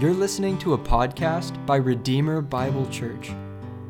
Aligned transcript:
You're 0.00 0.12
listening 0.12 0.58
to 0.58 0.74
a 0.74 0.78
podcast 0.78 1.64
by 1.66 1.76
Redeemer 1.76 2.40
Bible 2.40 2.84
Church. 2.90 3.30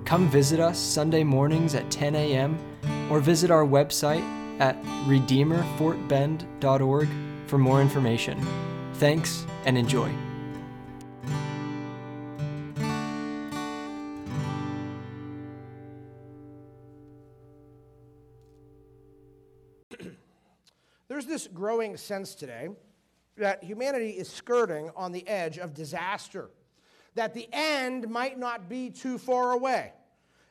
Come 0.04 0.28
visit 0.28 0.60
us 0.60 0.78
Sunday 0.78 1.24
mornings 1.24 1.74
at 1.74 1.90
10 1.90 2.14
a.m. 2.14 2.58
or 3.10 3.20
visit 3.20 3.50
our 3.50 3.64
website 3.64 4.20
at 4.60 4.76
redeemerfortbend.org 5.06 7.08
for 7.46 7.56
more 7.56 7.80
information. 7.80 8.38
Thanks 8.96 9.46
and 9.64 9.78
enjoy. 9.78 10.12
There's 21.08 21.24
this 21.24 21.46
growing 21.46 21.96
sense 21.96 22.34
today 22.34 22.68
that 23.36 23.62
humanity 23.62 24.10
is 24.10 24.28
skirting 24.28 24.90
on 24.96 25.12
the 25.12 25.26
edge 25.26 25.58
of 25.58 25.74
disaster, 25.74 26.50
that 27.14 27.34
the 27.34 27.48
end 27.52 28.08
might 28.08 28.38
not 28.38 28.68
be 28.68 28.90
too 28.90 29.18
far 29.18 29.52
away. 29.52 29.92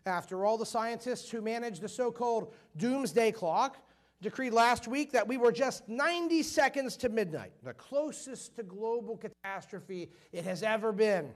After 0.05 0.45
all, 0.45 0.57
the 0.57 0.65
scientists 0.65 1.29
who 1.29 1.41
manage 1.41 1.79
the 1.79 1.87
so 1.87 2.11
called 2.11 2.53
doomsday 2.77 3.31
clock 3.31 3.77
decreed 4.21 4.53
last 4.53 4.87
week 4.87 5.11
that 5.11 5.27
we 5.27 5.37
were 5.37 5.51
just 5.51 5.87
90 5.87 6.43
seconds 6.43 6.97
to 6.97 7.09
midnight, 7.09 7.51
the 7.63 7.73
closest 7.73 8.55
to 8.55 8.63
global 8.63 9.17
catastrophe 9.17 10.09
it 10.31 10.43
has 10.43 10.63
ever 10.63 10.91
been. 10.91 11.29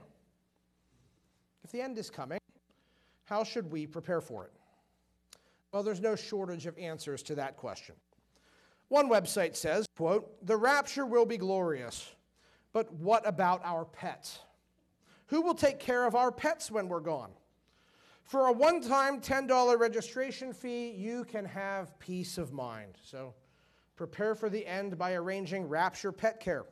If 1.64 1.70
the 1.70 1.80
end 1.80 1.98
is 1.98 2.10
coming, 2.10 2.38
how 3.24 3.44
should 3.44 3.70
we 3.70 3.86
prepare 3.86 4.20
for 4.20 4.44
it? 4.44 4.52
Well, 5.72 5.82
there's 5.82 6.00
no 6.00 6.16
shortage 6.16 6.66
of 6.66 6.78
answers 6.78 7.22
to 7.24 7.34
that 7.36 7.56
question. 7.56 7.94
One 8.88 9.10
website 9.10 9.54
says, 9.56 9.86
quote, 9.96 10.44
"The 10.46 10.56
rapture 10.56 11.04
will 11.04 11.26
be 11.26 11.36
glorious, 11.36 12.14
but 12.72 12.92
what 12.92 13.26
about 13.26 13.64
our 13.64 13.84
pets? 13.84 14.40
Who 15.26 15.42
will 15.42 15.54
take 15.54 15.78
care 15.78 16.06
of 16.06 16.14
our 16.14 16.32
pets 16.32 16.70
when 16.70 16.88
we're 16.88 17.00
gone? 17.00 17.34
For 18.22 18.46
a 18.46 18.52
one-time 18.52 19.20
$10 19.20 19.76
registration 19.76 20.52
fee, 20.52 20.90
you 20.90 21.24
can 21.24 21.44
have 21.44 21.98
peace 21.98 22.38
of 22.38 22.52
mind." 22.52 22.98
So, 23.02 23.34
prepare 23.96 24.34
for 24.34 24.48
the 24.48 24.66
end 24.66 24.96
by 24.96 25.14
arranging 25.14 25.68
rapture 25.68 26.12
pet 26.12 26.40
care. 26.40 26.66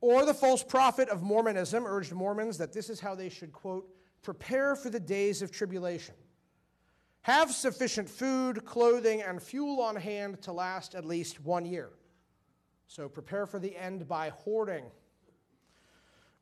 Or 0.00 0.24
the 0.24 0.34
false 0.34 0.62
prophet 0.62 1.08
of 1.08 1.22
Mormonism 1.22 1.86
urged 1.86 2.12
Mormons 2.12 2.58
that 2.58 2.72
this 2.72 2.90
is 2.90 3.00
how 3.00 3.14
they 3.14 3.30
should, 3.30 3.52
quote, 3.52 3.88
prepare 4.22 4.76
for 4.76 4.90
the 4.90 5.00
days 5.00 5.40
of 5.40 5.50
tribulation. 5.50 6.14
Have 7.24 7.52
sufficient 7.52 8.06
food, 8.06 8.66
clothing, 8.66 9.22
and 9.22 9.42
fuel 9.42 9.80
on 9.80 9.96
hand 9.96 10.42
to 10.42 10.52
last 10.52 10.94
at 10.94 11.06
least 11.06 11.40
one 11.40 11.64
year. 11.64 11.88
So 12.86 13.08
prepare 13.08 13.46
for 13.46 13.58
the 13.58 13.74
end 13.74 14.06
by 14.06 14.28
hoarding. 14.28 14.84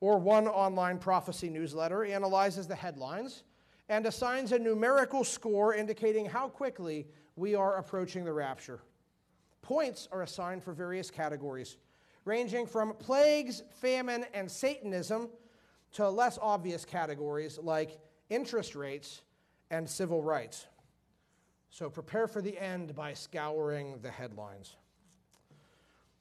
Or 0.01 0.19
one 0.19 0.49
online 0.49 0.99
prophecy 0.99 1.49
newsletter 1.49 2.05
analyzes 2.05 2.67
the 2.67 2.75
headlines 2.75 3.45
and 3.89 4.07
assigns 4.07 4.51
a 4.51 4.59
numerical 4.59 5.23
score 5.23 5.73
indicating 5.73 6.27
how 6.27 6.49
quickly 6.49 7.07
we 7.37 7.55
are 7.55 7.77
approaching 7.77 8.25
the 8.25 8.33
rapture. 8.33 8.81
Points 9.63 10.09
are 10.11 10.23
assigned 10.23 10.65
for 10.65 10.73
various 10.73 11.13
categories, 11.13 11.77
ranging 12.25 12.67
from 12.67 12.95
plagues, 12.95 13.63
famine, 13.81 14.27
and 14.35 14.51
Satanism 14.51 15.29
to 15.93 16.11
less 16.11 16.41
obvious 16.43 16.85
categories 16.85 17.57
like 17.63 18.01
interest 18.31 18.75
rates 18.75 19.23
and 19.71 19.89
civil 19.89 20.25
rights. 20.25 20.67
So 21.73 21.89
prepare 21.89 22.29
for 22.29 22.43
the 22.43 22.57
end 22.59 22.95
by 22.95 23.15
scouring 23.15 23.99
the 24.03 24.11
headlines. 24.11 24.77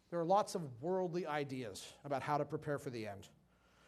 There 0.10 0.18
are 0.18 0.26
lots 0.26 0.56
of 0.56 0.62
worldly 0.82 1.28
ideas 1.28 1.86
about 2.06 2.24
how 2.24 2.38
to 2.38 2.46
prepare 2.46 2.78
for 2.80 2.90
the 2.90 3.06
end. 3.06 3.28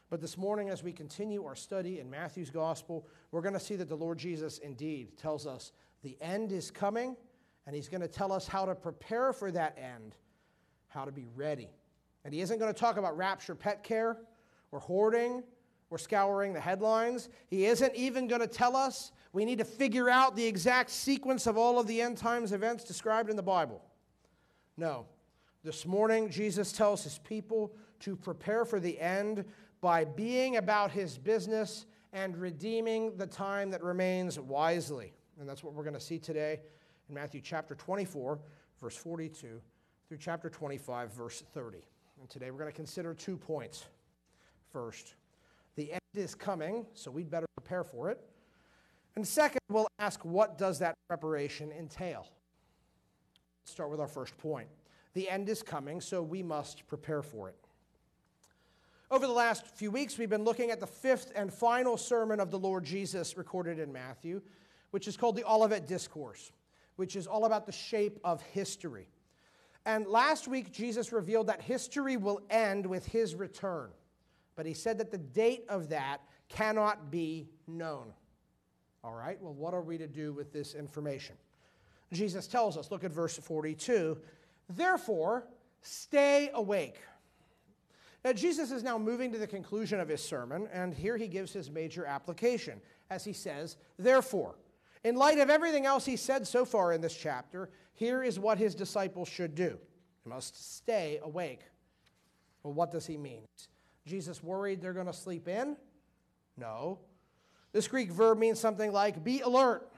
But 0.10 0.20
this 0.20 0.38
morning, 0.38 0.70
as 0.70 0.84
we 0.84 0.92
continue 0.92 1.46
our 1.46 1.56
study 1.56 2.02
in 2.02 2.10
Matthew's 2.10 2.50
gospel, 2.50 3.08
we're 3.32 3.42
going 3.42 3.54
to 3.54 3.62
see 3.62 3.78
that 3.78 3.88
the 3.88 3.96
Lord 3.96 4.18
Jesus 4.18 4.58
indeed 4.58 5.18
tells 5.18 5.48
us 5.48 5.72
the 6.02 6.18
end 6.20 6.52
is 6.52 6.70
coming, 6.70 7.16
and 7.66 7.74
he's 7.74 7.88
going 7.88 8.02
to 8.02 8.10
tell 8.10 8.34
us 8.34 8.46
how 8.46 8.66
to 8.66 8.76
prepare 8.76 9.32
for 9.32 9.50
that 9.50 9.78
end, 9.78 10.18
how 10.90 11.06
to 11.06 11.14
be 11.14 11.28
ready. 11.34 11.70
And 12.26 12.34
he 12.34 12.42
isn't 12.42 12.60
going 12.60 12.74
to 12.74 12.78
talk 12.78 12.98
about 12.98 13.16
rapture 13.16 13.56
pet 13.56 13.84
care 13.84 14.18
or 14.74 14.80
hoarding 14.80 15.44
or 15.94 16.00
scouring 16.00 16.54
the 16.54 16.60
headlines. 16.60 17.30
He 17.46 17.68
isn't 17.68 17.96
even 17.96 18.28
going 18.28 18.42
to 18.42 18.48
tell 18.48 18.76
us 18.76 19.12
we 19.32 19.46
need 19.46 19.60
to 19.60 19.64
figure 19.64 20.10
out 20.10 20.36
the 20.36 20.44
exact 20.44 20.90
sequence 20.90 21.46
of 21.46 21.56
all 21.56 21.80
of 21.80 21.86
the 21.86 22.02
end 22.02 22.18
times 22.18 22.52
events 22.52 22.84
described 22.84 23.30
in 23.30 23.36
the 23.36 23.44
Bible. 23.44 23.80
No. 24.76 25.06
This 25.64 25.86
morning, 25.86 26.32
Jesus 26.32 26.72
tells 26.72 27.04
his 27.04 27.20
people 27.20 27.76
to 28.00 28.16
prepare 28.16 28.66
for 28.66 28.80
the 28.80 29.00
end 29.00 29.46
by 29.82 30.04
being 30.04 30.58
about 30.58 30.90
his 30.90 31.20
business 31.20 31.86
and 32.12 32.36
redeeming 32.38 33.16
the 33.18 33.28
time 33.28 33.70
that 33.70 33.84
remains 33.84 34.40
wisely. 34.40 35.14
And 35.40 35.48
that's 35.48 35.64
what 35.64 35.76
we're 35.76 35.84
going 35.84 35.94
to 35.94 36.00
see 36.00 36.18
today 36.18 36.60
in 37.08 37.14
Matthew 37.14 37.40
chapter 37.40 37.76
24, 37.76 38.40
verse 38.82 38.98
42, 38.98 39.62
through 40.08 40.18
chapter 40.18 40.50
25, 40.50 41.14
verse 41.14 41.44
30. 41.54 41.78
And 42.20 42.28
today 42.32 42.50
we're 42.50 42.58
going 42.58 42.72
to 42.72 42.76
consider 42.76 43.14
two 43.14 43.38
points. 43.38 43.86
First, 44.72 45.14
is 46.16 46.36
coming, 46.36 46.86
so 46.94 47.12
we'd 47.12 47.30
better 47.30 47.48
prepare 47.56 47.84
for 47.84 48.10
it. 48.10 48.20
And 49.16 49.28
second, 49.28 49.62
we'll 49.70 49.88
ask 50.00 50.24
what 50.26 50.58
does 50.58 50.80
that 50.80 50.96
preparation 51.08 51.72
entail? 51.72 52.28
Let's 53.64 53.72
start 53.72 53.90
with 53.90 54.00
our 54.00 54.08
first 54.08 54.38
point. 54.38 54.68
The 55.14 55.30
end 55.30 55.50
is 55.50 55.62
coming, 55.62 56.02
so 56.02 56.24
we 56.24 56.42
must 56.42 56.88
prepare 56.88 57.22
for 57.22 57.50
it. 57.50 57.56
Over 59.12 59.28
the 59.28 59.34
last 59.34 59.68
few 59.68 59.92
weeks, 59.92 60.18
we've 60.18 60.30
been 60.30 60.44
looking 60.44 60.72
at 60.72 60.80
the 60.80 60.88
fifth 60.88 61.32
and 61.36 61.54
final 61.54 61.98
sermon 61.98 62.40
of 62.40 62.50
the 62.50 62.58
Lord 62.58 62.84
Jesus 62.84 63.38
recorded 63.38 63.78
in 63.78 63.94
Matthew, 63.94 64.42
which 64.90 65.08
is 65.08 65.16
called 65.16 65.36
the 65.36 65.48
Olivet 65.48 65.88
Discourse, 65.88 66.52
which 66.96 67.16
is 67.16 67.28
all 67.28 67.46
about 67.46 67.68
the 67.68 67.72
shape 67.72 68.20
of 68.24 68.42
history. 68.42 69.08
And 69.86 70.08
last 70.08 70.48
week, 70.48 70.72
Jesus 70.72 71.12
revealed 71.12 71.48
that 71.48 71.62
history 71.62 72.18
will 72.18 72.42
end 72.50 72.86
with 72.86 73.06
his 73.06 73.36
return, 73.36 73.90
but 74.56 74.66
he 74.66 74.74
said 74.74 74.98
that 75.00 75.12
the 75.12 75.18
date 75.18 75.66
of 75.70 75.90
that 75.90 76.22
cannot 76.50 77.12
be 77.12 77.48
known. 77.68 78.14
All 79.04 79.14
right, 79.14 79.42
well, 79.42 79.54
what 79.54 79.74
are 79.74 79.82
we 79.82 79.98
to 79.98 80.08
do 80.08 80.32
with 80.34 80.54
this 80.54 80.76
information? 80.76 81.36
Jesus 82.12 82.48
tells 82.48 82.78
us, 82.78 82.92
look 82.92 83.04
at 83.04 83.12
verse 83.12 83.38
42. 83.38 84.18
Therefore, 84.70 85.46
stay 85.82 86.50
awake. 86.54 87.00
Now, 88.24 88.32
Jesus 88.32 88.72
is 88.72 88.84
now 88.84 88.98
moving 88.98 89.34
to 89.34 89.38
the 89.38 89.48
conclusion 89.48 90.00
of 90.00 90.08
his 90.08 90.24
sermon, 90.24 90.70
and 90.72 90.94
here 90.94 91.18
he 91.18 91.28
gives 91.28 91.52
his 91.52 91.70
major 91.70 92.06
application 92.06 92.80
as 93.10 93.26
he 93.26 93.34
says, 93.34 93.76
Therefore, 94.00 94.56
in 95.04 95.16
light 95.16 95.40
of 95.40 95.50
everything 95.50 95.86
else 95.86 96.06
he 96.06 96.16
said 96.16 96.48
so 96.48 96.64
far 96.64 96.94
in 96.94 97.02
this 97.02 97.16
chapter, 97.16 97.70
here 97.94 98.24
is 98.24 98.40
what 98.40 98.58
his 98.58 98.76
disciples 98.76 99.28
should 99.28 99.56
do. 99.56 99.78
They 100.24 100.30
must 100.30 100.76
stay 100.78 101.20
awake. 101.22 101.62
Well, 102.64 102.74
what 102.74 102.92
does 102.92 103.06
he 103.06 103.18
mean? 103.18 103.42
Jesus 104.06 104.44
worried 104.44 104.82
they're 104.82 104.94
going 104.94 105.08
to 105.08 105.14
sleep 105.14 105.48
in? 105.48 105.78
No. 106.58 107.00
This 107.72 107.88
Greek 107.88 108.12
verb 108.12 108.38
means 108.38 108.60
something 108.60 108.92
like 108.92 109.24
be 109.24 109.42
alert, 109.42 109.90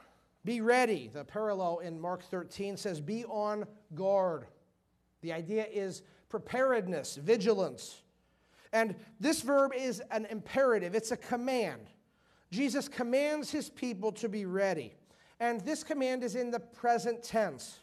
be 0.46 0.62
ready. 0.62 1.10
The 1.12 1.24
parallel 1.24 1.80
in 1.80 2.00
Mark 2.00 2.24
13 2.24 2.78
says 2.78 3.02
be 3.02 3.26
on 3.26 3.66
guard. 3.94 4.46
The 5.22 5.34
idea 5.34 5.66
is 5.72 6.04
preparedness, 6.30 7.16
vigilance. 7.16 8.02
And 8.72 8.96
this 9.20 9.42
verb 9.42 9.72
is 9.76 10.02
an 10.12 10.26
imperative, 10.26 10.96
it's 10.96 11.12
a 11.12 11.18
command. 11.18 11.90
Jesus 12.52 12.88
commands 12.88 13.50
his 13.50 13.70
people 13.70 14.12
to 14.14 14.30
be 14.30 14.46
ready. 14.46 14.94
And 15.40 15.60
this 15.62 15.84
command 15.84 16.24
is 16.24 16.36
in 16.36 16.52
the 16.52 16.60
present 16.60 17.24
tense. 17.24 17.80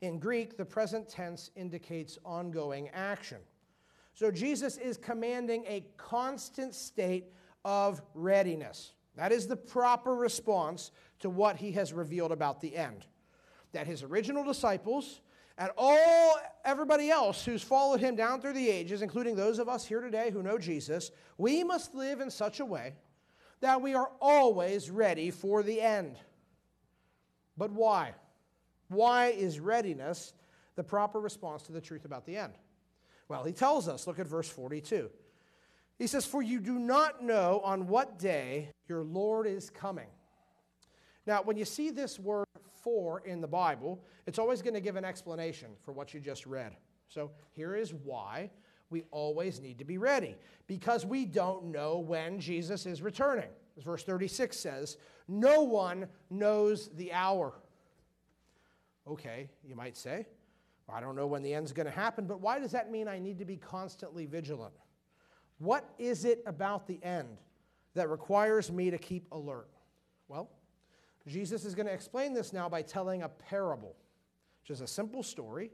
In 0.00 0.18
Greek, 0.18 0.56
the 0.56 0.64
present 0.64 1.08
tense 1.08 1.50
indicates 1.56 2.18
ongoing 2.24 2.88
action. 2.90 3.38
So 4.14 4.30
Jesus 4.30 4.76
is 4.76 4.96
commanding 4.96 5.64
a 5.66 5.84
constant 5.96 6.74
state 6.74 7.32
of 7.64 8.02
readiness. 8.14 8.92
That 9.16 9.32
is 9.32 9.46
the 9.46 9.56
proper 9.56 10.14
response 10.14 10.90
to 11.20 11.30
what 11.30 11.56
he 11.56 11.72
has 11.72 11.92
revealed 11.92 12.32
about 12.32 12.60
the 12.60 12.76
end. 12.76 13.06
That 13.72 13.86
his 13.86 14.02
original 14.02 14.44
disciples 14.44 15.20
and 15.58 15.70
all 15.76 16.36
everybody 16.64 17.10
else 17.10 17.44
who's 17.44 17.62
followed 17.62 18.00
him 18.00 18.16
down 18.16 18.40
through 18.40 18.54
the 18.54 18.68
ages, 18.68 19.02
including 19.02 19.36
those 19.36 19.58
of 19.58 19.68
us 19.68 19.84
here 19.84 20.00
today 20.00 20.30
who 20.30 20.42
know 20.42 20.58
Jesus, 20.58 21.10
we 21.38 21.62
must 21.62 21.94
live 21.94 22.20
in 22.20 22.30
such 22.30 22.60
a 22.60 22.64
way 22.64 22.94
that 23.60 23.80
we 23.80 23.94
are 23.94 24.10
always 24.20 24.90
ready 24.90 25.30
for 25.30 25.62
the 25.62 25.80
end. 25.80 26.16
But 27.56 27.70
why? 27.70 28.14
Why 28.88 29.26
is 29.28 29.60
readiness 29.60 30.34
the 30.74 30.82
proper 30.82 31.20
response 31.20 31.62
to 31.64 31.72
the 31.72 31.80
truth 31.80 32.04
about 32.04 32.26
the 32.26 32.36
end? 32.36 32.54
Well, 33.28 33.44
he 33.44 33.52
tells 33.52 33.88
us, 33.88 34.06
look 34.06 34.18
at 34.18 34.26
verse 34.26 34.48
42. 34.48 35.10
He 35.98 36.06
says, 36.06 36.26
For 36.26 36.42
you 36.42 36.60
do 36.60 36.78
not 36.78 37.22
know 37.22 37.60
on 37.64 37.86
what 37.86 38.18
day 38.18 38.68
your 38.88 39.04
Lord 39.04 39.46
is 39.46 39.70
coming. 39.70 40.08
Now, 41.26 41.42
when 41.42 41.56
you 41.56 41.64
see 41.64 41.90
this 41.90 42.18
word 42.18 42.46
for 42.82 43.20
in 43.20 43.40
the 43.40 43.46
Bible, 43.46 44.02
it's 44.26 44.38
always 44.38 44.60
going 44.60 44.74
to 44.74 44.80
give 44.80 44.96
an 44.96 45.04
explanation 45.04 45.68
for 45.82 45.92
what 45.92 46.12
you 46.12 46.20
just 46.20 46.46
read. 46.46 46.74
So 47.08 47.30
here 47.52 47.76
is 47.76 47.94
why. 47.94 48.50
we 48.90 49.04
always 49.10 49.60
need 49.60 49.78
to 49.78 49.84
be 49.84 49.96
ready 49.96 50.36
because 50.66 51.06
we 51.06 51.24
don't 51.24 51.64
know 51.64 51.98
when 51.98 52.38
Jesus 52.38 52.84
is 52.84 53.00
returning. 53.00 53.48
As 53.76 53.84
verse 53.84 54.04
36 54.04 54.56
says, 54.56 54.98
No 55.28 55.62
one 55.62 56.08
knows 56.30 56.90
the 56.96 57.12
hour. 57.12 57.54
Okay, 59.08 59.48
you 59.64 59.74
might 59.74 59.96
say, 59.96 60.26
I 60.92 61.00
don't 61.00 61.16
know 61.16 61.26
when 61.26 61.42
the 61.42 61.54
end's 61.54 61.72
going 61.72 61.86
to 61.86 61.92
happen, 61.92 62.26
but 62.26 62.40
why 62.40 62.58
does 62.58 62.72
that 62.72 62.90
mean 62.90 63.08
I 63.08 63.18
need 63.18 63.38
to 63.38 63.44
be 63.44 63.56
constantly 63.56 64.26
vigilant? 64.26 64.74
What 65.58 65.88
is 65.98 66.24
it 66.24 66.42
about 66.46 66.86
the 66.86 67.02
end 67.02 67.38
that 67.94 68.10
requires 68.10 68.70
me 68.70 68.90
to 68.90 68.98
keep 68.98 69.26
alert? 69.32 69.68
Well, 70.28 70.50
Jesus 71.26 71.64
is 71.64 71.74
going 71.74 71.86
to 71.86 71.92
explain 71.92 72.34
this 72.34 72.52
now 72.52 72.68
by 72.68 72.82
telling 72.82 73.22
a 73.22 73.28
parable, 73.28 73.96
which 74.60 74.70
is 74.70 74.80
a 74.80 74.86
simple 74.86 75.22
story 75.22 75.70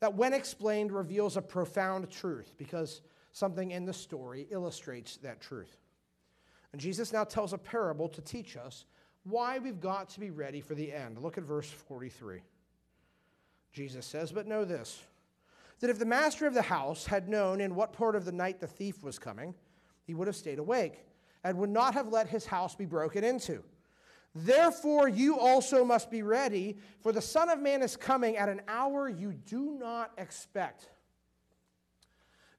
that, 0.00 0.14
when 0.14 0.32
explained, 0.32 0.92
reveals 0.92 1.36
a 1.36 1.42
profound 1.42 2.10
truth 2.10 2.54
because 2.56 3.02
something 3.32 3.70
in 3.70 3.84
the 3.84 3.92
story 3.92 4.46
illustrates 4.50 5.16
that 5.18 5.40
truth. 5.40 5.76
And 6.72 6.80
Jesus 6.80 7.12
now 7.12 7.24
tells 7.24 7.52
a 7.52 7.58
parable 7.58 8.08
to 8.08 8.20
teach 8.20 8.56
us 8.56 8.86
why 9.24 9.58
we've 9.58 9.80
got 9.80 10.08
to 10.10 10.20
be 10.20 10.30
ready 10.30 10.60
for 10.60 10.74
the 10.74 10.92
end. 10.92 11.18
Look 11.18 11.38
at 11.38 11.44
verse 11.44 11.68
43. 11.70 12.40
Jesus 13.72 14.06
says, 14.06 14.32
But 14.32 14.46
know 14.46 14.64
this 14.64 15.02
that 15.80 15.90
if 15.90 15.98
the 15.98 16.04
master 16.04 16.46
of 16.46 16.54
the 16.54 16.62
house 16.62 17.06
had 17.06 17.28
known 17.28 17.60
in 17.60 17.74
what 17.74 17.92
part 17.92 18.16
of 18.16 18.24
the 18.24 18.32
night 18.32 18.60
the 18.60 18.66
thief 18.66 19.04
was 19.04 19.18
coming, 19.18 19.54
he 20.04 20.14
would 20.14 20.26
have 20.26 20.34
stayed 20.34 20.58
awake 20.58 21.04
and 21.44 21.56
would 21.56 21.70
not 21.70 21.94
have 21.94 22.08
let 22.08 22.28
his 22.28 22.46
house 22.46 22.74
be 22.74 22.84
broken 22.84 23.22
into. 23.22 23.62
Therefore, 24.34 25.08
you 25.08 25.38
also 25.38 25.84
must 25.84 26.10
be 26.10 26.22
ready, 26.22 26.76
for 27.00 27.12
the 27.12 27.22
Son 27.22 27.48
of 27.48 27.60
Man 27.60 27.82
is 27.82 27.96
coming 27.96 28.36
at 28.36 28.48
an 28.48 28.60
hour 28.68 29.08
you 29.08 29.32
do 29.32 29.76
not 29.78 30.12
expect. 30.18 30.88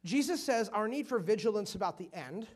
Jesus 0.05 0.43
says 0.43 0.69
our 0.69 0.87
need 0.87 1.07
for 1.07 1.19
vigilance 1.19 1.75
about 1.75 1.97
the 1.97 2.09
end 2.13 2.47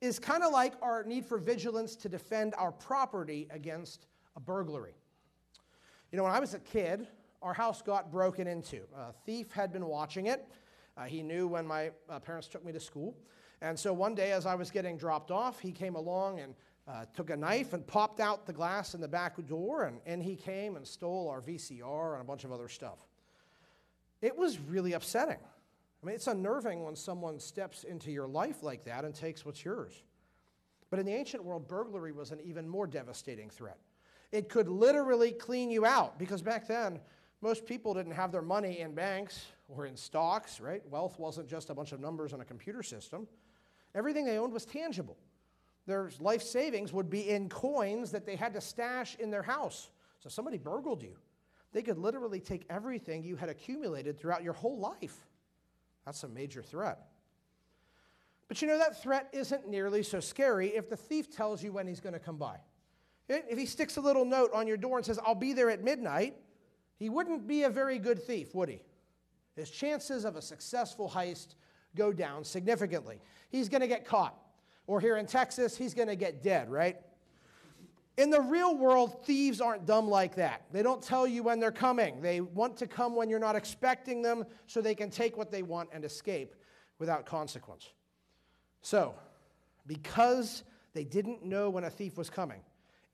is 0.00 0.18
kind 0.18 0.42
of 0.44 0.52
like 0.52 0.74
our 0.80 1.02
need 1.02 1.26
for 1.26 1.38
vigilance 1.38 1.96
to 1.96 2.08
defend 2.08 2.54
our 2.56 2.70
property 2.70 3.48
against 3.50 4.06
a 4.36 4.40
burglary. 4.40 4.94
You 6.12 6.16
know, 6.16 6.22
when 6.22 6.32
I 6.32 6.40
was 6.40 6.54
a 6.54 6.60
kid, 6.60 7.08
our 7.42 7.54
house 7.54 7.82
got 7.82 8.10
broken 8.10 8.46
into. 8.46 8.80
A 8.96 9.12
thief 9.24 9.52
had 9.52 9.72
been 9.72 9.86
watching 9.86 10.26
it. 10.26 10.46
Uh, 10.96 11.04
he 11.04 11.22
knew 11.22 11.46
when 11.46 11.66
my 11.66 11.90
uh, 12.08 12.18
parents 12.18 12.48
took 12.48 12.64
me 12.64 12.72
to 12.72 12.80
school. 12.80 13.16
And 13.60 13.78
so 13.78 13.92
one 13.92 14.14
day, 14.14 14.32
as 14.32 14.46
I 14.46 14.54
was 14.54 14.70
getting 14.70 14.96
dropped 14.96 15.30
off, 15.30 15.60
he 15.60 15.72
came 15.72 15.94
along 15.94 16.40
and 16.40 16.54
uh, 16.88 17.04
took 17.14 17.30
a 17.30 17.36
knife 17.36 17.72
and 17.72 17.86
popped 17.86 18.18
out 18.18 18.46
the 18.46 18.52
glass 18.52 18.94
in 18.94 19.00
the 19.00 19.08
back 19.08 19.34
door, 19.46 19.84
and, 19.84 20.00
and 20.06 20.22
he 20.22 20.34
came 20.34 20.76
and 20.76 20.86
stole 20.86 21.28
our 21.28 21.40
VCR 21.40 22.14
and 22.14 22.22
a 22.22 22.24
bunch 22.24 22.44
of 22.44 22.52
other 22.52 22.68
stuff. 22.68 22.98
It 24.22 24.36
was 24.36 24.58
really 24.58 24.94
upsetting. 24.94 25.38
I 26.02 26.06
mean, 26.06 26.14
it's 26.14 26.26
unnerving 26.26 26.84
when 26.84 26.96
someone 26.96 27.38
steps 27.38 27.84
into 27.84 28.10
your 28.10 28.26
life 28.26 28.62
like 28.62 28.84
that 28.84 29.04
and 29.04 29.14
takes 29.14 29.44
what's 29.44 29.64
yours. 29.64 30.02
But 30.90 30.98
in 30.98 31.06
the 31.06 31.14
ancient 31.14 31.44
world, 31.44 31.68
burglary 31.68 32.12
was 32.12 32.30
an 32.30 32.40
even 32.42 32.68
more 32.68 32.86
devastating 32.86 33.50
threat. 33.50 33.78
It 34.32 34.48
could 34.48 34.68
literally 34.68 35.32
clean 35.32 35.70
you 35.70 35.84
out 35.84 36.18
because 36.18 36.42
back 36.42 36.66
then, 36.68 37.00
most 37.40 37.66
people 37.66 37.94
didn't 37.94 38.12
have 38.12 38.32
their 38.32 38.42
money 38.42 38.80
in 38.80 38.94
banks 38.94 39.46
or 39.68 39.86
in 39.86 39.96
stocks, 39.96 40.60
right? 40.60 40.82
Wealth 40.90 41.18
wasn't 41.18 41.48
just 41.48 41.70
a 41.70 41.74
bunch 41.74 41.92
of 41.92 42.00
numbers 42.00 42.32
on 42.32 42.40
a 42.40 42.44
computer 42.44 42.82
system. 42.82 43.28
Everything 43.94 44.24
they 44.24 44.38
owned 44.38 44.52
was 44.52 44.64
tangible. 44.64 45.16
Their 45.86 46.10
life 46.20 46.42
savings 46.42 46.92
would 46.92 47.08
be 47.08 47.30
in 47.30 47.48
coins 47.48 48.10
that 48.10 48.26
they 48.26 48.36
had 48.36 48.52
to 48.54 48.60
stash 48.60 49.16
in 49.18 49.30
their 49.30 49.42
house. 49.42 49.90
So 50.18 50.28
somebody 50.28 50.58
burgled 50.58 51.02
you. 51.02 51.16
They 51.72 51.82
could 51.82 51.98
literally 51.98 52.40
take 52.40 52.66
everything 52.68 53.22
you 53.22 53.36
had 53.36 53.48
accumulated 53.48 54.18
throughout 54.18 54.42
your 54.42 54.52
whole 54.52 54.78
life. 54.78 55.16
That's 56.04 56.22
a 56.24 56.28
major 56.28 56.62
threat. 56.62 56.98
But 58.48 58.62
you 58.62 58.68
know, 58.68 58.78
that 58.78 59.02
threat 59.02 59.28
isn't 59.32 59.68
nearly 59.68 60.02
so 60.02 60.20
scary 60.20 60.68
if 60.68 60.88
the 60.88 60.96
thief 60.96 61.30
tells 61.30 61.62
you 61.62 61.72
when 61.72 61.86
he's 61.86 62.00
going 62.00 62.14
to 62.14 62.18
come 62.18 62.36
by. 62.36 62.56
If 63.28 63.58
he 63.58 63.66
sticks 63.66 63.98
a 63.98 64.00
little 64.00 64.24
note 64.24 64.50
on 64.54 64.66
your 64.66 64.78
door 64.78 64.96
and 64.96 65.04
says, 65.04 65.18
I'll 65.24 65.34
be 65.34 65.52
there 65.52 65.68
at 65.68 65.84
midnight, 65.84 66.34
he 66.98 67.08
wouldn't 67.08 67.46
be 67.46 67.62
a 67.62 67.70
very 67.70 67.98
good 67.98 68.22
thief, 68.22 68.54
would 68.54 68.68
he? 68.68 68.80
His 69.54 69.70
chances 69.70 70.24
of 70.24 70.36
a 70.36 70.42
successful 70.42 71.10
heist 71.14 71.54
go 71.96 72.12
down 72.12 72.44
significantly. 72.44 73.20
He's 73.50 73.68
going 73.68 73.80
to 73.80 73.86
get 73.86 74.04
caught. 74.04 74.36
Or 74.86 75.00
here 75.00 75.16
in 75.16 75.26
Texas, 75.26 75.76
he's 75.76 75.94
going 75.94 76.08
to 76.08 76.16
get 76.16 76.42
dead, 76.42 76.70
right? 76.70 76.96
In 78.16 78.30
the 78.30 78.40
real 78.40 78.76
world, 78.76 79.24
thieves 79.24 79.60
aren't 79.60 79.86
dumb 79.86 80.08
like 80.08 80.34
that. 80.36 80.62
They 80.72 80.82
don't 80.82 81.00
tell 81.02 81.26
you 81.26 81.44
when 81.44 81.60
they're 81.60 81.70
coming. 81.70 82.20
They 82.20 82.40
want 82.40 82.76
to 82.78 82.86
come 82.86 83.14
when 83.14 83.30
you're 83.30 83.38
not 83.38 83.54
expecting 83.54 84.22
them 84.22 84.44
so 84.66 84.80
they 84.80 84.94
can 84.94 85.10
take 85.10 85.36
what 85.36 85.52
they 85.52 85.62
want 85.62 85.90
and 85.92 86.04
escape 86.04 86.56
without 86.98 87.26
consequence. 87.26 87.88
So, 88.82 89.14
because 89.86 90.64
they 90.94 91.04
didn't 91.04 91.44
know 91.44 91.70
when 91.70 91.84
a 91.84 91.90
thief 91.90 92.18
was 92.18 92.28
coming, 92.28 92.60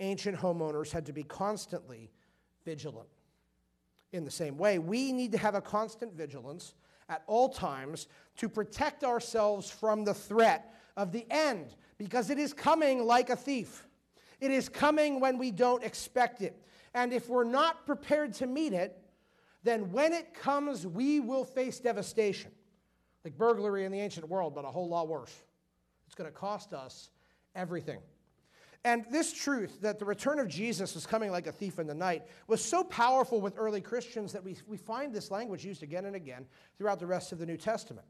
ancient 0.00 0.38
homeowners 0.38 0.90
had 0.90 1.04
to 1.06 1.12
be 1.12 1.22
constantly 1.22 2.10
vigilant. 2.64 3.08
In 4.14 4.25
the 4.25 4.31
same 4.31 4.56
way, 4.56 4.78
we 4.78 5.11
need 5.11 5.32
to 5.32 5.38
have 5.38 5.56
a 5.56 5.61
constant 5.61 6.14
vigilance 6.14 6.75
at 7.08 7.25
all 7.26 7.49
times 7.49 8.06
to 8.37 8.49
protect 8.49 9.02
ourselves 9.02 9.69
from 9.69 10.05
the 10.05 10.14
threat 10.14 10.72
of 10.96 11.11
the 11.11 11.26
end 11.32 11.75
because 11.99 12.31
it 12.31 12.38
is 12.38 12.52
coming 12.52 13.05
like 13.05 13.28
a 13.28 13.34
thief. 13.34 13.88
It 14.38 14.52
is 14.52 14.69
coming 14.69 15.19
when 15.19 15.37
we 15.37 15.50
don't 15.50 15.82
expect 15.82 16.43
it. 16.43 16.56
And 16.94 17.12
if 17.12 17.28
we're 17.28 17.43
not 17.43 17.87
prepared 17.87 18.34
to 18.34 18.46
meet 18.46 18.72
it, 18.72 18.96
then 19.64 19.90
when 19.90 20.12
it 20.12 20.32
comes, 20.32 20.87
we 20.87 21.19
will 21.19 21.44
face 21.44 21.81
devastation. 21.81 22.52
Like 23.25 23.37
burglary 23.37 23.84
in 23.84 23.90
the 23.90 23.99
ancient 23.99 24.28
world, 24.28 24.55
but 24.55 24.64
a 24.64 24.69
whole 24.69 24.88
lot 24.88 25.08
worse. 25.08 25.34
It's 26.06 26.14
going 26.14 26.31
to 26.31 26.37
cost 26.37 26.72
us 26.72 27.11
everything. 27.56 27.99
And 28.84 29.04
this 29.10 29.32
truth 29.32 29.81
that 29.81 29.98
the 29.98 30.04
return 30.04 30.38
of 30.38 30.46
Jesus 30.46 30.94
was 30.94 31.06
coming 31.06 31.31
like 31.31 31.46
a 31.46 31.52
thief 31.52 31.78
in 31.78 31.86
the 31.86 31.94
night 31.94 32.25
was 32.46 32.62
so 32.62 32.84
powerful 32.84 33.40
with 33.40 33.54
early 33.56 33.81
Christians 33.81 34.32
that 34.32 34.44
we, 34.44 34.56
we 34.66 34.76
find 34.76 35.14
this 35.14 35.31
language 35.31 35.64
used 35.64 35.82
again 35.82 36.04
and 36.04 36.14
again 36.14 36.46
throughout 36.76 37.00
the 37.00 37.06
rest 37.06 37.32
of 37.32 37.38
the 37.38 37.46
New 37.46 37.56
Testament 37.56 38.06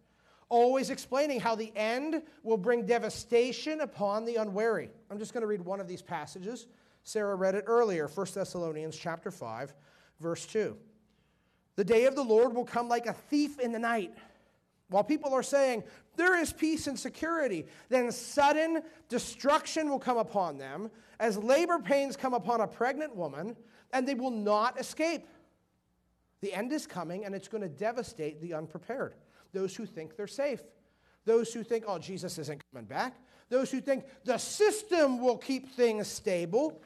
always 0.49 0.91
explaining 0.91 1.41
how 1.41 1.55
the 1.55 1.73
end 1.75 2.23
will 2.43 2.56
bring 2.56 2.87
devastation 2.87 3.81
upon 3.81 4.25
the 4.25 4.37
unwary. 4.37 4.91
I'm 5.11 5.19
just 5.19 5.32
going 5.32 5.43
to 5.43 5.47
read 5.47 5.61
one 5.61 5.81
of 5.81 5.88
these 5.88 6.03
passages. 6.03 6.67
Sarah 7.03 7.35
read 7.35 7.55
it 7.55 7.65
earlier, 7.67 8.09
1 8.09 8.27
Thessalonians 8.35 8.97
chapter 8.97 9.31
5, 9.31 9.75
verse 10.20 10.47
2. 10.47 10.77
The 11.77 11.85
day 11.85 12.05
of 12.06 12.15
the 12.15 12.23
Lord 12.23 12.55
will 12.55 12.65
come 12.65 12.88
like 12.88 13.06
a 13.06 13.12
thief 13.12 13.59
in 13.59 13.73
the 13.73 13.79
night. 13.79 14.15
While 14.88 15.05
people 15.05 15.35
are 15.35 15.43
saying, 15.43 15.82
there 16.17 16.39
is 16.39 16.53
peace 16.53 16.87
and 16.87 16.99
security, 16.99 17.67
then 17.89 18.11
sudden 18.13 18.83
destruction 19.09 19.89
will 19.89 19.99
come 19.99 20.19
upon 20.19 20.59
them 20.59 20.91
as 21.21 21.39
labor 21.39 21.79
pains 21.79 22.17
come 22.17 22.35
upon 22.35 22.61
a 22.61 22.67
pregnant 22.67 23.15
woman, 23.15 23.56
and 23.93 24.06
they 24.06 24.15
will 24.15 24.31
not 24.31 24.79
escape. 24.79 25.27
The 26.41 26.53
end 26.53 26.73
is 26.73 26.87
coming, 26.87 27.25
and 27.25 27.35
it's 27.35 27.49
going 27.49 27.63
to 27.63 27.69
devastate 27.69 28.41
the 28.41 28.55
unprepared 28.55 29.15
those 29.55 29.75
who 29.77 29.87
think 29.87 30.17
they're 30.17 30.27
safe, 30.27 30.61
those 31.25 31.55
who 31.55 31.63
think, 31.63 31.85
oh, 31.87 31.99
Jesus 31.99 32.39
isn't 32.39 32.63
coming 32.73 32.87
back, 32.87 33.17
those 33.49 33.71
who 33.71 33.81
think 33.81 34.05
the 34.25 34.37
system 34.37 35.21
will 35.21 35.39
keep 35.39 35.71
things 35.75 36.09
stable. 36.09 36.83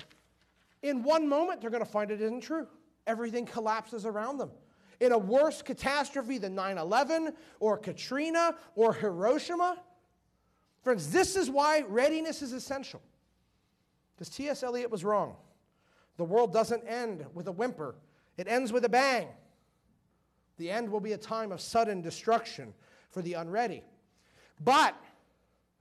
In 0.82 1.02
one 1.02 1.28
moment, 1.28 1.60
they're 1.60 1.70
going 1.70 1.84
to 1.84 1.90
find 1.90 2.10
it 2.10 2.20
isn't 2.20 2.42
true. 2.42 2.68
Everything 3.06 3.46
collapses 3.46 4.04
around 4.04 4.36
them. 4.36 4.50
In 5.00 5.12
a 5.12 5.18
worse 5.18 5.62
catastrophe 5.62 6.38
than 6.38 6.54
9 6.54 6.78
11 6.78 7.32
or 7.60 7.78
Katrina 7.78 8.56
or 8.74 8.92
Hiroshima. 8.92 9.78
Friends, 10.82 11.10
this 11.10 11.36
is 11.36 11.50
why 11.50 11.84
readiness 11.88 12.42
is 12.42 12.52
essential. 12.52 13.00
Because 14.14 14.28
T.S. 14.30 14.62
Eliot 14.62 14.90
was 14.90 15.04
wrong. 15.04 15.36
The 16.16 16.24
world 16.24 16.52
doesn't 16.52 16.82
end 16.86 17.24
with 17.34 17.46
a 17.46 17.52
whimper, 17.52 17.94
it 18.36 18.48
ends 18.48 18.72
with 18.72 18.84
a 18.84 18.88
bang. 18.88 19.28
The 20.56 20.70
end 20.70 20.90
will 20.90 21.00
be 21.00 21.12
a 21.12 21.18
time 21.18 21.52
of 21.52 21.60
sudden 21.60 22.02
destruction 22.02 22.74
for 23.10 23.22
the 23.22 23.34
unready. 23.34 23.84
But 24.64 24.96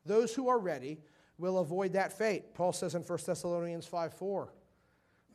those 0.06 0.36
who 0.36 0.48
are 0.48 0.60
ready 0.60 1.00
will 1.38 1.60
avoid 1.60 1.94
that 1.94 2.14
fate. 2.14 2.54
Paul 2.54 2.74
says 2.74 2.96
in 2.96 3.02
1 3.02 3.20
Thessalonians 3.26 3.88
5 3.88 4.14
4. 4.14 4.54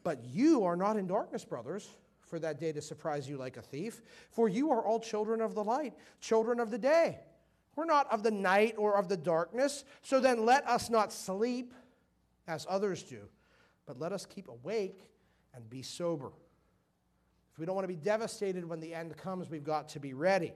But 0.04 0.24
you 0.24 0.64
are 0.64 0.76
not 0.76 0.96
in 0.96 1.06
darkness, 1.06 1.44
brothers, 1.44 1.88
for 2.32 2.38
that 2.38 2.58
day 2.58 2.72
to 2.72 2.80
surprise 2.80 3.28
you 3.28 3.36
like 3.36 3.58
a 3.58 3.60
thief. 3.60 4.00
For 4.30 4.48
you 4.48 4.70
are 4.70 4.82
all 4.82 4.98
children 4.98 5.42
of 5.42 5.54
the 5.54 5.62
light, 5.62 5.92
children 6.18 6.60
of 6.60 6.70
the 6.70 6.78
day. 6.78 7.18
We're 7.76 7.84
not 7.84 8.10
of 8.10 8.22
the 8.22 8.30
night 8.30 8.74
or 8.78 8.96
of 8.96 9.06
the 9.06 9.18
darkness. 9.18 9.84
So 10.00 10.18
then 10.18 10.46
let 10.46 10.66
us 10.66 10.88
not 10.88 11.12
sleep 11.12 11.74
as 12.48 12.66
others 12.70 13.02
do, 13.02 13.28
but 13.84 14.00
let 14.00 14.12
us 14.12 14.24
keep 14.24 14.48
awake 14.48 15.10
and 15.54 15.68
be 15.68 15.82
sober. 15.82 16.32
If 17.52 17.58
we 17.58 17.66
don't 17.66 17.74
want 17.74 17.84
to 17.84 17.94
be 17.94 17.96
devastated 17.96 18.66
when 18.66 18.80
the 18.80 18.94
end 18.94 19.14
comes, 19.18 19.50
we've 19.50 19.62
got 19.62 19.90
to 19.90 20.00
be 20.00 20.14
ready. 20.14 20.54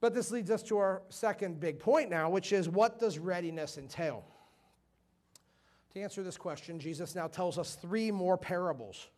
But 0.00 0.14
this 0.14 0.30
leads 0.30 0.50
us 0.50 0.62
to 0.62 0.78
our 0.78 1.02
second 1.10 1.60
big 1.60 1.78
point 1.78 2.08
now, 2.08 2.30
which 2.30 2.54
is 2.54 2.70
what 2.70 2.98
does 2.98 3.18
readiness 3.18 3.76
entail? 3.76 4.24
To 5.92 6.00
answer 6.00 6.22
this 6.22 6.38
question, 6.38 6.80
Jesus 6.80 7.14
now 7.14 7.26
tells 7.26 7.58
us 7.58 7.74
three 7.74 8.10
more 8.10 8.38
parables. 8.38 9.08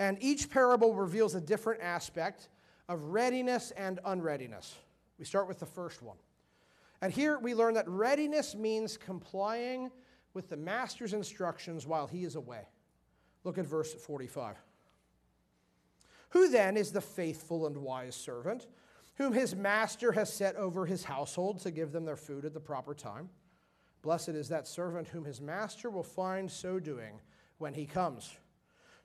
And 0.00 0.16
each 0.22 0.48
parable 0.48 0.94
reveals 0.94 1.34
a 1.34 1.40
different 1.42 1.82
aspect 1.82 2.48
of 2.88 3.02
readiness 3.02 3.70
and 3.72 4.00
unreadiness. 4.06 4.74
We 5.18 5.26
start 5.26 5.46
with 5.46 5.60
the 5.60 5.66
first 5.66 6.02
one. 6.02 6.16
And 7.02 7.12
here 7.12 7.38
we 7.38 7.54
learn 7.54 7.74
that 7.74 7.86
readiness 7.86 8.54
means 8.54 8.96
complying 8.96 9.90
with 10.32 10.48
the 10.48 10.56
master's 10.56 11.12
instructions 11.12 11.86
while 11.86 12.06
he 12.06 12.24
is 12.24 12.34
away. 12.34 12.62
Look 13.44 13.58
at 13.58 13.66
verse 13.66 13.92
45. 13.92 14.56
Who 16.30 16.48
then 16.48 16.78
is 16.78 16.92
the 16.92 17.00
faithful 17.02 17.66
and 17.66 17.76
wise 17.76 18.14
servant, 18.14 18.68
whom 19.16 19.34
his 19.34 19.54
master 19.54 20.12
has 20.12 20.32
set 20.32 20.56
over 20.56 20.86
his 20.86 21.04
household 21.04 21.60
to 21.60 21.70
give 21.70 21.92
them 21.92 22.06
their 22.06 22.16
food 22.16 22.46
at 22.46 22.54
the 22.54 22.60
proper 22.60 22.94
time? 22.94 23.28
Blessed 24.00 24.30
is 24.30 24.48
that 24.48 24.66
servant 24.66 25.08
whom 25.08 25.26
his 25.26 25.42
master 25.42 25.90
will 25.90 26.02
find 26.02 26.50
so 26.50 26.78
doing 26.78 27.20
when 27.58 27.74
he 27.74 27.84
comes. 27.84 28.34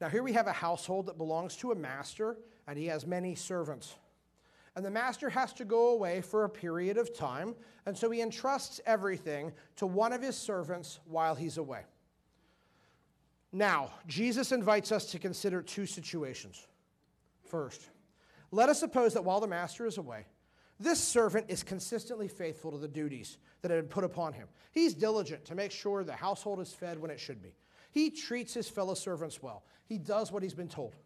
Now, 0.00 0.08
here 0.08 0.22
we 0.22 0.32
have 0.32 0.46
a 0.46 0.52
household 0.52 1.06
that 1.06 1.18
belongs 1.18 1.56
to 1.56 1.72
a 1.72 1.74
master, 1.74 2.36
and 2.66 2.78
he 2.78 2.86
has 2.86 3.06
many 3.06 3.34
servants. 3.34 3.94
And 4.76 4.84
the 4.84 4.90
master 4.90 5.30
has 5.30 5.52
to 5.54 5.64
go 5.64 5.90
away 5.90 6.20
for 6.20 6.44
a 6.44 6.48
period 6.48 6.96
of 6.96 7.16
time, 7.16 7.54
and 7.86 7.96
so 7.96 8.10
he 8.10 8.20
entrusts 8.20 8.80
everything 8.86 9.52
to 9.76 9.86
one 9.86 10.12
of 10.12 10.20
his 10.20 10.36
servants 10.36 10.98
while 11.04 11.34
he's 11.34 11.58
away. 11.58 11.82
Now, 13.52 13.92
Jesus 14.08 14.50
invites 14.50 14.90
us 14.90 15.06
to 15.12 15.20
consider 15.20 15.62
two 15.62 15.86
situations. 15.86 16.66
First, 17.44 17.88
let 18.50 18.68
us 18.68 18.80
suppose 18.80 19.14
that 19.14 19.24
while 19.24 19.40
the 19.40 19.46
master 19.46 19.86
is 19.86 19.96
away, 19.96 20.26
this 20.80 20.98
servant 20.98 21.46
is 21.48 21.62
consistently 21.62 22.26
faithful 22.26 22.72
to 22.72 22.78
the 22.78 22.88
duties 22.88 23.38
that 23.62 23.70
have 23.70 23.80
been 23.80 23.88
put 23.88 24.02
upon 24.02 24.32
him. 24.32 24.48
He's 24.72 24.92
diligent 24.92 25.44
to 25.44 25.54
make 25.54 25.70
sure 25.70 26.02
the 26.02 26.12
household 26.14 26.58
is 26.58 26.72
fed 26.72 26.98
when 26.98 27.12
it 27.12 27.20
should 27.20 27.40
be. 27.40 27.54
He 27.94 28.10
treats 28.10 28.52
his 28.52 28.68
fellow 28.68 28.94
servants 28.94 29.40
well. 29.40 29.62
He 29.86 29.98
does 29.98 30.32
what 30.32 30.42
he's 30.42 30.52
been 30.52 30.68
told. 30.68 30.96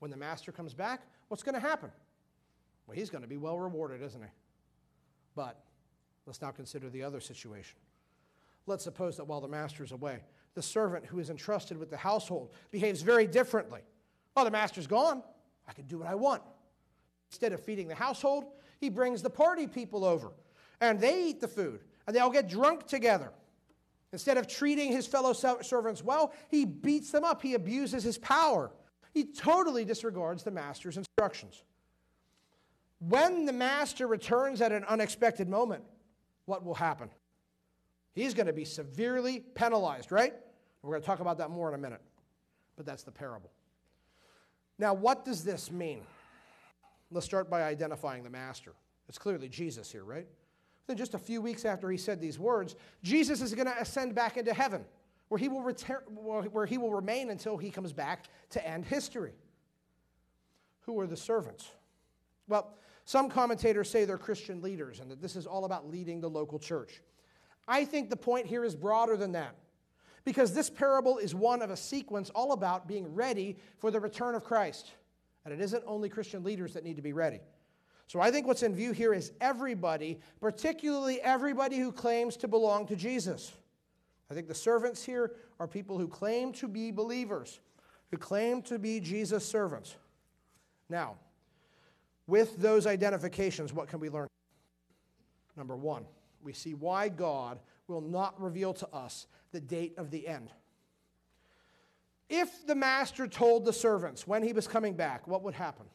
When 0.00 0.10
the 0.10 0.18
master 0.18 0.52
comes 0.52 0.74
back, 0.74 1.00
what's 1.28 1.42
going 1.42 1.54
to 1.54 1.60
happen? 1.60 1.90
Well, 2.86 2.94
he's 2.94 3.08
going 3.08 3.22
to 3.22 3.28
be 3.28 3.38
well 3.38 3.58
rewarded, 3.58 4.02
isn't 4.02 4.20
he? 4.20 4.28
But 5.34 5.58
let's 6.26 6.42
now 6.42 6.50
consider 6.50 6.90
the 6.90 7.02
other 7.02 7.20
situation. 7.20 7.78
Let's 8.66 8.84
suppose 8.84 9.16
that 9.16 9.24
while 9.24 9.40
the 9.40 9.48
master 9.48 9.82
is 9.82 9.92
away, 9.92 10.18
the 10.54 10.60
servant 10.60 11.06
who 11.06 11.20
is 11.20 11.30
entrusted 11.30 11.78
with 11.78 11.88
the 11.88 11.96
household 11.96 12.52
behaves 12.70 13.00
very 13.00 13.26
differently. 13.26 13.80
Oh, 14.36 14.44
the 14.44 14.50
master's 14.50 14.86
gone. 14.86 15.22
I 15.66 15.72
can 15.72 15.86
do 15.86 15.98
what 15.98 16.06
I 16.06 16.14
want. 16.14 16.42
Instead 17.30 17.54
of 17.54 17.60
feeding 17.60 17.88
the 17.88 17.94
household, 17.94 18.44
he 18.78 18.90
brings 18.90 19.22
the 19.22 19.30
party 19.30 19.66
people 19.66 20.04
over 20.04 20.32
and 20.82 21.00
they 21.00 21.24
eat 21.24 21.40
the 21.40 21.48
food 21.48 21.80
and 22.06 22.14
they 22.14 22.20
all 22.20 22.30
get 22.30 22.46
drunk 22.46 22.86
together. 22.86 23.32
Instead 24.14 24.38
of 24.38 24.46
treating 24.46 24.92
his 24.92 25.08
fellow 25.08 25.32
servants 25.32 26.04
well, 26.04 26.32
he 26.48 26.64
beats 26.64 27.10
them 27.10 27.24
up. 27.24 27.42
He 27.42 27.54
abuses 27.54 28.04
his 28.04 28.16
power. 28.16 28.70
He 29.12 29.24
totally 29.24 29.84
disregards 29.84 30.44
the 30.44 30.52
master's 30.52 30.96
instructions. 30.96 31.64
When 33.00 33.44
the 33.44 33.52
master 33.52 34.06
returns 34.06 34.60
at 34.60 34.70
an 34.70 34.84
unexpected 34.84 35.48
moment, 35.48 35.82
what 36.44 36.64
will 36.64 36.76
happen? 36.76 37.10
He's 38.12 38.34
going 38.34 38.46
to 38.46 38.52
be 38.52 38.64
severely 38.64 39.40
penalized, 39.40 40.12
right? 40.12 40.32
We're 40.82 40.90
going 40.92 41.02
to 41.02 41.06
talk 41.06 41.18
about 41.18 41.38
that 41.38 41.50
more 41.50 41.68
in 41.68 41.74
a 41.74 41.78
minute. 41.78 42.00
But 42.76 42.86
that's 42.86 43.02
the 43.02 43.10
parable. 43.10 43.50
Now, 44.78 44.94
what 44.94 45.24
does 45.24 45.42
this 45.42 45.72
mean? 45.72 46.02
Let's 47.10 47.26
start 47.26 47.50
by 47.50 47.64
identifying 47.64 48.22
the 48.22 48.30
master. 48.30 48.74
It's 49.08 49.18
clearly 49.18 49.48
Jesus 49.48 49.90
here, 49.90 50.04
right? 50.04 50.28
Then, 50.86 50.96
just 50.96 51.14
a 51.14 51.18
few 51.18 51.40
weeks 51.40 51.64
after 51.64 51.90
he 51.90 51.96
said 51.96 52.20
these 52.20 52.38
words, 52.38 52.76
Jesus 53.02 53.40
is 53.40 53.54
going 53.54 53.66
to 53.66 53.80
ascend 53.80 54.14
back 54.14 54.36
into 54.36 54.52
heaven, 54.52 54.84
where 55.28 55.38
he 55.38 55.48
will, 55.48 55.62
return, 55.62 56.00
where 56.10 56.66
he 56.66 56.76
will 56.76 56.92
remain 56.92 57.30
until 57.30 57.56
he 57.56 57.70
comes 57.70 57.92
back 57.92 58.26
to 58.50 58.66
end 58.66 58.84
history. 58.84 59.32
Who 60.80 61.00
are 61.00 61.06
the 61.06 61.16
servants? 61.16 61.70
Well, 62.48 62.74
some 63.06 63.28
commentators 63.28 63.90
say 63.90 64.04
they're 64.04 64.18
Christian 64.18 64.62
leaders 64.62 65.00
and 65.00 65.10
that 65.10 65.20
this 65.20 65.36
is 65.36 65.46
all 65.46 65.64
about 65.64 65.90
leading 65.90 66.20
the 66.20 66.30
local 66.30 66.58
church. 66.58 67.02
I 67.66 67.84
think 67.84 68.10
the 68.10 68.16
point 68.16 68.46
here 68.46 68.64
is 68.64 68.74
broader 68.74 69.16
than 69.16 69.32
that 69.32 69.54
because 70.24 70.52
this 70.52 70.70
parable 70.70 71.18
is 71.18 71.34
one 71.34 71.62
of 71.62 71.70
a 71.70 71.76
sequence 71.76 72.30
all 72.30 72.52
about 72.52 72.88
being 72.88 73.14
ready 73.14 73.56
for 73.78 73.90
the 73.90 74.00
return 74.00 74.34
of 74.34 74.44
Christ. 74.44 74.92
And 75.44 75.52
it 75.52 75.60
isn't 75.60 75.84
only 75.86 76.08
Christian 76.08 76.42
leaders 76.42 76.72
that 76.74 76.84
need 76.84 76.96
to 76.96 77.02
be 77.02 77.12
ready. 77.12 77.40
So 78.06 78.20
I 78.20 78.30
think 78.30 78.46
what's 78.46 78.62
in 78.62 78.74
view 78.74 78.92
here 78.92 79.14
is 79.14 79.32
everybody, 79.40 80.20
particularly 80.40 81.20
everybody 81.20 81.78
who 81.78 81.90
claims 81.90 82.36
to 82.38 82.48
belong 82.48 82.86
to 82.86 82.96
Jesus. 82.96 83.52
I 84.30 84.34
think 84.34 84.48
the 84.48 84.54
servants 84.54 85.04
here 85.04 85.32
are 85.58 85.66
people 85.66 85.98
who 85.98 86.08
claim 86.08 86.52
to 86.54 86.68
be 86.68 86.90
believers, 86.90 87.60
who 88.10 88.16
claim 88.16 88.62
to 88.62 88.78
be 88.78 89.00
Jesus' 89.00 89.46
servants. 89.46 89.96
Now, 90.88 91.16
with 92.26 92.56
those 92.56 92.86
identifications, 92.86 93.72
what 93.72 93.88
can 93.88 94.00
we 94.00 94.08
learn? 94.08 94.28
Number 95.56 95.76
one, 95.76 96.04
we 96.42 96.52
see 96.52 96.74
why 96.74 97.08
God 97.08 97.58
will 97.86 98.00
not 98.00 98.40
reveal 98.40 98.72
to 98.74 98.88
us 98.94 99.26
the 99.52 99.60
date 99.60 99.94
of 99.98 100.10
the 100.10 100.26
end. 100.26 100.50
If 102.28 102.66
the 102.66 102.74
master 102.74 103.26
told 103.26 103.64
the 103.64 103.72
servants 103.72 104.26
when 104.26 104.42
he 104.42 104.52
was 104.52 104.66
coming 104.66 104.94
back, 104.94 105.28
what 105.28 105.42
would 105.42 105.54
happen? 105.54 105.86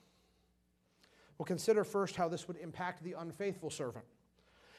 Well, 1.39 1.45
consider 1.45 1.85
first 1.85 2.17
how 2.17 2.27
this 2.27 2.47
would 2.47 2.57
impact 2.57 3.01
the 3.01 3.13
unfaithful 3.13 3.69
servant. 3.69 4.05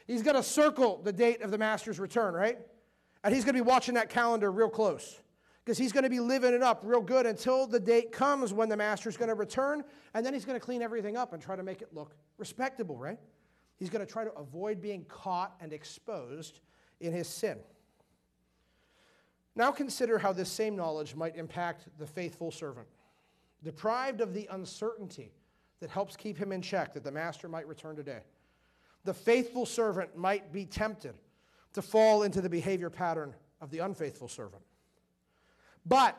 He's 0.07 0.23
going 0.23 0.37
to 0.37 0.43
circle 0.43 1.01
the 1.03 1.13
date 1.13 1.41
of 1.41 1.51
the 1.51 1.59
master's 1.59 1.99
return, 1.99 2.35
right? 2.35 2.59
And 3.25 3.35
he's 3.35 3.45
going 3.45 3.57
to 3.57 3.63
be 3.63 3.67
watching 3.67 3.95
that 3.95 4.11
calendar 4.11 4.53
real 4.53 4.69
close 4.69 5.21
because 5.65 5.79
he's 5.79 5.93
going 5.93 6.05
to 6.05 6.11
be 6.11 6.21
living 6.21 6.53
it 6.53 6.63
up 6.63 6.83
real 6.85 7.01
good 7.01 7.25
until 7.27 7.67
the 7.67 7.81
date 7.81 8.13
comes 8.13 8.53
when 8.53 8.69
the 8.69 8.77
master's 8.77 9.17
going 9.17 9.29
to 9.29 9.35
return, 9.35 9.83
and 10.15 10.25
then 10.25 10.35
he's 10.35 10.45
going 10.45 10.59
to 10.59 10.65
clean 10.65 10.83
everything 10.83 11.17
up 11.17 11.33
and 11.33 11.43
try 11.43 11.57
to 11.57 11.63
make 11.63 11.81
it 11.81 11.95
look 11.95 12.15
respectable, 12.37 12.97
right? 12.97 13.19
He's 13.77 13.89
going 13.89 14.05
to 14.05 14.11
try 14.11 14.25
to 14.25 14.33
avoid 14.33 14.83
being 14.83 15.05
caught 15.05 15.55
and 15.61 15.73
exposed 15.73 16.61
in 17.01 17.13
his 17.13 17.29
sin. 17.29 17.59
Now 19.57 19.71
consider 19.71 20.19
how 20.19 20.33
this 20.33 20.51
same 20.51 20.77
knowledge 20.77 21.15
might 21.15 21.37
impact 21.37 21.87
the 21.99 22.07
faithful 22.07 22.51
servant. 22.51 22.89
Deprived 23.63 24.21
of 24.21 24.35
the 24.35 24.47
uncertainty 24.51 25.33
that 25.81 25.91
helps 25.91 26.17
keep 26.17 26.37
him 26.37 26.53
in 26.53 26.63
check 26.63 26.95
that 26.95 27.05
the 27.05 27.11
master 27.11 27.49
might 27.49 27.67
return 27.67 27.97
today, 27.97 28.21
the 29.05 29.15
faithful 29.15 29.67
servant 29.67 30.17
might 30.17 30.53
be 30.53 30.67
tempted 30.67 31.15
to 31.73 31.83
fall 31.83 32.23
into 32.23 32.41
the 32.41 32.51
behavior 32.51 32.91
pattern 32.91 33.35
of 33.61 33.71
the 33.71 33.79
unfaithful 33.79 34.29
servant. 34.29 34.63
But 35.87 36.19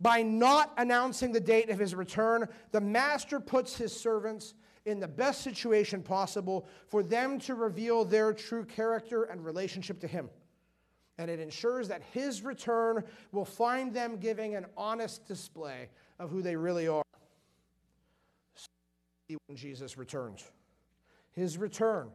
by 0.00 0.22
not 0.22 0.72
announcing 0.76 1.32
the 1.32 1.40
date 1.40 1.70
of 1.70 1.78
his 1.78 1.94
return, 1.94 2.48
the 2.72 2.80
master 2.80 3.40
puts 3.40 3.76
his 3.76 3.98
servants 3.98 4.54
in 4.86 5.00
the 5.00 5.08
best 5.08 5.42
situation 5.42 6.02
possible 6.02 6.66
for 6.88 7.02
them 7.02 7.38
to 7.40 7.54
reveal 7.54 8.04
their 8.04 8.32
true 8.32 8.64
character 8.64 9.24
and 9.24 9.44
relationship 9.44 10.00
to 10.00 10.06
him. 10.06 10.28
And 11.16 11.30
it 11.30 11.40
ensures 11.40 11.88
that 11.88 12.02
his 12.12 12.42
return 12.42 13.02
will 13.32 13.44
find 13.44 13.94
them 13.94 14.18
giving 14.18 14.56
an 14.56 14.66
honest 14.76 15.26
display 15.26 15.88
of 16.18 16.30
who 16.30 16.42
they 16.42 16.56
really 16.56 16.86
are 16.88 17.04
when 19.46 19.56
Jesus 19.56 19.96
returns. 19.96 20.44
His 21.32 21.58
return 21.58 22.10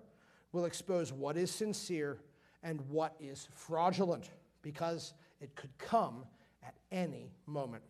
will 0.52 0.66
expose 0.66 1.12
what 1.12 1.38
is 1.38 1.52
sincere 1.52 2.20
and 2.64 2.82
what 2.90 3.16
is 3.20 3.48
fraudulent 3.54 4.30
because 4.62 5.14
it 5.42 5.56
could 5.56 5.76
come 5.78 6.24
at 6.64 6.76
any 6.92 7.32
moment. 7.46 7.84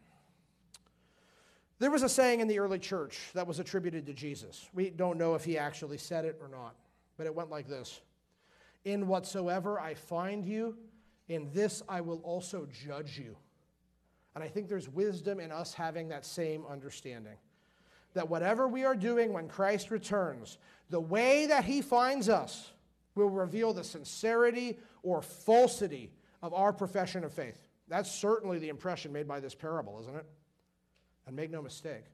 There 1.79 1.91
was 1.91 2.03
a 2.03 2.09
saying 2.09 2.41
in 2.41 2.47
the 2.47 2.59
early 2.59 2.79
church 2.79 3.17
that 3.33 3.47
was 3.47 3.59
attributed 3.59 4.05
to 4.07 4.13
Jesus. 4.13 4.69
We 4.73 4.89
don't 4.89 5.17
know 5.17 5.35
if 5.35 5.45
he 5.45 5.57
actually 5.57 5.97
said 5.97 6.25
it 6.25 6.37
or 6.41 6.49
not, 6.49 6.75
but 7.17 7.25
it 7.25 7.33
went 7.33 7.49
like 7.49 7.67
this 7.67 8.01
In 8.83 9.07
whatsoever 9.07 9.79
I 9.79 9.93
find 9.93 10.45
you, 10.45 10.77
in 11.29 11.49
this 11.53 11.81
I 11.87 12.01
will 12.01 12.19
also 12.19 12.67
judge 12.85 13.17
you. 13.17 13.37
And 14.35 14.43
I 14.43 14.47
think 14.47 14.67
there's 14.67 14.89
wisdom 14.89 15.39
in 15.39 15.51
us 15.51 15.73
having 15.73 16.09
that 16.09 16.25
same 16.25 16.65
understanding. 16.69 17.37
That 18.13 18.29
whatever 18.29 18.67
we 18.67 18.85
are 18.85 18.95
doing 18.95 19.33
when 19.33 19.47
Christ 19.47 19.91
returns, 19.91 20.57
the 20.89 20.99
way 20.99 21.47
that 21.47 21.65
he 21.65 21.81
finds 21.81 22.29
us 22.29 22.71
will 23.15 23.29
reveal 23.29 23.73
the 23.73 23.83
sincerity 23.83 24.79
or 25.03 25.21
falsity 25.21 26.11
of 26.41 26.53
our 26.53 26.73
profession 26.73 27.23
of 27.23 27.33
faith. 27.33 27.67
That's 27.87 28.11
certainly 28.11 28.59
the 28.59 28.69
impression 28.69 29.11
made 29.11 29.27
by 29.27 29.39
this 29.39 29.55
parable, 29.55 29.99
isn't 30.01 30.15
it? 30.15 30.25
And 31.27 31.35
make 31.35 31.51
no 31.51 31.61
mistake 31.61 32.05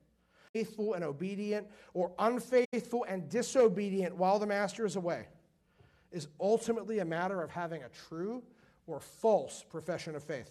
faithful 0.55 0.93
and 0.93 1.03
obedient, 1.03 1.67
or 1.93 2.13
unfaithful 2.17 3.05
and 3.09 3.27
disobedient 3.27 4.15
while 4.15 4.39
the 4.39 4.47
master 4.47 4.85
is 4.85 4.95
away 4.95 5.27
is 6.13 6.29
ultimately 6.39 6.99
a 6.99 7.05
matter 7.05 7.41
of 7.41 7.49
having 7.49 7.83
a 7.83 7.89
true 8.07 8.41
or 8.87 9.01
false 9.01 9.65
profession 9.69 10.15
of 10.15 10.23
faith. 10.23 10.49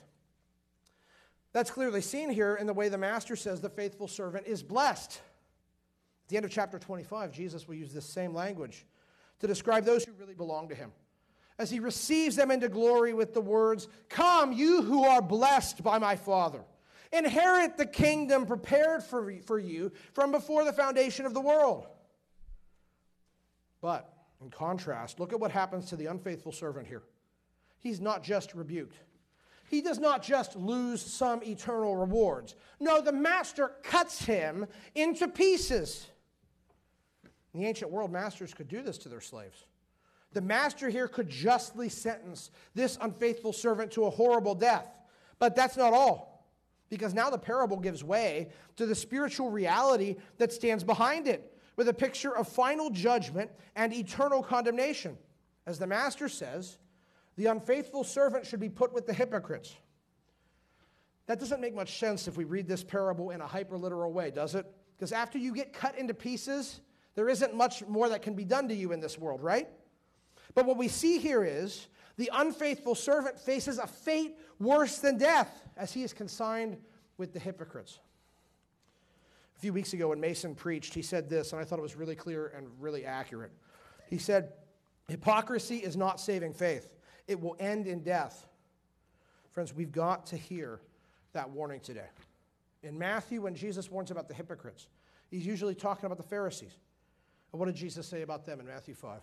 That's 1.55 1.71
clearly 1.71 2.03
seen 2.03 2.29
here 2.29 2.57
in 2.57 2.67
the 2.67 2.75
way 2.75 2.91
the 2.91 2.99
master 2.99 3.35
says 3.35 3.63
the 3.63 3.71
faithful 3.71 4.07
servant 4.07 4.47
is 4.47 4.63
blessed. 4.63 5.23
At 6.25 6.28
the 6.31 6.37
end 6.37 6.47
of 6.47 6.50
chapter 6.50 6.78
25, 6.78 7.33
Jesus 7.33 7.69
will 7.69 7.75
use 7.75 7.93
this 7.93 8.07
same 8.07 8.33
language 8.33 8.87
to 9.40 9.47
describe 9.47 9.85
those 9.85 10.04
who 10.04 10.12
really 10.12 10.35
belong 10.35 10.69
to 10.71 10.75
him. 10.75 10.90
As 11.59 11.71
he 11.71 11.81
receives 11.81 12.35
them 12.35 12.50
into 12.50 12.69
glory 12.69 13.12
with 13.12 13.35
the 13.35 13.40
words, 13.40 13.88
Come, 14.09 14.52
you 14.52 14.83
who 14.83 15.04
are 15.04 15.23
blessed 15.23 15.85
by 15.85 15.99
my 15.99 16.16
Father. 16.16 16.64
Inherit 17.12 17.76
the 17.76 17.87
kingdom 17.87 18.47
prepared 18.47 19.02
for, 19.04 19.33
for 19.47 19.59
you 19.59 19.93
from 20.14 20.33
before 20.33 20.64
the 20.64 20.73
foundation 20.73 21.26
of 21.26 21.35
the 21.35 21.40
world. 21.40 21.87
But, 23.81 24.11
in 24.40 24.50
contrast, 24.50 25.21
look 25.21 25.33
at 25.33 25.38
what 25.38 25.52
happens 25.52 25.87
to 25.90 25.97
the 25.97 26.07
unfaithful 26.07 26.52
servant 26.52 26.88
here. 26.88 27.02
He's 27.78 28.00
not 28.00 28.25
just 28.25 28.54
rebuked, 28.54 28.97
he 29.69 29.83
does 29.83 29.99
not 29.99 30.23
just 30.23 30.57
lose 30.57 31.02
some 31.02 31.43
eternal 31.43 31.97
rewards. 31.97 32.54
No, 32.81 33.00
the 33.00 33.12
master 33.12 33.73
cuts 33.83 34.25
him 34.25 34.66
into 34.95 35.28
pieces. 35.28 36.07
In 37.55 37.61
the 37.61 37.67
ancient 37.67 37.91
world, 37.91 38.11
masters 38.11 38.53
could 38.53 38.69
do 38.69 38.83
this 38.83 38.99
to 38.99 39.09
their 39.09 39.21
slaves. 39.21 39.65
The 40.33 40.41
master 40.41 40.89
here 40.89 41.07
could 41.07 41.29
justly 41.29 41.89
sentence 41.89 42.51
this 42.75 42.99
unfaithful 43.01 43.53
servant 43.53 43.93
to 43.93 44.07
a 44.07 44.11
horrible 44.11 44.57
death. 44.57 44.89
But 45.39 45.55
that's 45.55 45.77
not 45.77 45.93
all, 45.93 46.45
because 46.91 47.15
now 47.15 47.31
the 47.31 47.39
parable 47.39 47.79
gives 47.79 48.03
way 48.03 48.51
to 48.77 48.87
the 48.87 48.95
spiritual 48.95 49.51
reality 49.51 50.17
that 50.39 50.53
stands 50.53 50.83
behind 50.83 51.29
it, 51.29 51.57
with 51.77 51.89
a 51.89 51.95
picture 51.95 52.37
of 52.37 52.49
final 52.49 52.91
judgment 52.91 53.51
and 53.77 53.93
eternal 53.93 54.43
condemnation. 54.43 55.17
As 55.67 55.79
the 55.79 55.87
master 55.87 56.29
says, 56.29 56.79
the 57.37 57.47
unfaithful 57.47 58.05
servant 58.05 58.47
should 58.47 58.61
be 58.61 58.69
put 58.69 58.93
with 58.93 59.07
the 59.07 59.15
hypocrites. 59.15 59.75
That 61.27 61.41
doesn't 61.41 61.61
make 61.61 61.75
much 61.75 61.99
sense 61.99 62.29
if 62.29 62.37
we 62.37 62.45
read 62.45 62.69
this 62.69 62.85
parable 62.85 63.31
in 63.31 63.41
a 63.41 63.47
hyperliteral 63.47 64.13
way, 64.13 64.31
does 64.31 64.55
it? 64.55 64.67
Because 64.97 65.11
after 65.11 65.39
you 65.39 65.55
get 65.55 65.73
cut 65.73 65.97
into 65.99 66.15
pieces, 66.15 66.81
there 67.14 67.28
isn't 67.28 67.54
much 67.54 67.87
more 67.87 68.09
that 68.09 68.23
can 68.23 68.35
be 68.35 68.44
done 68.44 68.68
to 68.68 68.75
you 68.75 68.92
in 68.92 69.00
this 69.00 69.18
world, 69.18 69.42
right? 69.42 69.68
But 70.54 70.66
what 70.66 70.76
we 70.76 70.88
see 70.88 71.18
here 71.18 71.44
is 71.44 71.88
the 72.16 72.30
unfaithful 72.33 72.94
servant 72.94 73.38
faces 73.38 73.78
a 73.78 73.87
fate 73.87 74.38
worse 74.59 74.99
than 74.99 75.18
death 75.18 75.62
as 75.76 75.92
he 75.92 76.02
is 76.02 76.12
consigned 76.12 76.76
with 77.16 77.33
the 77.33 77.38
hypocrites. 77.38 77.99
A 79.56 79.61
few 79.61 79.73
weeks 79.73 79.92
ago, 79.92 80.09
when 80.09 80.21
Mason 80.21 80.54
preached, 80.54 80.94
he 80.94 81.02
said 81.02 81.28
this, 81.28 81.52
and 81.52 81.61
I 81.61 81.64
thought 81.64 81.78
it 81.78 81.83
was 81.83 81.97
really 81.97 82.16
clear 82.16 82.52
and 82.56 82.68
really 82.80 83.04
accurate. 83.04 83.52
He 84.09 84.18
said, 84.18 84.52
Hypocrisy 85.09 85.76
is 85.76 85.97
not 85.97 86.18
saving 86.18 86.54
faith 86.54 86.94
it 87.26 87.40
will 87.40 87.56
end 87.59 87.87
in 87.87 88.02
death. 88.02 88.47
Friends, 89.50 89.75
we've 89.75 89.92
got 89.92 90.26
to 90.26 90.37
hear 90.37 90.80
that 91.33 91.50
warning 91.50 91.80
today. 91.80 92.09
In 92.83 92.99
Matthew, 92.99 93.40
when 93.40 93.54
Jesus 93.54 93.90
warns 93.90 94.11
about 94.11 94.28
the 94.28 94.35
hypocrites, 94.35 94.88
he's 95.30 95.47
usually 95.47 95.75
talking 95.75 96.06
about 96.06 96.18
the 96.18 96.25
Pharisees. 96.25 96.76
And 97.55 97.61
what 97.61 97.67
did 97.67 97.77
Jesus 97.77 98.05
say 98.09 98.23
about 98.23 98.45
them 98.45 98.59
in 98.59 98.67
Matthew 98.67 98.95
5? 98.95 99.21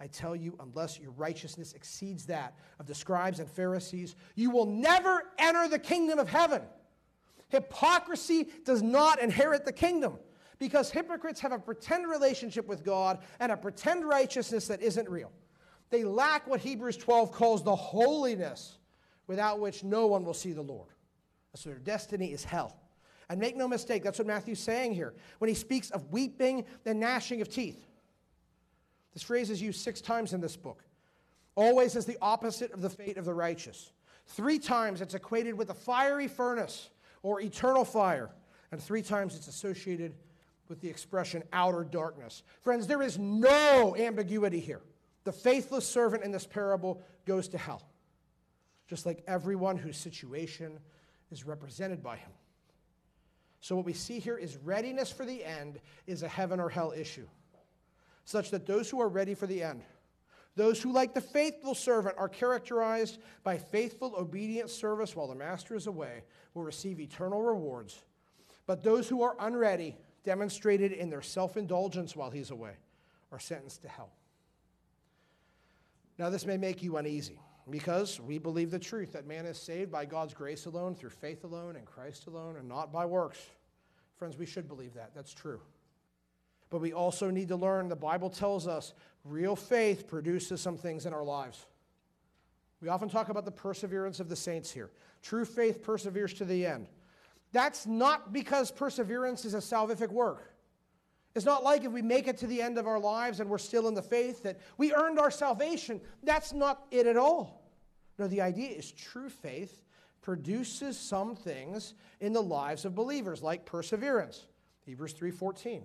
I 0.00 0.08
tell 0.08 0.34
you, 0.34 0.56
unless 0.58 0.98
your 0.98 1.12
righteousness 1.12 1.72
exceeds 1.72 2.26
that 2.26 2.56
of 2.80 2.88
the 2.88 2.96
scribes 2.96 3.38
and 3.38 3.48
Pharisees, 3.48 4.16
you 4.34 4.50
will 4.50 4.66
never 4.66 5.22
enter 5.38 5.68
the 5.68 5.78
kingdom 5.78 6.18
of 6.18 6.28
heaven. 6.28 6.62
Hypocrisy 7.48 8.48
does 8.64 8.82
not 8.82 9.22
inherit 9.22 9.64
the 9.64 9.72
kingdom 9.72 10.18
because 10.58 10.90
hypocrites 10.90 11.38
have 11.38 11.52
a 11.52 11.60
pretend 11.60 12.10
relationship 12.10 12.66
with 12.66 12.82
God 12.82 13.20
and 13.38 13.52
a 13.52 13.56
pretend 13.56 14.04
righteousness 14.04 14.66
that 14.66 14.82
isn't 14.82 15.08
real. 15.08 15.30
They 15.90 16.02
lack 16.02 16.48
what 16.48 16.58
Hebrews 16.58 16.96
12 16.96 17.30
calls 17.30 17.62
the 17.62 17.76
holiness 17.76 18.78
without 19.28 19.60
which 19.60 19.84
no 19.84 20.08
one 20.08 20.24
will 20.24 20.34
see 20.34 20.50
the 20.50 20.60
Lord. 20.60 20.88
So 21.54 21.70
their 21.70 21.78
destiny 21.78 22.32
is 22.32 22.42
hell. 22.42 22.76
And 23.30 23.38
make 23.38 23.56
no 23.56 23.68
mistake, 23.68 24.02
that's 24.02 24.18
what 24.18 24.26
Matthew's 24.26 24.58
saying 24.58 24.92
here 24.92 25.14
when 25.38 25.48
he 25.48 25.54
speaks 25.54 25.90
of 25.90 26.10
weeping 26.10 26.64
and 26.84 26.98
gnashing 26.98 27.40
of 27.40 27.48
teeth. 27.48 27.86
This 29.14 29.22
phrase 29.22 29.50
is 29.50 29.62
used 29.62 29.80
six 29.80 30.00
times 30.00 30.32
in 30.32 30.40
this 30.40 30.56
book, 30.56 30.82
always 31.54 31.94
as 31.94 32.06
the 32.06 32.18
opposite 32.20 32.72
of 32.72 32.82
the 32.82 32.90
fate 32.90 33.16
of 33.16 33.24
the 33.24 33.32
righteous. 33.32 33.92
Three 34.26 34.58
times 34.58 35.00
it's 35.00 35.14
equated 35.14 35.56
with 35.56 35.70
a 35.70 35.74
fiery 35.74 36.26
furnace 36.26 36.90
or 37.22 37.40
eternal 37.40 37.84
fire, 37.84 38.30
and 38.72 38.82
three 38.82 39.02
times 39.02 39.36
it's 39.36 39.46
associated 39.46 40.12
with 40.68 40.80
the 40.80 40.88
expression 40.88 41.44
outer 41.52 41.84
darkness. 41.84 42.42
Friends, 42.62 42.88
there 42.88 43.02
is 43.02 43.16
no 43.16 43.94
ambiguity 43.96 44.58
here. 44.58 44.80
The 45.22 45.32
faithless 45.32 45.86
servant 45.86 46.24
in 46.24 46.32
this 46.32 46.46
parable 46.46 47.00
goes 47.26 47.46
to 47.48 47.58
hell, 47.58 47.82
just 48.88 49.06
like 49.06 49.22
everyone 49.28 49.76
whose 49.76 49.96
situation 49.96 50.80
is 51.30 51.46
represented 51.46 52.02
by 52.02 52.16
him. 52.16 52.30
So, 53.60 53.76
what 53.76 53.84
we 53.84 53.92
see 53.92 54.18
here 54.18 54.38
is 54.38 54.56
readiness 54.56 55.12
for 55.12 55.26
the 55.26 55.44
end 55.44 55.80
is 56.06 56.22
a 56.22 56.28
heaven 56.28 56.60
or 56.60 56.70
hell 56.70 56.92
issue, 56.96 57.26
such 58.24 58.50
that 58.50 58.66
those 58.66 58.88
who 58.88 59.00
are 59.00 59.08
ready 59.08 59.34
for 59.34 59.46
the 59.46 59.62
end, 59.62 59.82
those 60.56 60.80
who, 60.82 60.92
like 60.92 61.12
the 61.12 61.20
faithful 61.20 61.74
servant, 61.74 62.16
are 62.18 62.28
characterized 62.28 63.18
by 63.44 63.58
faithful, 63.58 64.14
obedient 64.16 64.70
service 64.70 65.14
while 65.14 65.28
the 65.28 65.34
master 65.34 65.74
is 65.74 65.86
away, 65.86 66.24
will 66.54 66.62
receive 66.62 67.00
eternal 67.00 67.42
rewards. 67.42 68.02
But 68.66 68.82
those 68.82 69.08
who 69.08 69.22
are 69.22 69.36
unready, 69.38 69.96
demonstrated 70.24 70.92
in 70.92 71.10
their 71.10 71.22
self 71.22 71.56
indulgence 71.56 72.16
while 72.16 72.30
he's 72.30 72.50
away, 72.50 72.72
are 73.30 73.38
sentenced 73.38 73.82
to 73.82 73.88
hell. 73.88 74.10
Now, 76.18 76.30
this 76.30 76.46
may 76.46 76.56
make 76.56 76.82
you 76.82 76.96
uneasy 76.96 77.40
because 77.70 78.20
we 78.20 78.38
believe 78.38 78.70
the 78.70 78.78
truth 78.78 79.12
that 79.12 79.26
man 79.26 79.46
is 79.46 79.58
saved 79.58 79.90
by 79.90 80.04
God's 80.04 80.34
grace 80.34 80.66
alone, 80.66 80.94
through 80.94 81.10
faith 81.10 81.44
alone, 81.44 81.76
in 81.76 81.84
Christ 81.84 82.26
alone, 82.26 82.56
and 82.56 82.68
not 82.68 82.92
by 82.92 83.04
works. 83.04 83.38
Friends, 84.16 84.36
we 84.36 84.46
should 84.46 84.68
believe 84.68 84.94
that. 84.94 85.14
That's 85.14 85.32
true. 85.32 85.60
But 86.70 86.80
we 86.80 86.92
also 86.92 87.30
need 87.30 87.48
to 87.48 87.56
learn 87.56 87.88
the 87.88 87.96
Bible 87.96 88.30
tells 88.30 88.68
us 88.68 88.94
real 89.24 89.56
faith 89.56 90.06
produces 90.06 90.60
some 90.60 90.76
things 90.76 91.06
in 91.06 91.12
our 91.12 91.24
lives. 91.24 91.66
We 92.80 92.88
often 92.88 93.08
talk 93.08 93.28
about 93.28 93.44
the 93.44 93.50
perseverance 93.50 94.20
of 94.20 94.28
the 94.28 94.36
saints 94.36 94.70
here. 94.70 94.90
True 95.22 95.44
faith 95.44 95.82
perseveres 95.82 96.32
to 96.34 96.44
the 96.44 96.64
end. 96.64 96.86
That's 97.52 97.86
not 97.86 98.32
because 98.32 98.70
perseverance 98.70 99.44
is 99.44 99.54
a 99.54 99.58
salvific 99.58 100.08
work. 100.08 100.54
It's 101.34 101.44
not 101.44 101.62
like 101.62 101.84
if 101.84 101.92
we 101.92 102.02
make 102.02 102.26
it 102.26 102.38
to 102.38 102.46
the 102.46 102.60
end 102.60 102.78
of 102.78 102.86
our 102.86 102.98
lives 102.98 103.40
and 103.40 103.48
we're 103.48 103.58
still 103.58 103.86
in 103.88 103.94
the 103.94 104.02
faith 104.02 104.42
that 104.42 104.58
we 104.78 104.92
earned 104.92 105.18
our 105.18 105.30
salvation. 105.30 106.00
That's 106.22 106.52
not 106.52 106.86
it 106.90 107.06
at 107.06 107.16
all. 107.16 107.59
No, 108.20 108.28
the 108.28 108.42
idea 108.42 108.68
is 108.68 108.92
true 108.92 109.30
faith 109.30 109.82
produces 110.20 110.98
some 110.98 111.34
things 111.34 111.94
in 112.20 112.34
the 112.34 112.42
lives 112.42 112.84
of 112.84 112.94
believers 112.94 113.42
like 113.42 113.64
perseverance. 113.64 114.46
Hebrews 114.84 115.14
3:14. 115.14 115.82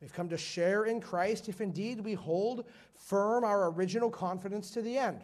We've 0.00 0.12
come 0.12 0.30
to 0.30 0.38
share 0.38 0.86
in 0.86 1.02
Christ 1.02 1.50
if 1.50 1.60
indeed 1.60 2.00
we 2.00 2.14
hold 2.14 2.64
firm 2.94 3.44
our 3.44 3.70
original 3.70 4.10
confidence 4.10 4.70
to 4.70 4.80
the 4.80 4.96
end. 4.96 5.22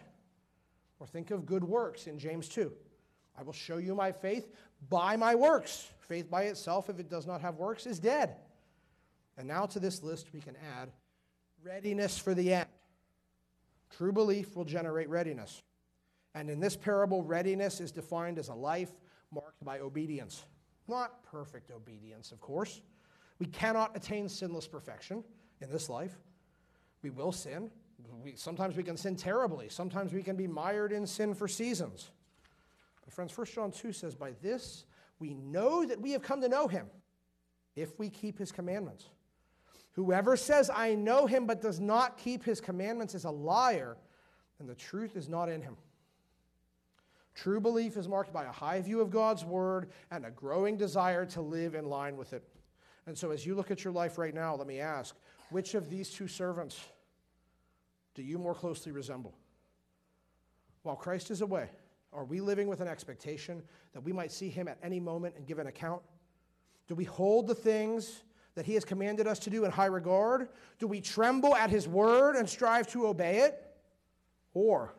Or 1.00 1.06
think 1.06 1.30
of 1.30 1.46
good 1.46 1.64
works 1.64 2.06
in 2.06 2.18
James 2.18 2.50
2. 2.50 2.70
I 3.34 3.42
will 3.42 3.54
show 3.54 3.78
you 3.78 3.94
my 3.94 4.12
faith 4.12 4.54
by 4.90 5.16
my 5.16 5.34
works. 5.34 5.90
Faith 6.00 6.30
by 6.30 6.42
itself, 6.44 6.90
if 6.90 6.98
it 7.00 7.08
does 7.08 7.26
not 7.26 7.40
have 7.40 7.56
works, 7.56 7.86
is 7.86 7.98
dead. 7.98 8.36
And 9.38 9.48
now 9.48 9.64
to 9.64 9.80
this 9.80 10.02
list 10.02 10.34
we 10.34 10.40
can 10.40 10.56
add 10.76 10.92
readiness 11.62 12.18
for 12.18 12.34
the 12.34 12.52
end. 12.52 12.68
True 13.88 14.12
belief 14.12 14.54
will 14.54 14.66
generate 14.66 15.08
readiness. 15.08 15.62
And 16.34 16.48
in 16.48 16.60
this 16.60 16.76
parable, 16.76 17.22
readiness 17.22 17.80
is 17.80 17.92
defined 17.92 18.38
as 18.38 18.48
a 18.48 18.54
life 18.54 18.92
marked 19.32 19.64
by 19.64 19.80
obedience. 19.80 20.44
Not 20.88 21.22
perfect 21.24 21.70
obedience, 21.70 22.32
of 22.32 22.40
course. 22.40 22.80
We 23.38 23.46
cannot 23.46 23.96
attain 23.96 24.28
sinless 24.28 24.66
perfection 24.66 25.24
in 25.60 25.70
this 25.70 25.88
life. 25.88 26.18
We 27.02 27.10
will 27.10 27.32
sin. 27.32 27.70
We, 28.22 28.36
sometimes 28.36 28.76
we 28.76 28.82
can 28.82 28.96
sin 28.96 29.16
terribly. 29.16 29.68
Sometimes 29.68 30.12
we 30.12 30.22
can 30.22 30.36
be 30.36 30.46
mired 30.46 30.92
in 30.92 31.06
sin 31.06 31.34
for 31.34 31.48
seasons. 31.48 32.10
But 33.04 33.12
friends, 33.12 33.36
1 33.36 33.46
John 33.48 33.70
2 33.70 33.92
says, 33.92 34.14
By 34.14 34.32
this 34.42 34.84
we 35.18 35.34
know 35.34 35.84
that 35.84 36.00
we 36.00 36.12
have 36.12 36.22
come 36.22 36.40
to 36.40 36.48
know 36.48 36.68
him 36.68 36.86
if 37.76 37.98
we 37.98 38.10
keep 38.10 38.38
his 38.38 38.52
commandments. 38.52 39.06
Whoever 39.92 40.36
says, 40.36 40.70
I 40.74 40.94
know 40.94 41.26
him, 41.26 41.46
but 41.46 41.60
does 41.60 41.78
not 41.78 42.16
keep 42.16 42.44
his 42.44 42.60
commandments 42.60 43.14
is 43.14 43.24
a 43.24 43.30
liar, 43.30 43.96
and 44.58 44.68
the 44.68 44.74
truth 44.74 45.16
is 45.16 45.28
not 45.28 45.48
in 45.48 45.60
him. 45.60 45.76
True 47.34 47.60
belief 47.60 47.96
is 47.96 48.08
marked 48.08 48.32
by 48.32 48.44
a 48.44 48.52
high 48.52 48.80
view 48.80 49.00
of 49.00 49.10
God's 49.10 49.44
word 49.44 49.90
and 50.10 50.26
a 50.26 50.30
growing 50.30 50.76
desire 50.76 51.24
to 51.26 51.40
live 51.40 51.74
in 51.74 51.86
line 51.86 52.16
with 52.16 52.32
it. 52.32 52.44
And 53.06 53.16
so, 53.16 53.30
as 53.30 53.44
you 53.46 53.54
look 53.54 53.70
at 53.70 53.84
your 53.84 53.92
life 53.92 54.18
right 54.18 54.34
now, 54.34 54.54
let 54.54 54.66
me 54.66 54.80
ask 54.80 55.16
which 55.50 55.74
of 55.74 55.90
these 55.90 56.10
two 56.10 56.28
servants 56.28 56.78
do 58.14 58.22
you 58.22 58.38
more 58.38 58.54
closely 58.54 58.92
resemble? 58.92 59.34
While 60.82 60.96
Christ 60.96 61.30
is 61.30 61.40
away, 61.40 61.68
are 62.12 62.24
we 62.24 62.40
living 62.40 62.68
with 62.68 62.80
an 62.80 62.88
expectation 62.88 63.62
that 63.94 64.02
we 64.02 64.12
might 64.12 64.30
see 64.30 64.50
him 64.50 64.68
at 64.68 64.78
any 64.82 65.00
moment 65.00 65.34
and 65.36 65.46
give 65.46 65.58
an 65.58 65.66
account? 65.66 66.02
Do 66.88 66.94
we 66.94 67.04
hold 67.04 67.46
the 67.46 67.54
things 67.54 68.22
that 68.54 68.66
he 68.66 68.74
has 68.74 68.84
commanded 68.84 69.26
us 69.26 69.38
to 69.40 69.50
do 69.50 69.64
in 69.64 69.70
high 69.70 69.86
regard? 69.86 70.48
Do 70.78 70.86
we 70.86 71.00
tremble 71.00 71.54
at 71.56 71.70
his 71.70 71.88
word 71.88 72.36
and 72.36 72.46
strive 72.46 72.86
to 72.88 73.06
obey 73.06 73.38
it? 73.38 73.74
Or 74.52 74.94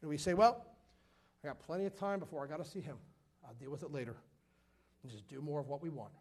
do 0.00 0.08
we 0.08 0.18
say, 0.18 0.34
well, 0.34 0.64
I 1.42 1.48
got 1.48 1.60
plenty 1.60 1.86
of 1.86 1.94
time 1.94 2.18
before 2.18 2.44
I 2.44 2.46
got 2.46 2.62
to 2.62 2.70
see 2.70 2.80
him. 2.80 2.96
I'll 3.46 3.54
deal 3.54 3.70
with 3.70 3.82
it 3.82 3.92
later 3.92 4.16
and 5.02 5.10
just 5.10 5.26
do 5.28 5.40
more 5.40 5.60
of 5.60 5.68
what 5.68 5.82
we 5.82 5.90
want. 5.90 6.12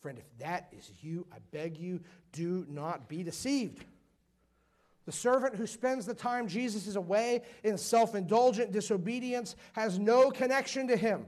Friend, 0.00 0.18
if 0.18 0.38
that 0.38 0.68
is 0.76 0.90
you, 1.00 1.26
I 1.32 1.36
beg 1.50 1.78
you, 1.78 2.00
do 2.32 2.66
not 2.68 3.08
be 3.08 3.22
deceived. 3.22 3.84
The 5.04 5.12
servant 5.12 5.56
who 5.56 5.66
spends 5.66 6.06
the 6.06 6.14
time 6.14 6.46
Jesus 6.46 6.86
is 6.86 6.96
away 6.96 7.42
in 7.64 7.76
self 7.76 8.14
indulgent 8.14 8.72
disobedience 8.72 9.56
has 9.72 9.98
no 9.98 10.30
connection 10.30 10.88
to 10.88 10.96
him. 10.96 11.26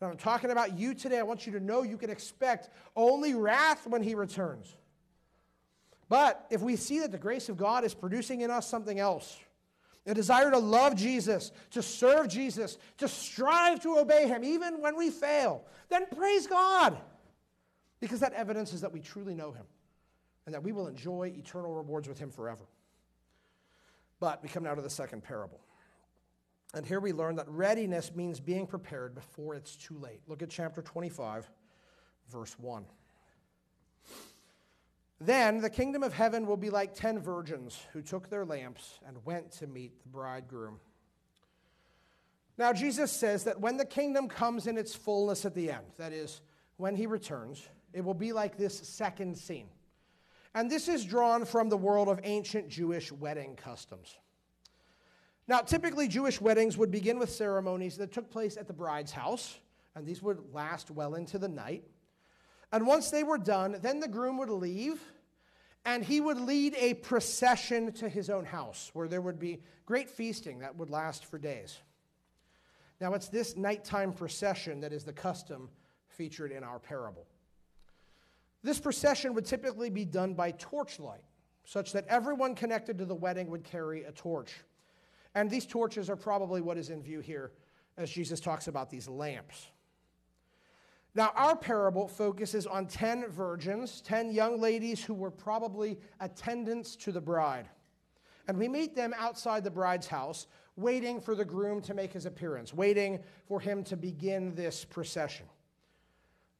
And 0.00 0.10
I'm 0.10 0.16
talking 0.16 0.50
about 0.50 0.78
you 0.78 0.94
today. 0.94 1.18
I 1.18 1.22
want 1.22 1.46
you 1.46 1.52
to 1.52 1.60
know 1.60 1.82
you 1.82 1.96
can 1.96 2.10
expect 2.10 2.70
only 2.96 3.34
wrath 3.34 3.86
when 3.86 4.02
he 4.02 4.14
returns. 4.14 4.74
But 6.08 6.44
if 6.50 6.60
we 6.60 6.76
see 6.76 7.00
that 7.00 7.12
the 7.12 7.18
grace 7.18 7.48
of 7.48 7.56
God 7.56 7.84
is 7.84 7.94
producing 7.94 8.42
in 8.42 8.50
us 8.50 8.68
something 8.68 8.98
else, 8.98 9.38
a 10.06 10.14
desire 10.14 10.50
to 10.50 10.58
love 10.58 10.96
Jesus, 10.96 11.52
to 11.70 11.82
serve 11.82 12.28
Jesus, 12.28 12.78
to 12.98 13.08
strive 13.08 13.80
to 13.82 13.98
obey 13.98 14.26
him, 14.26 14.42
even 14.42 14.80
when 14.80 14.96
we 14.96 15.10
fail, 15.10 15.64
then 15.88 16.06
praise 16.06 16.46
God. 16.46 16.98
Because 18.00 18.20
that 18.20 18.32
evidence 18.32 18.72
is 18.72 18.80
that 18.80 18.92
we 18.92 19.00
truly 19.00 19.34
know 19.34 19.52
him 19.52 19.64
and 20.44 20.54
that 20.54 20.62
we 20.64 20.72
will 20.72 20.88
enjoy 20.88 21.32
eternal 21.36 21.72
rewards 21.72 22.08
with 22.08 22.18
him 22.18 22.30
forever. 22.30 22.64
But 24.18 24.42
we 24.42 24.48
come 24.48 24.64
now 24.64 24.74
to 24.74 24.82
the 24.82 24.90
second 24.90 25.22
parable. 25.22 25.60
And 26.74 26.86
here 26.86 27.00
we 27.00 27.12
learn 27.12 27.36
that 27.36 27.48
readiness 27.48 28.14
means 28.14 28.40
being 28.40 28.66
prepared 28.66 29.14
before 29.14 29.54
it's 29.54 29.76
too 29.76 29.96
late. 29.98 30.20
Look 30.26 30.42
at 30.42 30.50
chapter 30.50 30.82
25, 30.82 31.48
verse 32.30 32.58
1. 32.58 32.84
Then 35.24 35.60
the 35.60 35.70
kingdom 35.70 36.02
of 36.02 36.12
heaven 36.12 36.46
will 36.46 36.56
be 36.56 36.70
like 36.70 36.94
ten 36.94 37.20
virgins 37.20 37.80
who 37.92 38.02
took 38.02 38.28
their 38.28 38.44
lamps 38.44 38.98
and 39.06 39.24
went 39.24 39.52
to 39.52 39.68
meet 39.68 40.02
the 40.02 40.08
bridegroom. 40.08 40.80
Now, 42.58 42.72
Jesus 42.72 43.12
says 43.12 43.44
that 43.44 43.60
when 43.60 43.76
the 43.76 43.84
kingdom 43.84 44.28
comes 44.28 44.66
in 44.66 44.76
its 44.76 44.96
fullness 44.96 45.44
at 45.44 45.54
the 45.54 45.70
end, 45.70 45.86
that 45.96 46.12
is, 46.12 46.40
when 46.76 46.96
he 46.96 47.06
returns, 47.06 47.68
it 47.92 48.04
will 48.04 48.14
be 48.14 48.32
like 48.32 48.56
this 48.56 48.76
second 48.76 49.38
scene. 49.38 49.68
And 50.54 50.68
this 50.68 50.88
is 50.88 51.04
drawn 51.04 51.44
from 51.44 51.68
the 51.68 51.76
world 51.76 52.08
of 52.08 52.18
ancient 52.24 52.68
Jewish 52.68 53.12
wedding 53.12 53.54
customs. 53.54 54.18
Now, 55.46 55.60
typically, 55.60 56.08
Jewish 56.08 56.40
weddings 56.40 56.76
would 56.76 56.90
begin 56.90 57.18
with 57.18 57.30
ceremonies 57.30 57.96
that 57.98 58.12
took 58.12 58.28
place 58.28 58.56
at 58.56 58.66
the 58.66 58.72
bride's 58.72 59.12
house, 59.12 59.58
and 59.94 60.04
these 60.04 60.20
would 60.20 60.52
last 60.52 60.90
well 60.90 61.14
into 61.14 61.38
the 61.38 61.48
night. 61.48 61.84
And 62.72 62.86
once 62.86 63.10
they 63.10 63.22
were 63.22 63.38
done, 63.38 63.76
then 63.82 64.00
the 64.00 64.08
groom 64.08 64.38
would 64.38 64.50
leave, 64.50 65.00
and 65.84 66.02
he 66.02 66.20
would 66.20 66.40
lead 66.40 66.74
a 66.78 66.94
procession 66.94 67.92
to 67.92 68.08
his 68.08 68.30
own 68.30 68.46
house, 68.46 68.90
where 68.94 69.08
there 69.08 69.20
would 69.20 69.38
be 69.38 69.60
great 69.84 70.08
feasting 70.08 70.60
that 70.60 70.76
would 70.76 70.90
last 70.90 71.26
for 71.26 71.38
days. 71.38 71.78
Now, 73.00 73.14
it's 73.14 73.28
this 73.28 73.56
nighttime 73.56 74.12
procession 74.12 74.80
that 74.80 74.92
is 74.92 75.04
the 75.04 75.12
custom 75.12 75.68
featured 76.08 76.52
in 76.52 76.62
our 76.64 76.78
parable. 76.78 77.26
This 78.62 78.78
procession 78.78 79.34
would 79.34 79.44
typically 79.44 79.90
be 79.90 80.04
done 80.04 80.34
by 80.34 80.52
torchlight, 80.52 81.24
such 81.64 81.92
that 81.92 82.06
everyone 82.06 82.54
connected 82.54 82.96
to 82.98 83.04
the 83.04 83.14
wedding 83.14 83.48
would 83.48 83.64
carry 83.64 84.04
a 84.04 84.12
torch. 84.12 84.52
And 85.34 85.50
these 85.50 85.66
torches 85.66 86.08
are 86.08 86.16
probably 86.16 86.60
what 86.60 86.78
is 86.78 86.90
in 86.90 87.02
view 87.02 87.20
here 87.20 87.52
as 87.96 88.10
Jesus 88.10 88.40
talks 88.40 88.68
about 88.68 88.88
these 88.88 89.08
lamps. 89.08 89.66
Now, 91.14 91.32
our 91.34 91.54
parable 91.54 92.08
focuses 92.08 92.66
on 92.66 92.86
10 92.86 93.28
virgins, 93.28 94.00
10 94.00 94.32
young 94.32 94.58
ladies 94.58 95.04
who 95.04 95.12
were 95.12 95.30
probably 95.30 95.98
attendants 96.20 96.96
to 96.96 97.12
the 97.12 97.20
bride. 97.20 97.68
And 98.48 98.58
we 98.58 98.66
meet 98.66 98.96
them 98.96 99.14
outside 99.18 99.62
the 99.62 99.70
bride's 99.70 100.06
house, 100.06 100.46
waiting 100.76 101.20
for 101.20 101.34
the 101.34 101.44
groom 101.44 101.82
to 101.82 101.94
make 101.94 102.12
his 102.12 102.24
appearance, 102.24 102.72
waiting 102.72 103.20
for 103.46 103.60
him 103.60 103.84
to 103.84 103.96
begin 103.96 104.54
this 104.54 104.84
procession. 104.84 105.46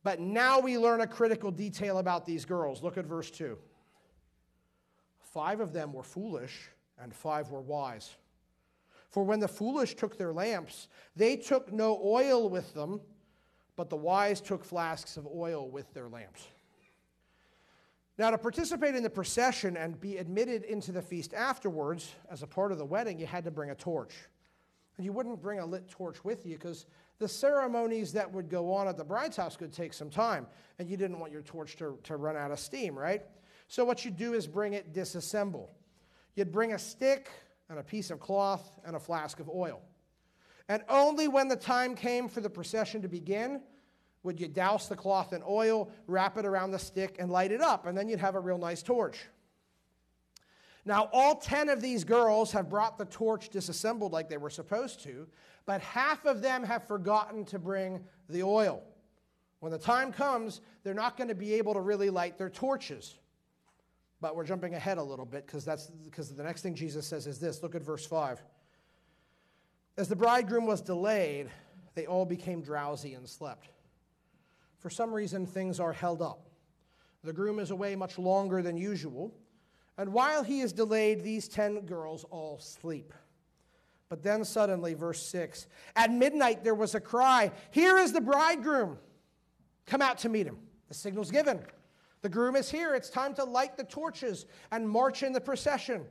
But 0.04 0.20
now 0.20 0.60
we 0.60 0.76
learn 0.78 1.00
a 1.00 1.06
critical 1.06 1.50
detail 1.50 1.98
about 1.98 2.26
these 2.26 2.44
girls. 2.44 2.82
Look 2.82 2.98
at 2.98 3.06
verse 3.06 3.30
2. 3.30 3.56
Five 5.22 5.60
of 5.60 5.72
them 5.72 5.94
were 5.94 6.02
foolish, 6.02 6.68
and 6.98 7.14
five 7.14 7.50
were 7.50 7.62
wise. 7.62 8.16
For 9.08 9.24
when 9.24 9.40
the 9.40 9.48
foolish 9.48 9.94
took 9.94 10.18
their 10.18 10.32
lamps, 10.32 10.88
they 11.16 11.36
took 11.36 11.72
no 11.72 12.00
oil 12.04 12.50
with 12.50 12.74
them, 12.74 13.00
but 13.76 13.90
the 13.90 13.96
wise 13.96 14.40
took 14.40 14.64
flasks 14.64 15.16
of 15.16 15.26
oil 15.26 15.68
with 15.68 15.92
their 15.94 16.08
lamps. 16.08 16.46
Now, 18.18 18.30
to 18.30 18.38
participate 18.38 18.94
in 18.94 19.02
the 19.02 19.10
procession 19.10 19.76
and 19.76 19.98
be 19.98 20.18
admitted 20.18 20.64
into 20.64 20.92
the 20.92 21.00
feast 21.00 21.32
afterwards, 21.32 22.14
as 22.30 22.42
a 22.42 22.46
part 22.46 22.70
of 22.70 22.78
the 22.78 22.84
wedding, 22.84 23.18
you 23.18 23.26
had 23.26 23.44
to 23.44 23.50
bring 23.50 23.70
a 23.70 23.74
torch. 23.74 24.14
And 24.96 25.06
you 25.06 25.12
wouldn't 25.12 25.40
bring 25.40 25.60
a 25.60 25.66
lit 25.66 25.88
torch 25.88 26.22
with 26.22 26.44
you 26.44 26.54
because 26.54 26.86
the 27.18 27.28
ceremonies 27.28 28.12
that 28.12 28.30
would 28.30 28.50
go 28.50 28.72
on 28.72 28.86
at 28.86 28.98
the 28.98 29.04
bride's 29.04 29.36
house 29.36 29.56
could 29.56 29.72
take 29.72 29.94
some 29.94 30.10
time, 30.10 30.46
and 30.78 30.88
you 30.88 30.96
didn't 30.96 31.18
want 31.18 31.32
your 31.32 31.42
torch 31.42 31.76
to, 31.76 31.98
to 32.02 32.16
run 32.16 32.36
out 32.36 32.50
of 32.50 32.60
steam, 32.60 32.98
right? 32.98 33.22
So, 33.68 33.84
what 33.84 34.04
you 34.04 34.10
do 34.10 34.34
is 34.34 34.46
bring 34.46 34.74
it 34.74 34.92
disassemble. 34.92 35.68
You'd 36.34 36.52
bring 36.52 36.74
a 36.74 36.78
stick 36.78 37.30
and 37.70 37.78
a 37.78 37.82
piece 37.82 38.10
of 38.10 38.20
cloth 38.20 38.78
and 38.84 38.94
a 38.94 39.00
flask 39.00 39.40
of 39.40 39.48
oil. 39.48 39.80
And 40.68 40.82
only 40.88 41.28
when 41.28 41.48
the 41.48 41.56
time 41.56 41.94
came 41.94 42.28
for 42.28 42.40
the 42.40 42.50
procession 42.50 43.02
to 43.02 43.08
begin 43.08 43.60
would 44.22 44.40
you 44.40 44.48
douse 44.48 44.88
the 44.88 44.96
cloth 44.96 45.32
in 45.32 45.42
oil, 45.46 45.90
wrap 46.06 46.36
it 46.36 46.46
around 46.46 46.70
the 46.70 46.78
stick, 46.78 47.16
and 47.18 47.30
light 47.30 47.50
it 47.50 47.60
up, 47.60 47.86
and 47.86 47.98
then 47.98 48.08
you'd 48.08 48.20
have 48.20 48.36
a 48.36 48.40
real 48.40 48.58
nice 48.58 48.82
torch. 48.82 49.18
Now, 50.84 51.08
all 51.12 51.36
10 51.36 51.68
of 51.68 51.80
these 51.80 52.04
girls 52.04 52.52
have 52.52 52.68
brought 52.68 52.98
the 52.98 53.04
torch 53.04 53.50
disassembled 53.50 54.12
like 54.12 54.28
they 54.28 54.36
were 54.36 54.50
supposed 54.50 55.02
to, 55.04 55.28
but 55.64 55.80
half 55.80 56.24
of 56.24 56.42
them 56.42 56.64
have 56.64 56.86
forgotten 56.86 57.44
to 57.46 57.58
bring 57.58 58.04
the 58.28 58.42
oil. 58.42 58.82
When 59.60 59.70
the 59.70 59.78
time 59.78 60.12
comes, 60.12 60.60
they're 60.82 60.92
not 60.92 61.16
going 61.16 61.28
to 61.28 61.36
be 61.36 61.54
able 61.54 61.74
to 61.74 61.80
really 61.80 62.10
light 62.10 62.36
their 62.36 62.50
torches. 62.50 63.18
But 64.20 64.34
we're 64.34 64.44
jumping 64.44 64.74
ahead 64.74 64.98
a 64.98 65.02
little 65.02 65.24
bit 65.24 65.46
because 65.46 65.64
that's 65.64 65.86
because 66.04 66.34
the 66.34 66.42
next 66.42 66.62
thing 66.62 66.74
Jesus 66.74 67.06
says 67.06 67.28
is 67.28 67.38
this. 67.38 67.62
Look 67.62 67.76
at 67.76 67.82
verse 67.82 68.04
5. 68.04 68.42
As 69.96 70.08
the 70.08 70.16
bridegroom 70.16 70.66
was 70.66 70.80
delayed, 70.80 71.50
they 71.94 72.06
all 72.06 72.24
became 72.24 72.62
drowsy 72.62 73.14
and 73.14 73.28
slept. 73.28 73.68
For 74.78 74.88
some 74.90 75.12
reason, 75.12 75.46
things 75.46 75.78
are 75.78 75.92
held 75.92 76.22
up. 76.22 76.48
The 77.22 77.32
groom 77.32 77.58
is 77.58 77.70
away 77.70 77.94
much 77.94 78.18
longer 78.18 78.62
than 78.62 78.76
usual, 78.76 79.32
and 79.98 80.12
while 80.12 80.42
he 80.42 80.60
is 80.60 80.72
delayed, 80.72 81.22
these 81.22 81.46
ten 81.46 81.80
girls 81.82 82.24
all 82.30 82.58
sleep. 82.58 83.12
But 84.08 84.22
then 84.22 84.44
suddenly, 84.44 84.94
verse 84.94 85.22
6 85.22 85.66
At 85.94 86.10
midnight 86.10 86.64
there 86.64 86.74
was 86.74 86.94
a 86.94 87.00
cry, 87.00 87.52
Here 87.70 87.98
is 87.98 88.12
the 88.12 88.20
bridegroom! 88.20 88.98
Come 89.86 90.02
out 90.02 90.18
to 90.18 90.28
meet 90.28 90.46
him. 90.46 90.58
The 90.88 90.94
signal's 90.94 91.30
given. 91.30 91.60
The 92.22 92.28
groom 92.28 92.56
is 92.56 92.70
here. 92.70 92.94
It's 92.94 93.10
time 93.10 93.34
to 93.34 93.44
light 93.44 93.76
the 93.76 93.84
torches 93.84 94.46
and 94.70 94.88
march 94.88 95.22
in 95.22 95.32
the 95.32 95.40
procession. 95.40 96.04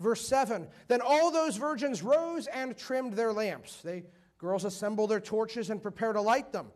Verse 0.00 0.26
7 0.26 0.66
Then 0.88 1.00
all 1.00 1.30
those 1.30 1.56
virgins 1.56 2.02
rose 2.02 2.46
and 2.48 2.76
trimmed 2.76 3.12
their 3.12 3.32
lamps. 3.32 3.80
They 3.82 4.04
girls 4.38 4.64
assemble 4.64 5.06
their 5.06 5.20
torches 5.20 5.70
and 5.70 5.82
prepare 5.82 6.14
to 6.14 6.20
light 6.20 6.50
them. 6.52 6.68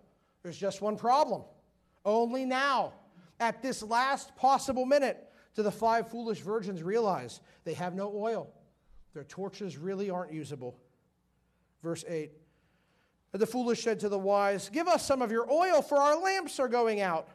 There's 0.42 0.58
just 0.58 0.82
one 0.82 0.96
problem. 0.96 1.42
Only 2.04 2.44
now, 2.44 2.92
at 3.40 3.62
this 3.62 3.82
last 3.82 4.36
possible 4.36 4.84
minute, 4.84 5.32
do 5.54 5.62
the 5.62 5.72
five 5.72 6.10
foolish 6.10 6.40
virgins 6.40 6.82
realize 6.82 7.40
they 7.64 7.72
have 7.74 7.94
no 7.94 8.12
oil. 8.14 8.50
Their 9.14 9.24
torches 9.24 9.78
really 9.78 10.10
aren't 10.10 10.32
usable. 10.32 10.76
Verse 11.82 12.04
8 12.06 12.32
The 13.32 13.46
foolish 13.46 13.82
said 13.82 14.00
to 14.00 14.10
the 14.10 14.18
wise, 14.18 14.68
Give 14.68 14.86
us 14.86 15.06
some 15.06 15.22
of 15.22 15.32
your 15.32 15.50
oil, 15.50 15.80
for 15.80 15.96
our 15.96 16.20
lamps 16.20 16.60
are 16.60 16.68
going 16.68 17.00
out. 17.00 17.28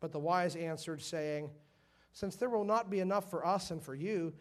But 0.00 0.12
the 0.12 0.18
wise 0.18 0.54
answered, 0.54 1.00
saying, 1.00 1.48
Since 2.12 2.36
there 2.36 2.50
will 2.50 2.64
not 2.64 2.90
be 2.90 3.00
enough 3.00 3.30
for 3.30 3.46
us 3.46 3.70
and 3.70 3.82
for 3.82 3.94
you, 3.94 4.34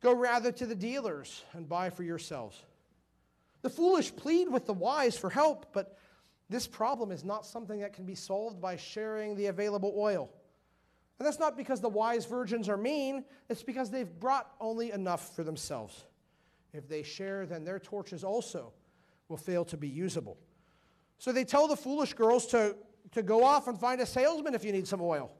go 0.00 0.14
rather 0.14 0.52
to 0.52 0.66
the 0.66 0.74
dealers 0.74 1.42
and 1.52 1.68
buy 1.68 1.90
for 1.90 2.02
yourselves. 2.02 2.62
The 3.62 3.70
foolish 3.70 4.14
plead 4.14 4.48
with 4.48 4.66
the 4.66 4.72
wise 4.72 5.16
for 5.16 5.30
help, 5.30 5.72
but 5.72 5.98
this 6.48 6.66
problem 6.66 7.10
is 7.10 7.24
not 7.24 7.44
something 7.44 7.80
that 7.80 7.92
can 7.92 8.04
be 8.04 8.14
solved 8.14 8.60
by 8.60 8.76
sharing 8.76 9.36
the 9.36 9.46
available 9.46 9.94
oil. 9.96 10.30
And 11.18 11.26
that's 11.26 11.40
not 11.40 11.56
because 11.56 11.80
the 11.80 11.88
wise 11.88 12.24
virgins 12.24 12.68
are 12.68 12.76
mean, 12.76 13.24
it's 13.48 13.62
because 13.62 13.90
they've 13.90 14.08
brought 14.20 14.50
only 14.60 14.92
enough 14.92 15.34
for 15.34 15.42
themselves. 15.42 16.04
If 16.72 16.88
they 16.88 17.02
share, 17.02 17.44
then 17.44 17.64
their 17.64 17.80
torches 17.80 18.22
also 18.22 18.72
will 19.28 19.36
fail 19.36 19.64
to 19.66 19.76
be 19.76 19.88
usable. 19.88 20.38
So 21.18 21.32
they 21.32 21.44
tell 21.44 21.66
the 21.66 21.76
foolish 21.76 22.14
girls 22.14 22.46
to, 22.48 22.76
to 23.12 23.22
go 23.22 23.42
off 23.42 23.66
and 23.66 23.78
find 23.78 24.00
a 24.00 24.06
salesman 24.06 24.54
if 24.54 24.64
you 24.64 24.70
need 24.70 24.86
some 24.86 25.02
oil. 25.02 25.32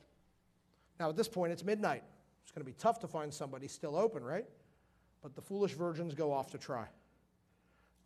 Now, 0.98 1.10
at 1.10 1.16
this 1.16 1.28
point, 1.28 1.52
it's 1.52 1.64
midnight. 1.64 2.02
It's 2.48 2.52
going 2.54 2.64
to 2.64 2.72
be 2.72 2.78
tough 2.78 2.98
to 3.00 3.06
find 3.06 3.32
somebody 3.32 3.68
still 3.68 3.94
open, 3.94 4.24
right? 4.24 4.46
But 5.22 5.34
the 5.34 5.42
foolish 5.42 5.74
virgins 5.74 6.14
go 6.14 6.32
off 6.32 6.50
to 6.52 6.58
try. 6.58 6.86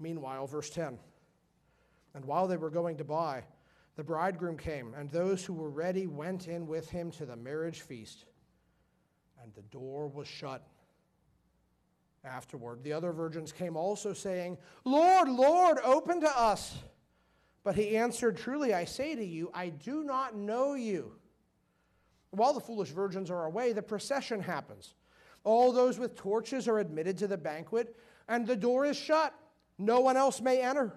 Meanwhile, 0.00 0.48
verse 0.48 0.68
10 0.68 0.98
And 2.16 2.24
while 2.24 2.48
they 2.48 2.57
were 2.57 2.68
going 2.68 2.96
to 2.96 3.05
buy, 3.05 3.44
the 3.94 4.02
bridegroom 4.02 4.59
came, 4.59 4.94
and 4.94 5.09
those 5.09 5.44
who 5.44 5.52
were 5.52 5.70
ready 5.70 6.09
went 6.09 6.48
in 6.48 6.66
with 6.66 6.90
him 6.90 7.12
to 7.12 7.24
the 7.24 7.37
marriage 7.37 7.83
feast, 7.83 8.24
and 9.40 9.55
the 9.55 9.62
door 9.62 10.09
was 10.09 10.26
shut. 10.26 10.66
Afterward, 12.24 12.83
the 12.83 12.94
other 12.94 13.12
virgins 13.12 13.52
came 13.52 13.76
also, 13.76 14.12
saying, 14.12 14.59
Lord, 14.85 15.28
Lord, 15.28 15.78
open 15.85 16.20
to 16.20 16.37
us. 16.37 16.78
But 17.62 17.76
he 17.76 17.96
answered, 17.96 18.38
Truly 18.38 18.74
I 18.74 18.87
say 18.87 19.14
to 19.14 19.24
you, 19.24 19.52
I 19.55 19.68
do 19.68 20.02
not 20.02 20.35
know 20.35 20.74
you. 20.74 21.12
While 22.33 22.55
the 22.55 22.61
foolish 22.61 22.88
virgins 22.88 23.31
are 23.31 23.45
away, 23.45 23.73
the 23.73 23.83
procession 23.83 24.40
happens. 24.40 24.95
All 25.45 25.71
those 25.71 25.99
with 25.99 26.16
torches 26.16 26.66
are 26.66 26.79
admitted 26.79 27.18
to 27.18 27.27
the 27.27 27.37
banquet, 27.37 27.95
and 28.29 28.47
the 28.47 28.57
door 28.57 28.87
is 28.87 28.97
shut. 28.97 29.35
No 29.79 30.01
one 30.01 30.16
else 30.16 30.40
may 30.40 30.62
enter. 30.62 30.92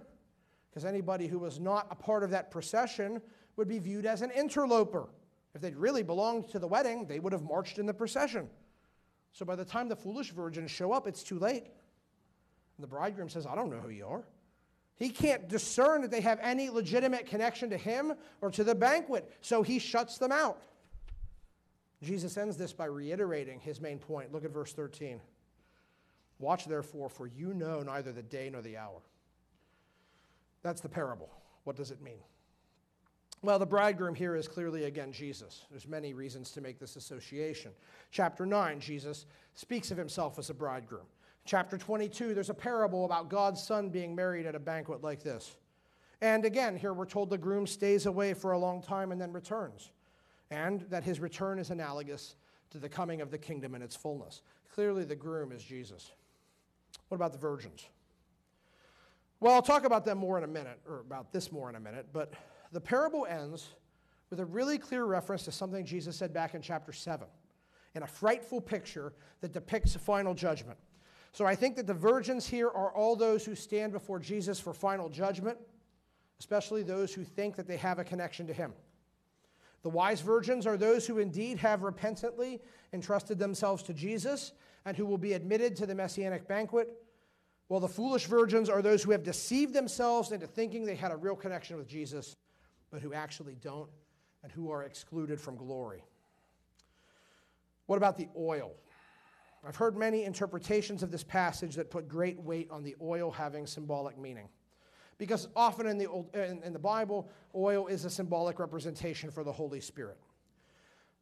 Because 0.69 0.85
anybody 0.85 1.27
who 1.27 1.39
was 1.39 1.59
not 1.59 1.87
a 1.91 1.95
part 1.95 2.23
of 2.23 2.29
that 2.31 2.51
procession 2.51 3.21
would 3.57 3.67
be 3.67 3.79
viewed 3.79 4.05
as 4.05 4.21
an 4.21 4.31
interloper. 4.31 5.09
If 5.53 5.61
they'd 5.61 5.75
really 5.75 6.03
belonged 6.03 6.49
to 6.49 6.59
the 6.59 6.67
wedding, 6.67 7.05
they 7.05 7.19
would 7.19 7.33
have 7.33 7.43
marched 7.43 7.79
in 7.79 7.85
the 7.85 7.93
procession. 7.93 8.49
So 9.33 9.45
by 9.45 9.55
the 9.55 9.65
time 9.65 9.89
the 9.89 9.95
foolish 9.95 10.31
virgins 10.31 10.71
show 10.71 10.93
up, 10.93 11.07
it's 11.07 11.23
too 11.23 11.39
late. 11.39 11.63
And 11.63 12.83
the 12.83 12.87
bridegroom 12.87 13.29
says, 13.29 13.45
I 13.45 13.55
don't 13.55 13.69
know 13.69 13.79
who 13.79 13.89
you 13.89 14.05
are. 14.05 14.23
He 14.95 15.09
can't 15.09 15.49
discern 15.49 16.01
that 16.01 16.11
they 16.11 16.21
have 16.21 16.39
any 16.41 16.69
legitimate 16.69 17.25
connection 17.25 17.69
to 17.71 17.77
him 17.77 18.13
or 18.39 18.49
to 18.51 18.63
the 18.63 18.75
banquet, 18.75 19.29
so 19.41 19.61
he 19.61 19.79
shuts 19.79 20.17
them 20.17 20.31
out. 20.31 20.61
Jesus 22.05 22.37
ends 22.37 22.55
this 22.55 22.71
by 22.71 22.85
reiterating 22.85 23.59
his 23.59 23.81
main 23.81 23.97
point. 23.97 24.31
Look 24.31 24.45
at 24.45 24.51
verse 24.51 24.73
13. 24.73 25.19
Watch 26.39 26.65
therefore, 26.65 27.09
for 27.09 27.27
you 27.27 27.53
know 27.53 27.81
neither 27.81 28.11
the 28.11 28.21
day 28.21 28.49
nor 28.51 28.61
the 28.61 28.77
hour. 28.77 29.01
That's 30.61 30.81
the 30.81 30.89
parable. 30.89 31.29
What 31.63 31.75
does 31.75 31.91
it 31.91 32.01
mean? 32.01 32.19
Well, 33.41 33.59
the 33.59 33.65
bridegroom 33.65 34.15
here 34.15 34.35
is 34.35 34.47
clearly 34.47 34.85
again 34.85 35.11
Jesus. 35.11 35.65
There's 35.69 35.87
many 35.87 36.13
reasons 36.13 36.51
to 36.51 36.61
make 36.61 36.79
this 36.79 36.95
association. 36.95 37.71
Chapter 38.11 38.45
9, 38.45 38.79
Jesus 38.79 39.25
speaks 39.53 39.91
of 39.91 39.97
himself 39.97 40.39
as 40.39 40.49
a 40.49 40.53
bridegroom. 40.53 41.05
Chapter 41.45 41.77
22, 41.77 42.33
there's 42.33 42.49
a 42.49 42.55
parable 42.55 43.05
about 43.05 43.29
God's 43.29 43.61
son 43.61 43.89
being 43.89 44.15
married 44.15 44.47
at 44.47 44.55
a 44.55 44.59
banquet 44.59 45.03
like 45.03 45.21
this. 45.21 45.57
And 46.21 46.43
again, 46.43 46.75
here 46.75 46.93
we're 46.93 47.05
told 47.05 47.29
the 47.29 47.37
groom 47.37 47.67
stays 47.67 48.07
away 48.07 48.33
for 48.33 48.53
a 48.53 48.57
long 48.57 48.81
time 48.81 49.11
and 49.11 49.21
then 49.21 49.31
returns, 49.31 49.91
and 50.51 50.81
that 50.89 51.03
his 51.03 51.19
return 51.19 51.59
is 51.59 51.69
analogous 51.69 52.35
to 52.71 52.77
the 52.77 52.89
coming 52.89 53.21
of 53.21 53.31
the 53.31 53.37
kingdom 53.37 53.75
in 53.75 53.81
its 53.81 53.95
fullness. 53.95 54.41
Clearly, 54.73 55.03
the 55.03 55.15
groom 55.15 55.51
is 55.51 55.63
Jesus. 55.63 56.11
What 57.07 57.15
about 57.15 57.31
the 57.31 57.37
virgins? 57.37 57.85
Well, 59.39 59.53
I'll 59.53 59.61
talk 59.61 59.85
about 59.85 60.05
them 60.05 60.17
more 60.17 60.37
in 60.37 60.43
a 60.43 60.47
minute, 60.47 60.79
or 60.87 60.99
about 60.99 61.31
this 61.31 61.51
more 61.51 61.69
in 61.69 61.75
a 61.75 61.79
minute, 61.79 62.07
but 62.13 62.33
the 62.71 62.81
parable 62.81 63.25
ends 63.25 63.69
with 64.29 64.39
a 64.39 64.45
really 64.45 64.77
clear 64.77 65.05
reference 65.05 65.43
to 65.43 65.51
something 65.51 65.85
Jesus 65.85 66.15
said 66.15 66.33
back 66.33 66.55
in 66.55 66.61
chapter 66.61 66.91
7 66.91 67.27
in 67.95 68.03
a 68.03 68.07
frightful 68.07 68.59
picture 68.59 69.13
that 69.41 69.53
depicts 69.53 69.95
a 69.95 69.99
final 69.99 70.33
judgment. 70.33 70.77
So 71.31 71.45
I 71.45 71.55
think 71.55 71.75
that 71.75 71.87
the 71.87 71.93
virgins 71.93 72.47
here 72.47 72.67
are 72.67 72.93
all 72.93 73.15
those 73.15 73.45
who 73.45 73.55
stand 73.55 73.93
before 73.93 74.19
Jesus 74.19 74.59
for 74.59 74.73
final 74.73 75.09
judgment, 75.09 75.57
especially 76.39 76.83
those 76.83 77.13
who 77.13 77.23
think 77.23 77.55
that 77.55 77.67
they 77.67 77.77
have 77.77 77.99
a 77.99 78.03
connection 78.03 78.47
to 78.47 78.53
him. 78.53 78.73
The 79.85 79.91
wise 79.91 80.19
virgins 80.19 80.65
are 80.65 80.77
those 80.77 81.05
who 81.05 81.19
indeed 81.19 81.59
have 81.59 81.83
repentantly 81.83 82.59
entrusted 82.91 83.37
themselves 83.37 83.83
to 83.83 83.93
Jesus 83.93 84.53
and 84.83 84.97
who 84.97 85.05
will 85.05 85.19
be 85.19 85.33
admitted 85.33 85.75
to 85.75 85.85
the 85.85 85.93
messianic 85.93 86.47
banquet, 86.47 86.91
while 87.67 87.79
the 87.79 87.87
foolish 87.87 88.25
virgins 88.25 88.67
are 88.67 88.81
those 88.81 89.03
who 89.03 89.11
have 89.11 89.21
deceived 89.21 89.75
themselves 89.75 90.31
into 90.31 90.47
thinking 90.47 90.85
they 90.85 90.95
had 90.95 91.11
a 91.11 91.15
real 91.15 91.35
connection 91.35 91.77
with 91.77 91.87
Jesus 91.87 92.35
but 92.89 92.99
who 92.99 93.13
actually 93.13 93.57
don't 93.61 93.87
and 94.41 94.51
who 94.51 94.71
are 94.71 94.81
excluded 94.81 95.39
from 95.39 95.55
glory. 95.55 96.03
What 97.85 97.97
about 97.97 98.17
the 98.17 98.29
oil? 98.35 98.71
I've 99.63 99.75
heard 99.75 99.95
many 99.95 100.23
interpretations 100.23 101.03
of 101.03 101.11
this 101.11 101.23
passage 101.23 101.75
that 101.75 101.91
put 101.91 102.07
great 102.07 102.41
weight 102.41 102.71
on 102.71 102.81
the 102.81 102.95
oil 103.03 103.29
having 103.29 103.67
symbolic 103.67 104.17
meaning. 104.17 104.49
Because 105.17 105.47
often 105.55 105.87
in 105.87 105.97
the, 105.97 106.07
Old, 106.07 106.35
in, 106.35 106.61
in 106.63 106.73
the 106.73 106.79
Bible, 106.79 107.29
oil 107.55 107.87
is 107.87 108.05
a 108.05 108.09
symbolic 108.09 108.59
representation 108.59 109.31
for 109.31 109.43
the 109.43 109.51
Holy 109.51 109.79
Spirit. 109.79 110.17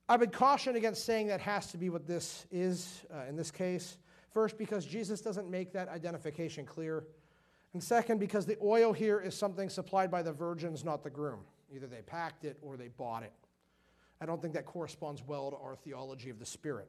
I 0.10 0.18
would 0.18 0.32
caution 0.32 0.76
against 0.76 1.06
saying 1.06 1.28
that 1.28 1.40
has 1.42 1.68
to 1.72 1.78
be 1.78 1.90
what 1.90 2.08
this 2.08 2.46
is 2.52 3.06
uh, 3.14 3.24
in 3.30 3.36
this 3.36 3.52
case. 3.52 3.98
First, 4.32 4.58
because 4.58 4.86
Jesus 4.86 5.22
doesn't 5.22 5.50
make 5.50 5.72
that 5.74 5.88
identification 5.90 6.66
clear. 6.66 7.04
And 7.74 7.82
second, 7.82 8.20
because 8.20 8.46
the 8.46 8.58
oil 8.62 8.94
here 8.94 9.20
is 9.20 9.36
something 9.36 9.70
supplied 9.70 10.12
by 10.12 10.22
the 10.22 10.32
virgins, 10.32 10.84
not 10.84 11.04
the 11.04 11.10
groom. 11.10 11.40
Either 11.74 11.88
they 11.88 12.02
packed 12.02 12.46
it 12.46 12.58
or 12.62 12.78
they 12.78 12.90
bought 12.90 13.24
it. 13.24 13.34
I 14.20 14.26
don't 14.26 14.42
think 14.42 14.54
that 14.54 14.66
corresponds 14.66 15.24
well 15.26 15.52
to 15.52 15.58
our 15.58 15.76
theology 15.76 16.30
of 16.30 16.40
the 16.40 16.46
Spirit. 16.46 16.88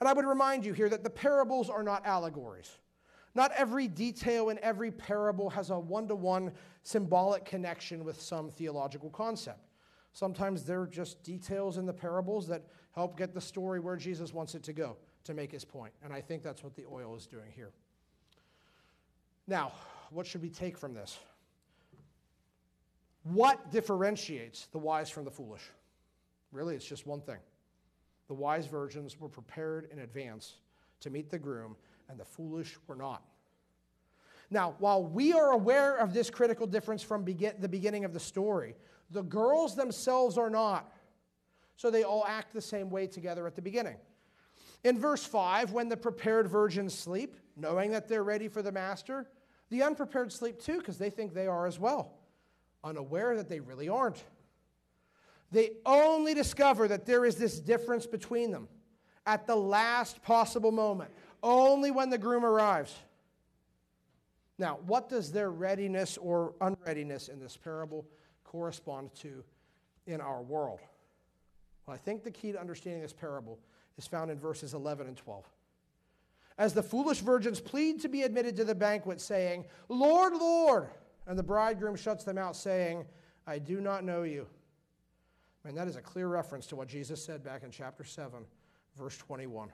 And 0.00 0.08
I 0.08 0.12
would 0.12 0.26
remind 0.26 0.64
you 0.64 0.72
here 0.72 0.88
that 0.88 1.04
the 1.04 1.10
parables 1.10 1.70
are 1.70 1.82
not 1.82 2.06
allegories. 2.06 2.70
Not 3.36 3.52
every 3.54 3.86
detail 3.86 4.48
in 4.48 4.58
every 4.62 4.90
parable 4.90 5.50
has 5.50 5.68
a 5.68 5.78
one 5.78 6.08
to 6.08 6.14
one 6.16 6.52
symbolic 6.82 7.44
connection 7.44 8.02
with 8.02 8.18
some 8.18 8.48
theological 8.48 9.10
concept. 9.10 9.68
Sometimes 10.14 10.64
they're 10.64 10.86
just 10.86 11.22
details 11.22 11.76
in 11.76 11.84
the 11.84 11.92
parables 11.92 12.48
that 12.48 12.62
help 12.94 13.18
get 13.18 13.34
the 13.34 13.40
story 13.40 13.78
where 13.78 13.96
Jesus 13.96 14.32
wants 14.32 14.54
it 14.54 14.62
to 14.62 14.72
go 14.72 14.96
to 15.24 15.34
make 15.34 15.52
his 15.52 15.66
point. 15.66 15.92
And 16.02 16.14
I 16.14 16.22
think 16.22 16.42
that's 16.42 16.64
what 16.64 16.74
the 16.76 16.84
oil 16.90 17.14
is 17.14 17.26
doing 17.26 17.52
here. 17.54 17.72
Now, 19.46 19.72
what 20.10 20.26
should 20.26 20.40
we 20.40 20.48
take 20.48 20.78
from 20.78 20.94
this? 20.94 21.18
What 23.24 23.70
differentiates 23.70 24.68
the 24.72 24.78
wise 24.78 25.10
from 25.10 25.26
the 25.26 25.30
foolish? 25.30 25.70
Really, 26.52 26.74
it's 26.74 26.86
just 26.86 27.06
one 27.06 27.20
thing. 27.20 27.40
The 28.28 28.34
wise 28.34 28.66
virgins 28.66 29.20
were 29.20 29.28
prepared 29.28 29.90
in 29.92 29.98
advance 29.98 30.54
to 31.00 31.10
meet 31.10 31.28
the 31.28 31.38
groom, 31.38 31.76
and 32.08 32.18
the 32.18 32.24
foolish 32.24 32.76
were 32.86 32.96
not. 32.96 33.22
Now, 34.50 34.76
while 34.78 35.02
we 35.02 35.32
are 35.32 35.50
aware 35.50 35.96
of 35.96 36.14
this 36.14 36.30
critical 36.30 36.66
difference 36.66 37.02
from 37.02 37.24
begin- 37.24 37.56
the 37.58 37.68
beginning 37.68 38.04
of 38.04 38.12
the 38.12 38.20
story, 38.20 38.76
the 39.10 39.22
girls 39.22 39.74
themselves 39.74 40.38
are 40.38 40.50
not. 40.50 40.92
So 41.76 41.90
they 41.90 42.04
all 42.04 42.24
act 42.26 42.52
the 42.52 42.60
same 42.60 42.88
way 42.90 43.06
together 43.06 43.46
at 43.46 43.54
the 43.54 43.62
beginning. 43.62 43.96
In 44.84 44.98
verse 44.98 45.24
5, 45.24 45.72
when 45.72 45.88
the 45.88 45.96
prepared 45.96 46.48
virgins 46.48 46.96
sleep, 46.96 47.36
knowing 47.56 47.90
that 47.90 48.08
they're 48.08 48.24
ready 48.24 48.48
for 48.48 48.62
the 48.62 48.72
master, 48.72 49.28
the 49.68 49.82
unprepared 49.82 50.32
sleep 50.32 50.60
too, 50.60 50.78
because 50.78 50.96
they 50.96 51.10
think 51.10 51.34
they 51.34 51.48
are 51.48 51.66
as 51.66 51.78
well 51.78 52.12
unaware 52.84 53.36
that 53.36 53.48
they 53.48 53.60
really 53.60 53.88
aren't. 53.88 54.22
They 55.50 55.72
only 55.84 56.34
discover 56.34 56.88
that 56.88 57.04
there 57.04 57.24
is 57.24 57.36
this 57.36 57.58
difference 57.58 58.06
between 58.06 58.50
them 58.50 58.68
at 59.26 59.46
the 59.46 59.56
last 59.56 60.22
possible 60.22 60.70
moment, 60.70 61.10
only 61.46 61.92
when 61.92 62.10
the 62.10 62.18
groom 62.18 62.44
arrives. 62.44 62.94
Now, 64.58 64.78
what 64.86 65.08
does 65.08 65.30
their 65.30 65.50
readiness 65.50 66.18
or 66.18 66.54
unreadiness 66.60 67.28
in 67.28 67.38
this 67.38 67.56
parable 67.56 68.04
correspond 68.42 69.14
to 69.16 69.44
in 70.06 70.20
our 70.20 70.42
world? 70.42 70.80
Well, 71.86 71.94
I 71.94 71.98
think 71.98 72.24
the 72.24 72.30
key 72.30 72.52
to 72.52 72.60
understanding 72.60 73.02
this 73.02 73.12
parable 73.12 73.60
is 73.96 74.06
found 74.06 74.30
in 74.30 74.38
verses 74.38 74.74
11 74.74 75.06
and 75.06 75.16
12. 75.16 75.44
As 76.58 76.74
the 76.74 76.82
foolish 76.82 77.20
virgins 77.20 77.60
plead 77.60 78.00
to 78.00 78.08
be 78.08 78.22
admitted 78.22 78.56
to 78.56 78.64
the 78.64 78.74
banquet, 78.74 79.20
saying, 79.20 79.66
Lord, 79.88 80.32
Lord, 80.32 80.88
and 81.26 81.38
the 81.38 81.42
bridegroom 81.42 81.96
shuts 81.96 82.24
them 82.24 82.38
out, 82.38 82.56
saying, 82.56 83.04
I 83.46 83.58
do 83.58 83.80
not 83.80 84.04
know 84.04 84.24
you. 84.24 84.46
And 85.64 85.76
that 85.76 85.86
is 85.86 85.96
a 85.96 86.00
clear 86.00 86.28
reference 86.28 86.66
to 86.68 86.76
what 86.76 86.88
Jesus 86.88 87.22
said 87.22 87.44
back 87.44 87.62
in 87.62 87.70
chapter 87.70 88.04
7, 88.04 88.44
verse 88.96 89.16
21. 89.18 89.70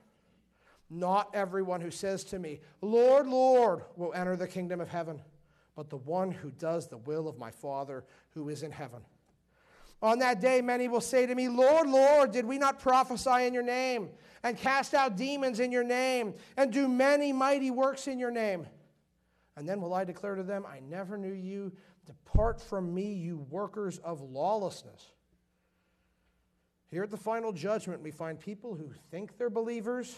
Not 0.94 1.31
everyone 1.33 1.81
who 1.81 1.90
says 1.90 2.22
to 2.24 2.38
me, 2.38 2.61
Lord, 2.83 3.26
Lord, 3.26 3.85
will 3.96 4.12
enter 4.12 4.37
the 4.37 4.46
kingdom 4.46 4.78
of 4.78 4.90
heaven, 4.90 5.22
but 5.74 5.88
the 5.88 5.96
one 5.96 6.31
who 6.31 6.50
does 6.50 6.87
the 6.87 6.98
will 6.98 7.28
of 7.28 7.38
my 7.38 7.50
Father 7.50 8.05
who 8.35 8.50
is 8.50 8.62
in 8.62 8.70
heaven. 8.70 9.00
On 10.02 10.18
that 10.18 10.42
day, 10.42 10.61
many 10.61 10.88
will 10.88 11.00
say 11.00 11.24
to 11.24 11.35
me, 11.35 11.48
Lord, 11.48 11.88
Lord, 11.88 12.31
did 12.31 12.44
we 12.44 12.59
not 12.59 12.78
prophesy 12.78 13.46
in 13.46 13.55
your 13.55 13.62
name, 13.62 14.11
and 14.42 14.59
cast 14.59 14.92
out 14.92 15.16
demons 15.16 15.61
in 15.61 15.72
your 15.72 15.85
name, 15.85 16.35
and 16.59 16.70
do 16.70 16.87
many 16.88 17.33
mighty 17.33 17.70
works 17.70 18.07
in 18.07 18.18
your 18.18 18.31
name? 18.31 18.66
And 19.57 19.66
then 19.66 19.81
will 19.81 19.94
I 19.94 20.05
declare 20.05 20.35
to 20.35 20.42
them, 20.42 20.66
I 20.66 20.81
never 20.81 21.16
knew 21.16 21.33
you. 21.33 21.72
Depart 22.05 22.61
from 22.61 22.92
me, 22.92 23.14
you 23.14 23.46
workers 23.48 23.98
of 23.98 24.20
lawlessness. 24.20 25.07
Here 26.90 27.02
at 27.02 27.11
the 27.11 27.16
final 27.16 27.52
judgment, 27.52 28.02
we 28.02 28.11
find 28.11 28.38
people 28.38 28.74
who 28.74 28.90
think 29.11 29.38
they're 29.38 29.48
believers, 29.48 30.14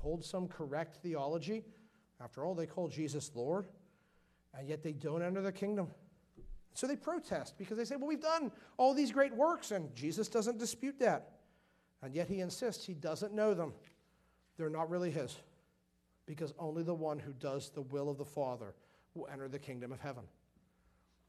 hold 0.00 0.24
some 0.24 0.48
correct 0.48 0.96
theology. 1.02 1.64
After 2.20 2.44
all, 2.44 2.54
they 2.54 2.66
call 2.66 2.88
Jesus 2.88 3.30
Lord, 3.34 3.66
and 4.56 4.68
yet 4.68 4.82
they 4.82 4.92
don't 4.92 5.22
enter 5.22 5.42
the 5.42 5.52
kingdom. 5.52 5.88
So 6.74 6.86
they 6.86 6.96
protest 6.96 7.54
because 7.58 7.76
they 7.76 7.84
say, 7.84 7.96
Well, 7.96 8.08
we've 8.08 8.20
done 8.20 8.52
all 8.76 8.94
these 8.94 9.12
great 9.12 9.34
works, 9.34 9.70
and 9.70 9.94
Jesus 9.94 10.28
doesn't 10.28 10.58
dispute 10.58 10.98
that. 11.00 11.32
And 12.02 12.14
yet 12.14 12.28
he 12.28 12.40
insists 12.40 12.86
he 12.86 12.94
doesn't 12.94 13.34
know 13.34 13.54
them. 13.54 13.74
They're 14.56 14.70
not 14.70 14.88
really 14.90 15.10
his 15.10 15.36
because 16.26 16.54
only 16.58 16.82
the 16.82 16.94
one 16.94 17.18
who 17.18 17.32
does 17.32 17.70
the 17.70 17.82
will 17.82 18.08
of 18.08 18.16
the 18.16 18.24
Father 18.24 18.74
will 19.14 19.28
enter 19.32 19.48
the 19.48 19.58
kingdom 19.58 19.92
of 19.92 20.00
heaven. 20.00 20.24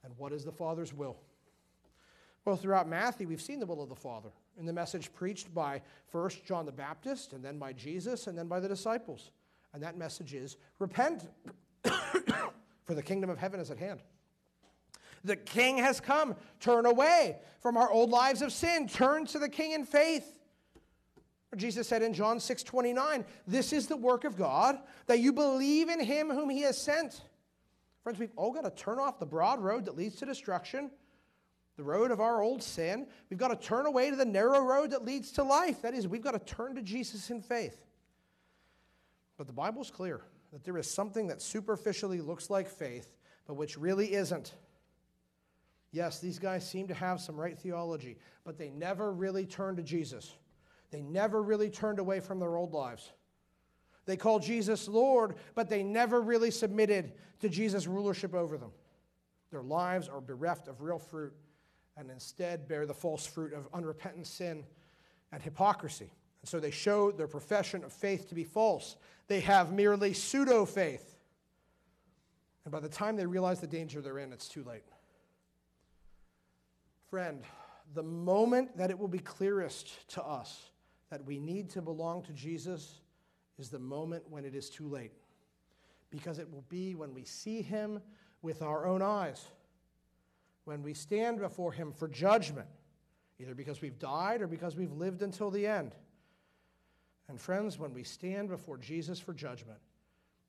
And 0.03 0.13
what 0.17 0.31
is 0.31 0.45
the 0.45 0.51
Father's 0.51 0.93
will? 0.93 1.17
Well, 2.45 2.55
throughout 2.55 2.88
Matthew, 2.88 3.27
we've 3.27 3.41
seen 3.41 3.60
the 3.60 3.65
will 3.65 3.81
of 3.81 3.89
the 3.89 3.95
Father 3.95 4.29
in 4.57 4.65
the 4.65 4.73
message 4.73 5.13
preached 5.13 5.53
by 5.53 5.81
first 6.07 6.45
John 6.45 6.65
the 6.65 6.71
Baptist, 6.71 7.33
and 7.33 7.43
then 7.43 7.57
by 7.57 7.73
Jesus, 7.73 8.27
and 8.27 8.37
then 8.37 8.47
by 8.47 8.59
the 8.59 8.67
disciples. 8.67 9.31
And 9.73 9.81
that 9.83 9.97
message 9.97 10.33
is 10.33 10.57
repent, 10.79 11.27
for 11.83 12.93
the 12.93 13.03
kingdom 13.03 13.29
of 13.29 13.37
heaven 13.37 13.59
is 13.59 13.71
at 13.71 13.77
hand. 13.77 14.01
The 15.23 15.35
king 15.35 15.77
has 15.77 15.99
come. 15.99 16.35
Turn 16.59 16.85
away 16.85 17.37
from 17.59 17.77
our 17.77 17.89
old 17.89 18.09
lives 18.09 18.41
of 18.41 18.51
sin. 18.51 18.87
Turn 18.87 19.25
to 19.27 19.39
the 19.39 19.49
king 19.49 19.71
in 19.71 19.85
faith. 19.85 20.39
Jesus 21.57 21.87
said 21.87 22.01
in 22.01 22.13
John 22.13 22.39
6 22.39 22.63
29, 22.63 23.25
This 23.45 23.73
is 23.73 23.87
the 23.87 23.97
work 23.97 24.23
of 24.23 24.37
God, 24.37 24.79
that 25.07 25.19
you 25.19 25.33
believe 25.33 25.89
in 25.89 25.99
him 25.99 26.29
whom 26.29 26.49
he 26.49 26.61
has 26.61 26.81
sent. 26.81 27.21
Friends, 28.03 28.19
we've 28.19 28.31
all 28.35 28.51
got 28.51 28.63
to 28.63 28.71
turn 28.71 28.99
off 28.99 29.19
the 29.19 29.25
broad 29.25 29.59
road 29.59 29.85
that 29.85 29.95
leads 29.95 30.15
to 30.17 30.25
destruction, 30.25 30.89
the 31.77 31.84
road 31.84 32.12
of 32.12 32.19
our 32.19 32.41
old 32.41 32.62
sin. 32.62 33.07
We've 33.29 33.39
got 33.39 33.47
to 33.49 33.55
turn 33.55 33.86
away 33.86 34.10
to 34.10 34.15
the 34.15 34.25
narrow 34.25 34.60
road 34.62 34.91
that 34.91 35.05
leads 35.05 35.31
to 35.34 35.43
life. 35.43 35.81
That 35.81 35.93
is, 35.93 36.07
we've 36.07 36.21
got 36.21 36.31
to 36.31 36.53
turn 36.53 36.75
to 36.75 36.81
Jesus 36.81 37.29
in 37.29 37.41
faith. 37.41 37.86
But 39.38 39.47
the 39.47 39.53
Bible's 39.53 39.89
clear 39.89 40.21
that 40.51 40.63
there 40.63 40.77
is 40.77 40.89
something 40.89 41.27
that 41.27 41.41
superficially 41.41 42.21
looks 42.21 42.49
like 42.49 42.67
faith, 42.67 43.15
but 43.47 43.55
which 43.55 43.77
really 43.77 44.13
isn't. 44.13 44.53
Yes, 45.91 46.19
these 46.19 46.39
guys 46.39 46.69
seem 46.69 46.88
to 46.88 46.93
have 46.93 47.19
some 47.19 47.36
right 47.39 47.57
theology, 47.57 48.17
but 48.43 48.57
they 48.57 48.69
never 48.69 49.12
really 49.12 49.45
turned 49.45 49.77
to 49.77 49.84
Jesus. 49.84 50.36
They 50.89 51.01
never 51.01 51.41
really 51.41 51.69
turned 51.69 51.99
away 51.99 52.19
from 52.19 52.39
their 52.39 52.55
old 52.55 52.73
lives. 52.73 53.12
They 54.05 54.17
called 54.17 54.43
Jesus 54.43 54.88
Lord, 54.88 55.36
but 55.55 55.69
they 55.69 55.84
never 55.84 56.21
really 56.21 56.51
submitted 56.51 57.13
to 57.39 57.49
Jesus' 57.49 57.88
rulership 57.88 58.34
over 58.34 58.57
them. 58.57 58.71
Their 59.51 59.63
lives 59.63 60.07
are 60.07 60.21
bereft 60.21 60.67
of 60.67 60.81
real 60.81 60.99
fruit 60.99 61.34
and 62.01 62.09
instead 62.09 62.67
bear 62.67 62.85
the 62.85 62.93
false 62.93 63.25
fruit 63.25 63.53
of 63.53 63.67
unrepentant 63.73 64.25
sin 64.27 64.63
and 65.31 65.41
hypocrisy. 65.41 66.09
And 66.41 66.49
so 66.49 66.59
they 66.59 66.71
show 66.71 67.11
their 67.11 67.27
profession 67.27 67.83
of 67.83 67.93
faith 67.93 68.27
to 68.29 68.35
be 68.35 68.43
false. 68.43 68.95
They 69.27 69.39
have 69.41 69.71
merely 69.71 70.13
pseudo 70.13 70.65
faith. 70.65 71.15
And 72.65 72.71
by 72.71 72.79
the 72.79 72.89
time 72.89 73.15
they 73.15 73.25
realize 73.27 73.59
the 73.59 73.67
danger 73.67 74.01
they're 74.01 74.17
in, 74.17 74.33
it's 74.33 74.47
too 74.47 74.63
late. 74.63 74.83
Friend, 77.09 77.43
the 77.93 78.03
moment 78.03 78.75
that 78.77 78.89
it 78.89 78.97
will 78.97 79.07
be 79.07 79.19
clearest 79.19 80.09
to 80.09 80.23
us 80.23 80.71
that 81.11 81.23
we 81.25 81.37
need 81.37 81.69
to 81.71 81.81
belong 81.81 82.23
to 82.23 82.33
Jesus 82.33 83.01
is 83.59 83.69
the 83.69 83.79
moment 83.79 84.23
when 84.27 84.43
it 84.43 84.55
is 84.55 84.69
too 84.69 84.87
late. 84.87 85.11
Because 86.09 86.39
it 86.39 86.51
will 86.51 86.63
be 86.67 86.95
when 86.95 87.13
we 87.13 87.25
see 87.25 87.61
him 87.61 88.01
with 88.41 88.63
our 88.63 88.87
own 88.87 89.03
eyes, 89.03 89.45
when 90.65 90.84
we 90.84 90.93
stand 90.93 91.39
before 91.39 91.71
him 91.71 91.91
for 91.91 92.08
judgment, 92.08 92.67
either 93.39 93.56
because 93.56 93.82
we've 93.82 94.00
died 94.00 94.41
or 94.41 94.47
because 94.47 94.76
we've 94.76 94.91
lived 94.91 95.21
until 95.21 95.50
the 95.50 95.65
end. 95.65 95.95
And 97.28 97.39
friends, 97.39 97.80
when 97.80 97.93
we 97.93 98.04
stand 98.04 98.50
before 98.50 98.78
Jesus 98.78 99.19
for 99.19 99.34
judgment, 99.34 99.80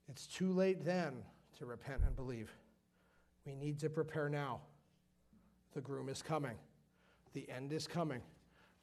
it's 0.09 0.27
too 0.27 0.53
late 0.53 0.85
then 0.85 1.22
to 1.59 1.66
repent 1.66 2.03
and 2.05 2.14
believe. 2.16 2.53
We 3.46 3.55
need 3.55 3.79
to 3.81 3.88
prepare 3.88 4.29
now. 4.29 4.61
The 5.75 5.81
groom 5.81 6.09
is 6.09 6.22
coming, 6.22 6.57
the 7.33 7.48
end 7.48 7.72
is 7.72 7.87
coming. 7.87 8.20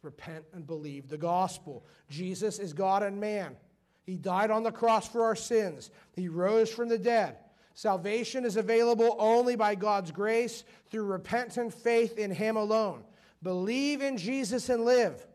Repent 0.01 0.45
and 0.53 0.65
believe 0.65 1.09
the 1.09 1.17
gospel. 1.17 1.85
Jesus 2.09 2.57
is 2.57 2.71
God 2.71 3.03
and 3.03 3.19
man. 3.19 3.57
He 4.05 4.15
died 4.15 4.49
on 4.49 4.63
the 4.63 4.71
cross 4.71 5.09
for 5.09 5.23
our 5.25 5.35
sins, 5.35 5.91
He 6.13 6.29
rose 6.29 6.71
from 6.71 6.87
the 6.87 6.97
dead. 6.97 7.35
Salvation 7.79 8.43
is 8.43 8.57
available 8.57 9.15
only 9.19 9.55
by 9.55 9.73
God's 9.73 10.11
grace 10.11 10.65
through 10.89 11.05
repentant 11.05 11.73
faith 11.73 12.17
in 12.17 12.29
Him 12.29 12.57
alone. 12.57 13.05
Believe 13.41 14.01
in 14.01 14.17
Jesus 14.17 14.67
and 14.67 14.83
live, 14.83 15.25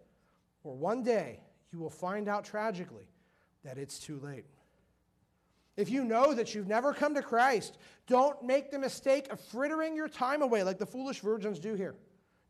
or 0.63 0.77
one 0.77 1.03
day 1.03 1.41
you 1.73 1.79
will 1.79 1.89
find 1.89 2.29
out 2.29 2.45
tragically 2.45 3.09
that 3.65 3.79
it's 3.79 3.99
too 3.99 4.21
late. 4.23 4.45
If 5.79 5.89
you 5.89 6.05
know 6.05 6.35
that 6.35 6.55
you've 6.55 6.69
never 6.69 6.93
come 6.93 7.15
to 7.15 7.23
Christ, 7.23 7.79
don't 8.07 8.45
make 8.45 8.71
the 8.71 8.79
mistake 8.79 9.33
of 9.33 9.41
frittering 9.41 9.97
your 9.97 10.09
time 10.09 10.43
away 10.43 10.65
like 10.65 10.77
the 10.77 10.85
foolish 10.85 11.21
virgins 11.21 11.59
do 11.59 11.73
here. 11.73 11.95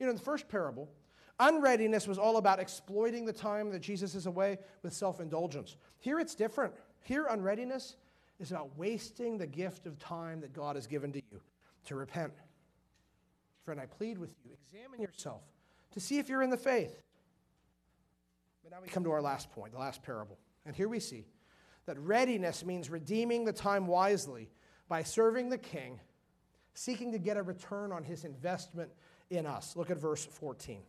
You 0.00 0.06
know, 0.06 0.10
in 0.10 0.16
the 0.16 0.22
first 0.22 0.48
parable, 0.48 0.90
unreadiness 1.38 2.08
was 2.08 2.18
all 2.18 2.38
about 2.38 2.58
exploiting 2.58 3.26
the 3.26 3.32
time 3.32 3.70
that 3.70 3.78
Jesus 3.78 4.16
is 4.16 4.26
away 4.26 4.58
with 4.82 4.92
self 4.92 5.20
indulgence. 5.20 5.76
Here 6.00 6.18
it's 6.18 6.34
different. 6.34 6.74
Here, 7.04 7.26
unreadiness 7.30 7.94
is 8.40 8.50
about 8.50 8.76
wasting 8.76 9.38
the 9.38 9.46
gift 9.46 9.86
of 9.86 9.98
time 9.98 10.40
that 10.40 10.52
God 10.52 10.76
has 10.76 10.86
given 10.86 11.12
to 11.12 11.22
you 11.30 11.40
to 11.86 11.94
repent. 11.94 12.32
Friend, 13.64 13.80
I 13.80 13.86
plead 13.86 14.18
with 14.18 14.34
you, 14.44 14.50
examine 14.52 15.00
yourself 15.00 15.42
to 15.92 16.00
see 16.00 16.18
if 16.18 16.28
you're 16.28 16.42
in 16.42 16.50
the 16.50 16.56
faith. 16.56 17.02
But 18.62 18.72
now 18.72 18.78
we 18.82 18.88
come 18.88 19.04
to 19.04 19.12
our 19.12 19.22
last 19.22 19.50
point, 19.52 19.72
the 19.72 19.78
last 19.78 20.02
parable. 20.02 20.38
And 20.66 20.74
here 20.74 20.88
we 20.88 21.00
see 21.00 21.26
that 21.86 21.98
readiness 21.98 22.64
means 22.64 22.90
redeeming 22.90 23.44
the 23.44 23.52
time 23.52 23.86
wisely 23.86 24.50
by 24.88 25.02
serving 25.02 25.50
the 25.50 25.58
king, 25.58 26.00
seeking 26.74 27.12
to 27.12 27.18
get 27.18 27.36
a 27.36 27.42
return 27.42 27.92
on 27.92 28.02
his 28.02 28.24
investment 28.24 28.90
in 29.30 29.46
us. 29.46 29.76
Look 29.76 29.90
at 29.90 29.98
verse 29.98 30.24
14. 30.24 30.80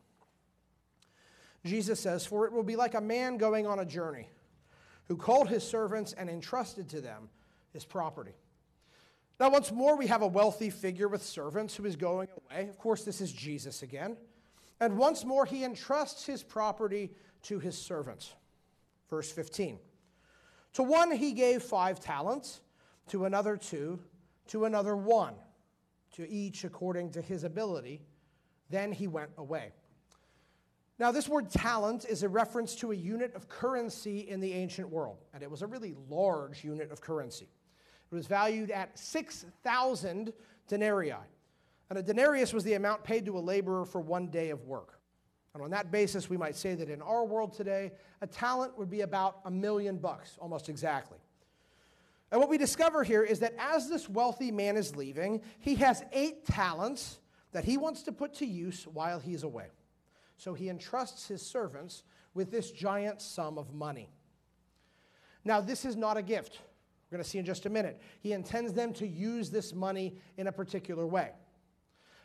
Jesus 1.66 2.00
says, 2.00 2.26
For 2.26 2.46
it 2.46 2.54
will 2.54 2.64
be 2.64 2.76
like 2.76 2.94
a 2.94 3.02
man 3.02 3.38
going 3.38 3.68
on 3.68 3.80
a 3.80 3.86
journey 3.86 4.30
who 5.08 5.16
called 5.16 5.50
his 5.50 5.64
servants 5.64 6.14
and 6.14 6.30
entrusted 6.30 6.90
to 6.90 7.02
them 7.02 7.30
his 7.74 7.86
property. 7.86 8.34
Now, 9.40 9.50
once 9.50 9.72
more, 9.72 9.98
we 9.98 10.08
have 10.08 10.22
a 10.22 10.28
wealthy 10.28 10.70
figure 10.70 11.08
with 11.08 11.22
servants 11.22 11.76
who 11.76 11.86
is 11.86 11.96
going 11.96 12.30
away. 12.50 12.70
Of 12.70 12.78
course, 12.78 13.04
this 13.04 13.20
is 13.20 13.32
Jesus 13.32 13.84
again. 13.84 14.16
And 14.80 14.98
once 14.98 15.26
more, 15.26 15.46
he 15.46 15.64
entrusts 15.64 16.26
his 16.26 16.42
property 16.42 17.12
to 17.44 17.60
his 17.60 17.78
servants. 17.78 18.34
Verse 19.10 19.32
15. 19.32 19.78
To 20.74 20.84
one 20.84 21.12
he 21.12 21.34
gave 21.34 21.64
five 21.64 22.00
talents, 22.00 22.62
to 23.08 23.26
another 23.26 23.56
two, 23.56 24.00
to 24.48 24.66
another 24.66 24.96
one, 24.96 25.36
to 26.16 26.30
each 26.30 26.64
according 26.64 27.12
to 27.12 27.22
his 27.22 27.44
ability. 27.44 28.02
Then 28.70 28.92
he 28.92 29.08
went 29.08 29.32
away. 29.38 29.72
Now, 30.98 31.12
this 31.12 31.28
word 31.28 31.50
talent 31.50 32.06
is 32.08 32.24
a 32.24 32.30
reference 32.30 32.76
to 32.78 32.92
a 32.92 32.96
unit 32.96 33.36
of 33.36 33.50
currency 33.50 34.20
in 34.30 34.40
the 34.40 34.54
ancient 34.54 34.90
world, 34.90 35.26
and 35.34 35.44
it 35.44 35.52
was 35.52 35.62
a 35.62 35.68
really 35.68 35.94
large 36.10 36.64
unit 36.64 36.90
of 36.90 37.02
currency. 37.02 37.50
It 38.12 38.16
was 38.16 38.28
valued 38.28 38.72
at 38.72 38.98
6,000 38.98 40.32
denarii. 40.68 41.14
And 41.90 42.00
a 42.00 42.02
denarius 42.02 42.54
was 42.54 42.64
the 42.64 42.76
amount 42.76 43.04
paid 43.04 43.26
to 43.26 43.38
a 43.38 43.40
laborer 43.40 43.86
for 43.86 44.00
one 44.00 44.28
day 44.28 44.52
of 44.52 44.66
work. 44.66 45.00
And 45.54 45.62
on 45.62 45.70
that 45.72 45.92
basis, 45.92 46.30
we 46.30 46.38
might 46.38 46.56
say 46.56 46.76
that 46.76 46.90
in 46.90 47.02
our 47.02 47.26
world 47.26 47.54
today, 47.54 47.92
a 48.22 48.28
talent 48.28 48.78
would 48.78 48.90
be 48.90 49.02
about 49.02 49.40
a 49.46 49.52
million 49.52 49.98
bucks, 49.98 50.38
almost 50.40 50.70
exactly. 50.70 51.18
And 52.32 52.40
what 52.40 52.50
we 52.50 52.58
discover 52.58 53.04
here 53.04 53.24
is 53.24 53.40
that 53.40 53.54
as 53.60 53.90
this 53.90 54.10
wealthy 54.10 54.52
man 54.52 54.78
is 54.78 54.96
leaving, 54.96 55.42
he 55.60 55.76
has 55.76 56.04
eight 56.12 56.46
talents 56.46 57.20
that 57.52 57.66
he 57.66 57.78
wants 57.78 58.04
to 58.04 58.12
put 58.12 58.34
to 58.36 58.46
use 58.46 58.88
while 58.88 59.20
he's 59.20 59.44
away. 59.44 59.68
So 60.38 60.54
he 60.54 60.70
entrusts 60.70 61.28
his 61.28 61.42
servants 61.42 62.04
with 62.34 62.52
this 62.52 62.72
giant 62.72 63.22
sum 63.22 63.58
of 63.58 63.74
money. 63.74 64.10
Now, 65.44 65.62
this 65.62 65.86
is 65.86 65.96
not 65.96 66.18
a 66.18 66.22
gift. 66.22 66.60
We're 67.10 67.18
going 67.18 67.24
to 67.24 67.30
see 67.30 67.38
in 67.38 67.46
just 67.46 67.66
a 67.66 67.70
minute. 67.70 68.02
He 68.20 68.34
intends 68.34 68.74
them 68.74 68.92
to 68.94 69.08
use 69.08 69.50
this 69.50 69.74
money 69.74 70.18
in 70.38 70.48
a 70.48 70.52
particular 70.52 71.06
way. 71.06 71.32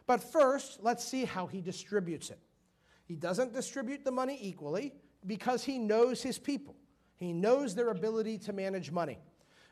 But 0.07 0.23
first, 0.23 0.79
let's 0.83 1.05
see 1.05 1.25
how 1.25 1.46
he 1.46 1.61
distributes 1.61 2.31
it. 2.31 2.38
He 3.05 3.14
doesn't 3.14 3.53
distribute 3.53 4.05
the 4.05 4.11
money 4.11 4.38
equally 4.40 4.94
because 5.27 5.62
he 5.62 5.79
knows 5.79 6.23
his 6.23 6.38
people. 6.38 6.75
He 7.16 7.33
knows 7.33 7.75
their 7.75 7.90
ability 7.90 8.38
to 8.38 8.53
manage 8.53 8.90
money. 8.90 9.18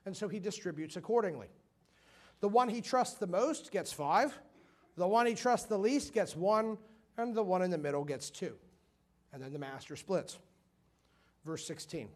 And 0.04 0.16
so 0.16 0.28
he 0.28 0.38
distributes 0.38 0.96
accordingly. 0.96 1.48
The 2.40 2.48
one 2.48 2.68
he 2.68 2.80
trusts 2.80 3.18
the 3.18 3.26
most 3.26 3.72
gets 3.72 3.92
five, 3.92 4.38
the 4.96 5.08
one 5.08 5.26
he 5.26 5.34
trusts 5.34 5.66
the 5.66 5.78
least 5.78 6.12
gets 6.12 6.36
one, 6.36 6.78
and 7.18 7.34
the 7.34 7.42
one 7.42 7.62
in 7.62 7.70
the 7.70 7.78
middle 7.78 8.04
gets 8.04 8.30
two. 8.30 8.54
And 9.32 9.42
then 9.42 9.52
the 9.52 9.58
master 9.58 9.96
splits. 9.96 10.38
Verse 11.44 11.66
16. 11.66 12.08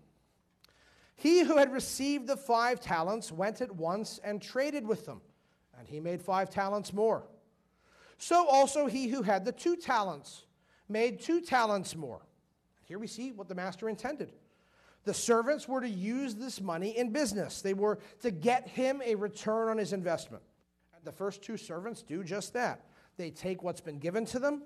He 1.16 1.40
who 1.40 1.58
had 1.58 1.72
received 1.72 2.26
the 2.26 2.36
five 2.36 2.80
talents 2.80 3.30
went 3.30 3.60
at 3.60 3.74
once 3.74 4.18
and 4.24 4.40
traded 4.40 4.86
with 4.86 5.04
them, 5.04 5.20
and 5.78 5.86
he 5.86 6.00
made 6.00 6.22
five 6.22 6.48
talents 6.48 6.92
more. 6.92 7.24
So 8.18 8.46
also 8.48 8.86
he 8.86 9.08
who 9.08 9.22
had 9.22 9.44
the 9.44 9.52
two 9.52 9.76
talents 9.76 10.44
made 10.88 11.20
two 11.20 11.40
talents 11.40 11.94
more. 11.94 12.22
Here 12.84 12.98
we 12.98 13.06
see 13.06 13.32
what 13.32 13.48
the 13.48 13.54
master 13.54 13.88
intended. 13.88 14.32
The 15.04 15.14
servants 15.14 15.66
were 15.66 15.80
to 15.80 15.88
use 15.88 16.34
this 16.36 16.60
money 16.60 16.96
in 16.96 17.10
business, 17.10 17.60
they 17.60 17.74
were 17.74 17.98
to 18.20 18.30
get 18.30 18.68
him 18.68 19.02
a 19.04 19.14
return 19.14 19.68
on 19.68 19.78
his 19.78 19.92
investment. 19.92 20.42
And 20.94 21.04
the 21.04 21.12
first 21.12 21.42
two 21.42 21.56
servants 21.56 22.02
do 22.02 22.22
just 22.22 22.52
that. 22.52 22.86
They 23.16 23.30
take 23.30 23.62
what's 23.62 23.80
been 23.80 23.98
given 23.98 24.24
to 24.26 24.38
them, 24.38 24.62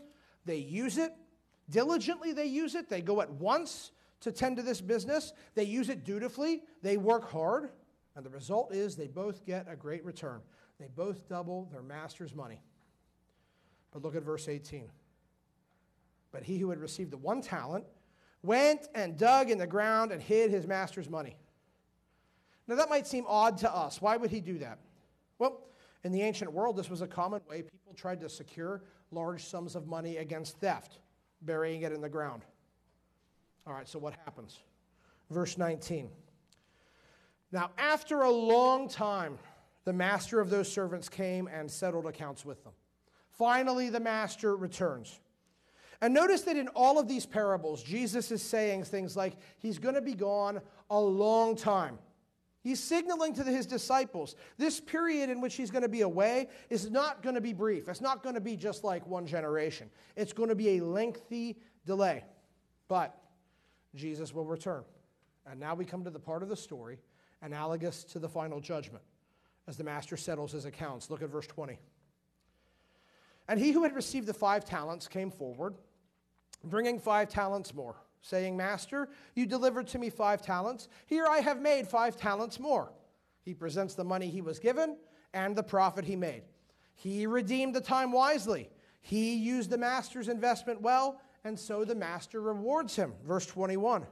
they 0.46 0.56
use 0.56 0.98
it, 0.98 1.12
diligently 1.68 2.32
they 2.32 2.46
use 2.46 2.74
it, 2.74 2.88
they 2.88 3.02
go 3.02 3.20
at 3.20 3.30
once 3.30 3.90
to 4.20 4.32
tend 4.32 4.56
to 4.56 4.62
this 4.62 4.80
business, 4.80 5.32
they 5.54 5.64
use 5.64 5.88
it 5.88 6.04
dutifully, 6.04 6.62
they 6.82 6.96
work 6.96 7.30
hard, 7.30 7.70
and 8.14 8.24
the 8.24 8.30
result 8.30 8.74
is 8.74 8.96
they 8.96 9.08
both 9.08 9.44
get 9.44 9.66
a 9.68 9.76
great 9.76 10.04
return. 10.04 10.40
They 10.80 10.88
both 10.94 11.28
double 11.28 11.68
their 11.70 11.82
master's 11.82 12.34
money. 12.34 12.60
But 13.92 14.02
look 14.02 14.16
at 14.16 14.22
verse 14.22 14.48
18. 14.48 14.90
But 16.32 16.42
he 16.42 16.58
who 16.58 16.70
had 16.70 16.78
received 16.78 17.10
the 17.10 17.18
one 17.18 17.42
talent 17.42 17.84
went 18.42 18.88
and 18.94 19.16
dug 19.16 19.50
in 19.50 19.58
the 19.58 19.66
ground 19.66 20.12
and 20.12 20.22
hid 20.22 20.50
his 20.50 20.66
master's 20.66 21.08
money. 21.08 21.36
Now, 22.66 22.74
that 22.76 22.90
might 22.90 23.06
seem 23.06 23.24
odd 23.28 23.58
to 23.58 23.74
us. 23.74 24.00
Why 24.00 24.16
would 24.16 24.30
he 24.30 24.40
do 24.40 24.58
that? 24.58 24.78
Well, 25.38 25.60
in 26.04 26.12
the 26.12 26.22
ancient 26.22 26.52
world, 26.52 26.76
this 26.76 26.90
was 26.90 27.00
a 27.00 27.06
common 27.06 27.40
way 27.48 27.62
people 27.62 27.94
tried 27.94 28.20
to 28.20 28.28
secure 28.28 28.82
large 29.10 29.44
sums 29.44 29.76
of 29.76 29.86
money 29.86 30.16
against 30.16 30.58
theft, 30.58 30.98
burying 31.42 31.82
it 31.82 31.92
in 31.92 32.00
the 32.00 32.08
ground. 32.08 32.42
All 33.66 33.72
right, 33.72 33.88
so 33.88 33.98
what 33.98 34.14
happens? 34.24 34.60
Verse 35.30 35.58
19. 35.58 36.08
Now, 37.52 37.70
after 37.78 38.22
a 38.22 38.30
long 38.30 38.88
time, 38.88 39.38
the 39.84 39.92
master 39.92 40.40
of 40.40 40.50
those 40.50 40.70
servants 40.70 41.08
came 41.08 41.48
and 41.48 41.70
settled 41.70 42.06
accounts 42.06 42.44
with 42.44 42.62
them. 42.64 42.72
Finally, 43.30 43.90
the 43.90 44.00
master 44.00 44.56
returns. 44.56 45.20
And 46.00 46.12
notice 46.12 46.42
that 46.42 46.56
in 46.56 46.68
all 46.68 46.98
of 46.98 47.08
these 47.08 47.24
parables, 47.24 47.82
Jesus 47.82 48.30
is 48.30 48.42
saying 48.42 48.84
things 48.84 49.16
like, 49.16 49.36
He's 49.58 49.78
going 49.78 49.94
to 49.94 50.02
be 50.02 50.14
gone 50.14 50.60
a 50.90 51.00
long 51.00 51.56
time. 51.56 51.98
He's 52.66 52.82
signaling 52.82 53.32
to 53.34 53.44
his 53.44 53.64
disciples 53.64 54.34
this 54.58 54.80
period 54.80 55.30
in 55.30 55.40
which 55.40 55.54
he's 55.54 55.70
going 55.70 55.84
to 55.84 55.88
be 55.88 56.00
away 56.00 56.48
is 56.68 56.90
not 56.90 57.22
going 57.22 57.36
to 57.36 57.40
be 57.40 57.52
brief. 57.52 57.88
It's 57.88 58.00
not 58.00 58.24
going 58.24 58.34
to 58.34 58.40
be 58.40 58.56
just 58.56 58.82
like 58.82 59.06
one 59.06 59.24
generation. 59.24 59.88
It's 60.16 60.32
going 60.32 60.48
to 60.48 60.56
be 60.56 60.78
a 60.78 60.84
lengthy 60.84 61.60
delay. 61.84 62.24
But 62.88 63.16
Jesus 63.94 64.34
will 64.34 64.46
return. 64.46 64.82
And 65.48 65.60
now 65.60 65.76
we 65.76 65.84
come 65.84 66.02
to 66.02 66.10
the 66.10 66.18
part 66.18 66.42
of 66.42 66.48
the 66.48 66.56
story 66.56 66.98
analogous 67.40 68.02
to 68.02 68.18
the 68.18 68.28
final 68.28 68.58
judgment 68.58 69.04
as 69.68 69.76
the 69.76 69.84
master 69.84 70.16
settles 70.16 70.50
his 70.50 70.64
accounts. 70.64 71.08
Look 71.08 71.22
at 71.22 71.28
verse 71.28 71.46
20. 71.46 71.78
And 73.46 73.60
he 73.60 73.70
who 73.70 73.84
had 73.84 73.94
received 73.94 74.26
the 74.26 74.34
five 74.34 74.64
talents 74.64 75.06
came 75.06 75.30
forward, 75.30 75.76
bringing 76.64 76.98
five 76.98 77.28
talents 77.28 77.72
more, 77.72 77.94
saying, 78.26 78.56
Master, 78.56 79.08
you 79.34 79.46
delivered 79.46 79.86
to 79.88 79.98
me 79.98 80.10
five 80.10 80.42
talents. 80.42 80.88
Here 81.06 81.26
I 81.26 81.38
have 81.38 81.60
made 81.60 81.86
five 81.86 82.16
talents 82.16 82.58
more. 82.58 82.92
He 83.42 83.54
presents 83.54 83.94
the 83.94 84.04
money 84.04 84.28
he 84.28 84.40
was 84.40 84.58
given 84.58 84.96
and 85.32 85.54
the 85.54 85.62
profit 85.62 86.04
he 86.04 86.16
made. 86.16 86.42
He 86.94 87.26
redeemed 87.26 87.74
the 87.74 87.80
time 87.80 88.10
wisely. 88.10 88.68
He 89.00 89.36
used 89.36 89.70
the 89.70 89.78
master's 89.78 90.28
investment 90.28 90.80
well, 90.80 91.20
and 91.44 91.58
so 91.58 91.84
the 91.84 91.94
master 91.94 92.40
rewards 92.40 92.96
him. 92.96 93.12
Verse 93.24 93.46
21. 93.46 94.04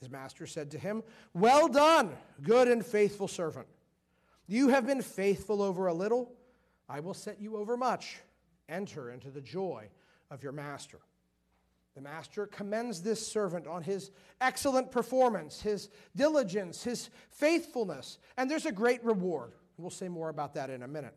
His 0.00 0.10
master 0.10 0.46
said 0.48 0.72
to 0.72 0.78
him, 0.78 1.04
Well 1.32 1.68
done, 1.68 2.16
good 2.42 2.66
and 2.66 2.84
faithful 2.84 3.28
servant. 3.28 3.68
You 4.48 4.70
have 4.70 4.84
been 4.84 5.02
faithful 5.02 5.62
over 5.62 5.86
a 5.86 5.94
little, 5.94 6.32
I 6.88 6.98
will 6.98 7.14
set 7.14 7.40
you 7.40 7.56
over 7.56 7.76
much. 7.76 8.18
Enter 8.68 9.10
into 9.10 9.30
the 9.30 9.40
joy 9.40 9.88
of 10.28 10.42
your 10.42 10.52
master. 10.52 10.98
The 11.94 12.00
master 12.00 12.46
commends 12.46 13.02
this 13.02 13.26
servant 13.26 13.66
on 13.66 13.82
his 13.82 14.10
excellent 14.40 14.90
performance, 14.90 15.60
his 15.60 15.90
diligence, 16.16 16.82
his 16.82 17.10
faithfulness, 17.30 18.18
and 18.36 18.50
there's 18.50 18.66
a 18.66 18.72
great 18.72 19.04
reward. 19.04 19.52
We'll 19.76 19.90
say 19.90 20.08
more 20.08 20.30
about 20.30 20.54
that 20.54 20.70
in 20.70 20.82
a 20.82 20.88
minute. 20.88 21.14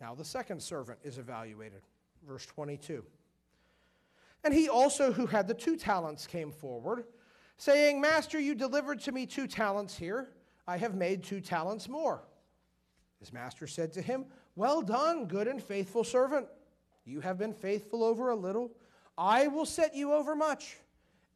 Now, 0.00 0.14
the 0.14 0.24
second 0.24 0.62
servant 0.62 1.00
is 1.02 1.18
evaluated. 1.18 1.82
Verse 2.26 2.46
22. 2.46 3.04
And 4.44 4.54
he 4.54 4.68
also, 4.68 5.12
who 5.12 5.26
had 5.26 5.48
the 5.48 5.54
two 5.54 5.76
talents, 5.76 6.26
came 6.26 6.52
forward 6.52 7.04
saying, 7.56 8.00
Master, 8.00 8.38
you 8.38 8.54
delivered 8.54 9.00
to 9.00 9.12
me 9.12 9.26
two 9.26 9.48
talents 9.48 9.96
here. 9.96 10.28
I 10.66 10.76
have 10.76 10.94
made 10.94 11.24
two 11.24 11.40
talents 11.40 11.88
more. 11.88 12.22
His 13.18 13.32
master 13.32 13.66
said 13.66 13.92
to 13.94 14.02
him, 14.02 14.26
Well 14.54 14.80
done, 14.80 15.26
good 15.26 15.48
and 15.48 15.60
faithful 15.60 16.04
servant. 16.04 16.46
You 17.04 17.20
have 17.20 17.38
been 17.38 17.52
faithful 17.52 18.04
over 18.04 18.30
a 18.30 18.36
little. 18.36 18.70
I 19.18 19.48
will 19.48 19.66
set 19.66 19.96
you 19.96 20.12
over 20.12 20.36
much. 20.36 20.76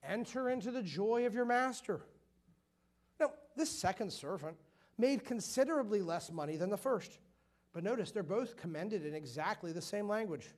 Enter 0.05 0.49
into 0.49 0.71
the 0.71 0.83
joy 0.83 1.27
of 1.27 1.35
your 1.35 1.45
master. 1.45 2.01
Now, 3.19 3.33
this 3.57 3.71
second 3.71 4.13
servant 4.13 4.57
made 4.99 5.25
considerably 5.25 6.01
less 6.01 6.31
money 6.31 6.57
than 6.57 6.71
the 6.71 6.77
first. 6.77 7.19
But 7.73 7.83
notice, 7.83 8.13
they're 8.13 8.23
both 8.23 8.57
commended 8.57 9.05
in 9.05 9.15
exactly 9.15 9.73
the 9.73 9.83
same 9.83 10.09
language. 10.09 10.49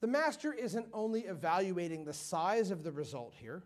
The 0.00 0.06
master 0.06 0.52
isn't 0.52 0.86
only 0.92 1.22
evaluating 1.22 2.04
the 2.04 2.12
size 2.12 2.70
of 2.70 2.84
the 2.84 2.92
result 2.92 3.34
here, 3.36 3.64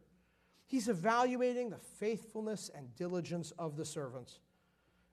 He's 0.72 0.88
evaluating 0.88 1.68
the 1.68 1.76
faithfulness 1.76 2.70
and 2.74 2.96
diligence 2.96 3.50
of 3.58 3.76
the 3.76 3.84
servants. 3.84 4.38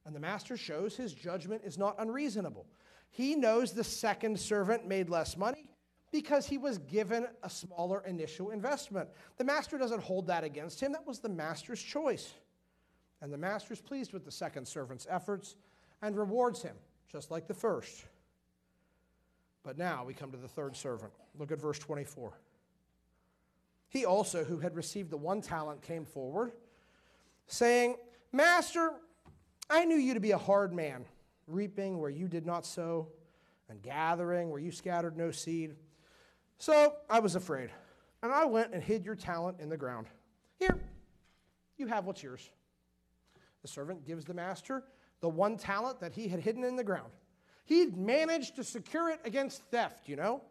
And 0.05 0.15
the 0.15 0.19
master 0.21 0.55
shows 0.55 0.95
his 0.95 1.13
judgment 1.13 1.63
is 1.65 1.77
not 1.77 1.97
unreasonable. 1.99 2.65
He 3.09 3.35
knows 3.35 3.73
the 3.73 3.83
second 3.83 4.39
servant 4.39 4.87
made 4.87 5.09
less 5.09 5.35
money 5.35 5.69
because 6.11 6.45
he 6.45 6.57
was 6.57 6.77
given 6.79 7.27
a 7.43 7.49
smaller 7.49 8.03
initial 8.05 8.49
investment. 8.51 9.09
The 9.37 9.43
master 9.43 9.77
doesn't 9.77 10.01
hold 10.01 10.27
that 10.27 10.43
against 10.43 10.79
him. 10.79 10.91
That 10.91 11.05
was 11.05 11.19
the 11.19 11.29
master's 11.29 11.81
choice. 11.81 12.33
And 13.21 13.31
the 13.31 13.37
master 13.37 13.73
is 13.73 13.81
pleased 13.81 14.13
with 14.13 14.25
the 14.25 14.31
second 14.31 14.67
servant's 14.67 15.05
efforts 15.09 15.55
and 16.01 16.17
rewards 16.17 16.61
him, 16.61 16.75
just 17.11 17.31
like 17.31 17.47
the 17.47 17.53
first. 17.53 18.05
But 19.63 19.77
now 19.77 20.05
we 20.05 20.13
come 20.13 20.31
to 20.31 20.37
the 20.37 20.47
third 20.47 20.75
servant. 20.75 21.11
Look 21.37 21.51
at 21.51 21.59
verse 21.59 21.79
24. 21.79 22.33
He 23.89 24.05
also, 24.05 24.43
who 24.43 24.59
had 24.59 24.75
received 24.75 25.09
the 25.09 25.17
one 25.17 25.41
talent, 25.41 25.81
came 25.81 26.05
forward, 26.05 26.51
saying, 27.47 27.95
Master, 28.31 28.93
I 29.69 29.85
knew 29.85 29.97
you 29.97 30.13
to 30.13 30.19
be 30.19 30.31
a 30.31 30.37
hard 30.37 30.73
man, 30.73 31.05
reaping 31.47 31.99
where 31.99 32.09
you 32.09 32.27
did 32.27 32.45
not 32.45 32.65
sow, 32.65 33.07
and 33.67 33.81
gathering 33.81 34.49
where 34.49 34.59
you 34.59 34.71
scattered 34.71 35.17
no 35.17 35.31
seed. 35.31 35.75
So 36.59 36.97
I 37.09 37.19
was 37.19 37.35
afraid, 37.35 37.69
and 38.21 38.31
I 38.31 38.45
went 38.45 38.73
and 38.73 38.83
hid 38.83 39.05
your 39.05 39.15
talent 39.15 39.59
in 39.59 39.69
the 39.69 39.77
ground. 39.77 40.07
Here, 40.59 40.77
you 41.77 41.87
have 41.87 42.05
what's 42.05 42.21
yours. 42.21 42.49
The 43.61 43.67
servant 43.67 44.05
gives 44.05 44.25
the 44.25 44.33
master 44.33 44.83
the 45.21 45.29
one 45.29 45.57
talent 45.57 45.99
that 46.01 46.13
he 46.13 46.27
had 46.27 46.39
hidden 46.39 46.63
in 46.63 46.75
the 46.75 46.83
ground. 46.83 47.11
He'd 47.65 47.97
managed 47.97 48.55
to 48.57 48.63
secure 48.63 49.09
it 49.09 49.19
against 49.25 49.63
theft, 49.63 50.07
you 50.07 50.15
know? 50.15 50.41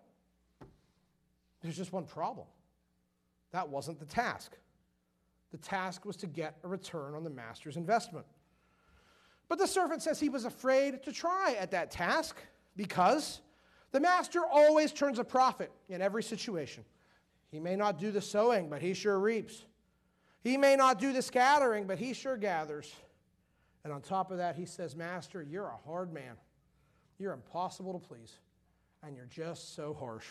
There's 1.63 1.77
just 1.77 1.93
one 1.93 2.05
problem. 2.05 2.47
That 3.53 3.69
wasn't 3.69 3.99
the 3.99 4.07
task. 4.07 4.57
The 5.51 5.59
task 5.59 6.05
was 6.05 6.17
to 6.17 6.27
get 6.27 6.57
a 6.65 6.69
return 6.69 7.15
on 7.15 7.25
the 7.25 7.31
master's 7.31 7.77
investment. 7.77 8.27
But 9.49 9.59
the 9.59 9.67
servant 9.67 10.03
says 10.03 10.21
he 10.21 10.29
was 10.29 10.45
afraid 10.45 11.03
to 11.05 11.13
try 11.13 11.57
at 11.59 11.71
that 11.71 11.91
task 11.91 12.37
because 12.77 13.41
the 13.93 14.01
master 14.01 14.41
always 14.45 14.93
turns 14.93 15.19
a 15.19 15.25
profit 15.25 15.71
in 15.89 16.03
every 16.03 16.23
situation. 16.23 16.85
He 17.51 17.61
may 17.61 17.77
not 17.77 17.99
do 17.99 18.11
the 18.11 18.21
sowing, 18.21 18.69
but 18.69 18.83
he 18.83 18.93
sure 18.93 19.19
reaps. 19.19 19.65
He 20.43 20.57
may 20.57 20.77
not 20.77 20.99
do 20.99 21.13
the 21.13 21.23
scattering, 21.23 21.87
but 21.87 21.99
he 21.99 22.13
sure 22.13 22.37
gathers. 22.37 22.95
And 23.85 23.93
on 23.93 24.03
top 24.03 24.31
of 24.31 24.39
that, 24.39 24.57
he 24.57 24.67
says, 24.67 24.95
Master, 24.95 25.43
you're 25.43 25.69
a 25.69 25.89
hard 25.89 26.13
man. 26.13 26.37
You're 27.19 27.33
impossible 27.33 27.99
to 27.99 27.99
please, 27.99 28.39
and 29.03 29.17
you're 29.17 29.27
just 29.27 29.75
so 29.75 29.95
harsh. 29.95 30.27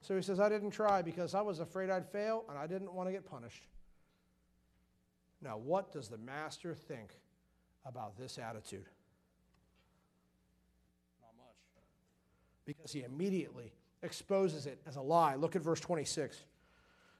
So 0.00 0.16
he 0.16 0.22
says, 0.22 0.40
I 0.40 0.48
didn't 0.48 0.72
try 0.72 1.00
because 1.00 1.34
I 1.34 1.40
was 1.40 1.60
afraid 1.60 1.88
I'd 1.88 2.06
fail 2.06 2.44
and 2.48 2.58
I 2.58 2.66
didn't 2.66 2.92
want 2.92 3.08
to 3.08 3.12
get 3.12 3.24
punished. 3.24 3.62
Now, 5.40 5.56
what 5.56 5.92
does 5.92 6.08
the 6.08 6.18
master 6.18 6.74
think 6.74 7.14
about 7.86 8.18
this 8.18 8.38
attitude? 8.38 8.86
Not 11.20 11.32
much. 11.36 11.56
Because 12.64 12.92
he 12.92 13.02
immediately 13.02 13.72
exposes 14.02 14.66
it 14.66 14.80
as 14.86 14.96
a 14.96 15.02
lie. 15.02 15.34
Look 15.34 15.56
at 15.56 15.62
verse 15.62 15.80
26. 15.80 16.44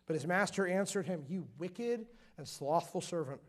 But 0.07 0.15
his 0.15 0.27
master 0.27 0.67
answered 0.67 1.07
him, 1.07 1.25
You 1.29 1.47
wicked 1.59 2.07
and 2.39 2.47
slothful 2.47 3.01
servant. 3.01 3.41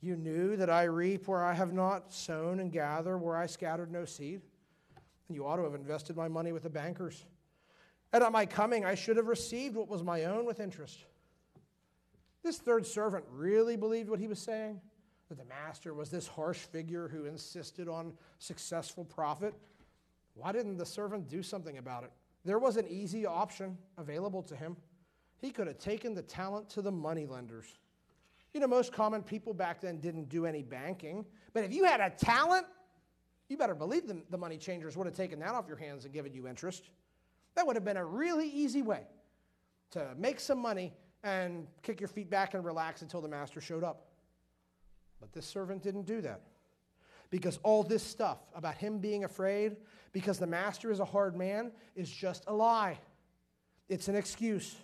You 0.00 0.16
knew 0.16 0.56
that 0.56 0.70
I 0.70 0.84
reap 0.84 1.26
where 1.26 1.44
I 1.44 1.54
have 1.54 1.72
not 1.72 2.12
sown 2.12 2.60
and 2.60 2.70
gather 2.70 3.16
where 3.16 3.36
I 3.36 3.46
scattered 3.46 3.90
no 3.90 4.04
seed. 4.04 4.42
And 5.28 5.36
you 5.36 5.46
ought 5.46 5.56
to 5.56 5.64
have 5.64 5.74
invested 5.74 6.16
my 6.16 6.28
money 6.28 6.52
with 6.52 6.62
the 6.62 6.70
bankers 6.70 7.24
and 8.12 8.22
at 8.22 8.32
my 8.32 8.46
coming, 8.46 8.84
I 8.84 8.94
should 8.94 9.16
have 9.16 9.26
received 9.26 9.76
what 9.76 9.88
was 9.88 10.02
my 10.02 10.24
own 10.24 10.46
with 10.46 10.60
interest. 10.60 11.04
This 12.42 12.58
third 12.58 12.86
servant 12.86 13.24
really 13.30 13.76
believed 13.76 14.08
what 14.08 14.20
he 14.20 14.28
was 14.28 14.38
saying 14.38 14.80
that 15.28 15.36
the 15.36 15.44
master 15.44 15.92
was 15.92 16.08
this 16.08 16.28
harsh 16.28 16.58
figure 16.58 17.08
who 17.08 17.24
insisted 17.24 17.88
on 17.88 18.12
successful 18.38 19.04
profit. 19.04 19.54
Why 20.36 20.52
didn't 20.52 20.76
the 20.76 20.86
servant 20.86 21.28
do 21.28 21.42
something 21.42 21.78
about 21.78 22.04
it? 22.04 22.12
There 22.44 22.58
was 22.58 22.76
an 22.76 22.86
easy 22.88 23.26
option 23.26 23.76
available 23.98 24.42
to 24.44 24.54
him. 24.54 24.76
He 25.38 25.50
could 25.50 25.66
have 25.66 25.78
taken 25.78 26.14
the 26.14 26.22
talent 26.22 26.68
to 26.70 26.82
the 26.82 26.92
money 26.92 27.26
lenders. 27.26 27.66
You 28.52 28.60
know, 28.60 28.66
most 28.66 28.92
common 28.92 29.22
people 29.22 29.52
back 29.52 29.80
then 29.80 29.98
didn't 29.98 30.28
do 30.28 30.46
any 30.46 30.62
banking, 30.62 31.24
but 31.52 31.64
if 31.64 31.72
you 31.72 31.84
had 31.84 32.00
a 32.00 32.10
talent, 32.10 32.66
you 33.48 33.56
better 33.56 33.74
believe 33.74 34.06
the, 34.06 34.22
the 34.30 34.38
money 34.38 34.58
changers 34.58 34.96
would 34.96 35.06
have 35.06 35.16
taken 35.16 35.38
that 35.40 35.54
off 35.54 35.66
your 35.68 35.76
hands 35.76 36.04
and 36.04 36.12
given 36.12 36.32
you 36.32 36.46
interest. 36.46 36.84
That 37.54 37.66
would 37.66 37.76
have 37.76 37.84
been 37.84 37.96
a 37.96 38.04
really 38.04 38.48
easy 38.48 38.82
way 38.82 39.02
to 39.92 40.14
make 40.16 40.40
some 40.40 40.58
money 40.58 40.92
and 41.24 41.66
kick 41.82 42.00
your 42.00 42.08
feet 42.08 42.28
back 42.28 42.54
and 42.54 42.64
relax 42.64 43.02
until 43.02 43.20
the 43.20 43.28
master 43.28 43.60
showed 43.60 43.84
up. 43.84 44.06
But 45.20 45.32
this 45.32 45.46
servant 45.46 45.82
didn't 45.82 46.04
do 46.04 46.20
that. 46.20 46.42
Because 47.30 47.58
all 47.62 47.82
this 47.82 48.02
stuff 48.02 48.38
about 48.54 48.76
him 48.76 48.98
being 48.98 49.24
afraid, 49.24 49.76
because 50.12 50.38
the 50.38 50.46
master 50.46 50.90
is 50.90 51.00
a 51.00 51.04
hard 51.04 51.36
man, 51.36 51.72
is 51.94 52.10
just 52.10 52.44
a 52.46 52.54
lie. 52.54 52.98
It's 53.88 54.08
an 54.08 54.16
excuse. 54.16 54.76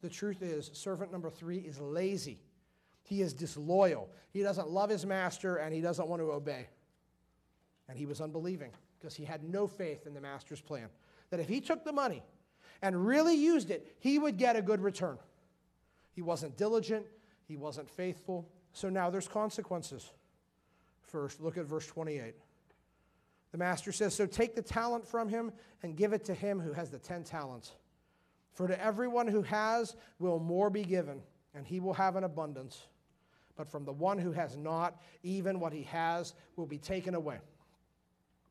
The 0.00 0.08
truth 0.08 0.42
is, 0.42 0.70
servant 0.74 1.12
number 1.12 1.30
three 1.30 1.58
is 1.58 1.80
lazy. 1.80 2.40
He 3.04 3.22
is 3.22 3.32
disloyal. 3.32 4.10
He 4.30 4.42
doesn't 4.42 4.68
love 4.68 4.90
his 4.90 5.06
master 5.06 5.56
and 5.56 5.74
he 5.74 5.80
doesn't 5.80 6.08
want 6.08 6.20
to 6.22 6.30
obey. 6.32 6.68
And 7.88 7.98
he 7.98 8.06
was 8.06 8.20
unbelieving 8.20 8.70
because 8.98 9.14
he 9.14 9.24
had 9.24 9.42
no 9.44 9.66
faith 9.66 10.06
in 10.06 10.14
the 10.14 10.20
master's 10.20 10.60
plan. 10.60 10.88
That 11.30 11.40
if 11.40 11.48
he 11.48 11.60
took 11.60 11.84
the 11.84 11.92
money 11.92 12.22
and 12.80 13.06
really 13.06 13.34
used 13.34 13.70
it, 13.70 13.96
he 14.00 14.18
would 14.18 14.38
get 14.38 14.56
a 14.56 14.62
good 14.62 14.80
return. 14.80 15.18
He 16.12 16.22
wasn't 16.22 16.56
diligent, 16.56 17.06
he 17.44 17.56
wasn't 17.56 17.88
faithful. 17.88 18.48
So 18.72 18.88
now 18.88 19.10
there's 19.10 19.28
consequences. 19.28 20.12
First, 21.12 21.42
look 21.42 21.58
at 21.58 21.66
verse 21.66 21.86
28. 21.86 22.34
The 23.52 23.58
master 23.58 23.92
says, 23.92 24.14
So 24.14 24.24
take 24.24 24.54
the 24.54 24.62
talent 24.62 25.06
from 25.06 25.28
him 25.28 25.52
and 25.82 25.94
give 25.94 26.14
it 26.14 26.24
to 26.24 26.34
him 26.34 26.58
who 26.58 26.72
has 26.72 26.88
the 26.88 26.98
ten 26.98 27.22
talents. 27.22 27.72
For 28.54 28.66
to 28.66 28.82
everyone 28.82 29.28
who 29.28 29.42
has 29.42 29.94
will 30.18 30.38
more 30.38 30.70
be 30.70 30.82
given, 30.82 31.20
and 31.54 31.66
he 31.66 31.80
will 31.80 31.92
have 31.92 32.16
an 32.16 32.24
abundance. 32.24 32.86
But 33.56 33.70
from 33.70 33.84
the 33.84 33.92
one 33.92 34.18
who 34.18 34.32
has 34.32 34.56
not, 34.56 35.02
even 35.22 35.60
what 35.60 35.74
he 35.74 35.82
has 35.84 36.32
will 36.56 36.66
be 36.66 36.78
taken 36.78 37.14
away. 37.14 37.38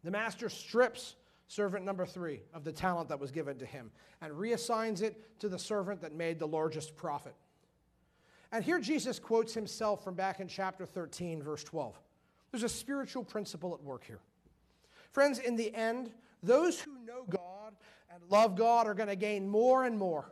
The 0.03 0.11
master 0.11 0.47
strips 0.47 1.15
servant 1.47 1.83
number 1.83 2.05
three 2.05 2.41
of 2.53 2.63
the 2.63 2.71
talent 2.71 3.09
that 3.09 3.19
was 3.19 3.31
given 3.31 3.57
to 3.57 3.65
him 3.65 3.91
and 4.21 4.31
reassigns 4.33 5.01
it 5.01 5.39
to 5.39 5.49
the 5.49 5.59
servant 5.59 6.01
that 6.01 6.13
made 6.13 6.39
the 6.39 6.47
largest 6.47 6.95
profit. 6.95 7.33
And 8.51 8.63
here 8.63 8.79
Jesus 8.79 9.19
quotes 9.19 9.53
himself 9.53 10.03
from 10.03 10.13
back 10.13 10.39
in 10.39 10.47
chapter 10.47 10.85
13, 10.85 11.41
verse 11.41 11.63
12. 11.63 11.99
There's 12.51 12.63
a 12.63 12.69
spiritual 12.69 13.23
principle 13.23 13.73
at 13.73 13.81
work 13.81 14.03
here. 14.05 14.19
Friends, 15.11 15.39
in 15.39 15.55
the 15.55 15.73
end, 15.73 16.11
those 16.43 16.79
who 16.79 16.91
know 17.05 17.23
God 17.29 17.73
and 18.13 18.21
love 18.29 18.55
God 18.55 18.87
are 18.87 18.93
going 18.93 19.09
to 19.09 19.15
gain 19.15 19.47
more 19.47 19.85
and 19.85 19.97
more. 19.97 20.31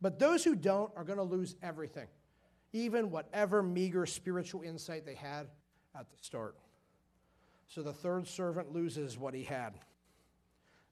But 0.00 0.18
those 0.18 0.44
who 0.44 0.54
don't 0.54 0.92
are 0.96 1.04
going 1.04 1.18
to 1.18 1.24
lose 1.24 1.56
everything, 1.62 2.08
even 2.72 3.10
whatever 3.10 3.62
meager 3.62 4.06
spiritual 4.06 4.62
insight 4.62 5.06
they 5.06 5.14
had 5.14 5.46
at 5.98 6.10
the 6.10 6.16
start. 6.22 6.56
So 7.68 7.82
the 7.82 7.92
third 7.92 8.26
servant 8.26 8.72
loses 8.72 9.18
what 9.18 9.34
he 9.34 9.42
had. 9.42 9.74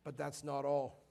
But 0.05 0.17
that's 0.17 0.43
not 0.45 0.65
all. 0.65 1.03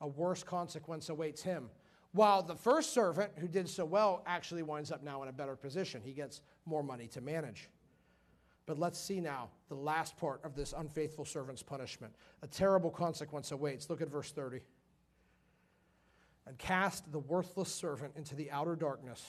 A 0.00 0.06
worse 0.06 0.42
consequence 0.42 1.08
awaits 1.08 1.42
him. 1.42 1.70
While 2.12 2.42
the 2.42 2.54
first 2.54 2.92
servant, 2.92 3.32
who 3.38 3.48
did 3.48 3.68
so 3.68 3.84
well, 3.84 4.22
actually 4.26 4.62
winds 4.62 4.92
up 4.92 5.02
now 5.02 5.22
in 5.22 5.28
a 5.28 5.32
better 5.32 5.56
position. 5.56 6.02
He 6.04 6.12
gets 6.12 6.42
more 6.66 6.82
money 6.82 7.08
to 7.08 7.20
manage. 7.20 7.68
But 8.66 8.78
let's 8.78 8.98
see 8.98 9.20
now 9.20 9.48
the 9.68 9.74
last 9.74 10.16
part 10.16 10.40
of 10.44 10.54
this 10.54 10.72
unfaithful 10.76 11.24
servant's 11.24 11.62
punishment. 11.62 12.14
A 12.42 12.46
terrible 12.46 12.90
consequence 12.90 13.50
awaits. 13.50 13.90
Look 13.90 14.00
at 14.00 14.08
verse 14.08 14.30
30. 14.30 14.60
And 16.46 16.58
cast 16.58 17.10
the 17.10 17.18
worthless 17.18 17.72
servant 17.72 18.12
into 18.16 18.34
the 18.34 18.50
outer 18.50 18.76
darkness. 18.76 19.24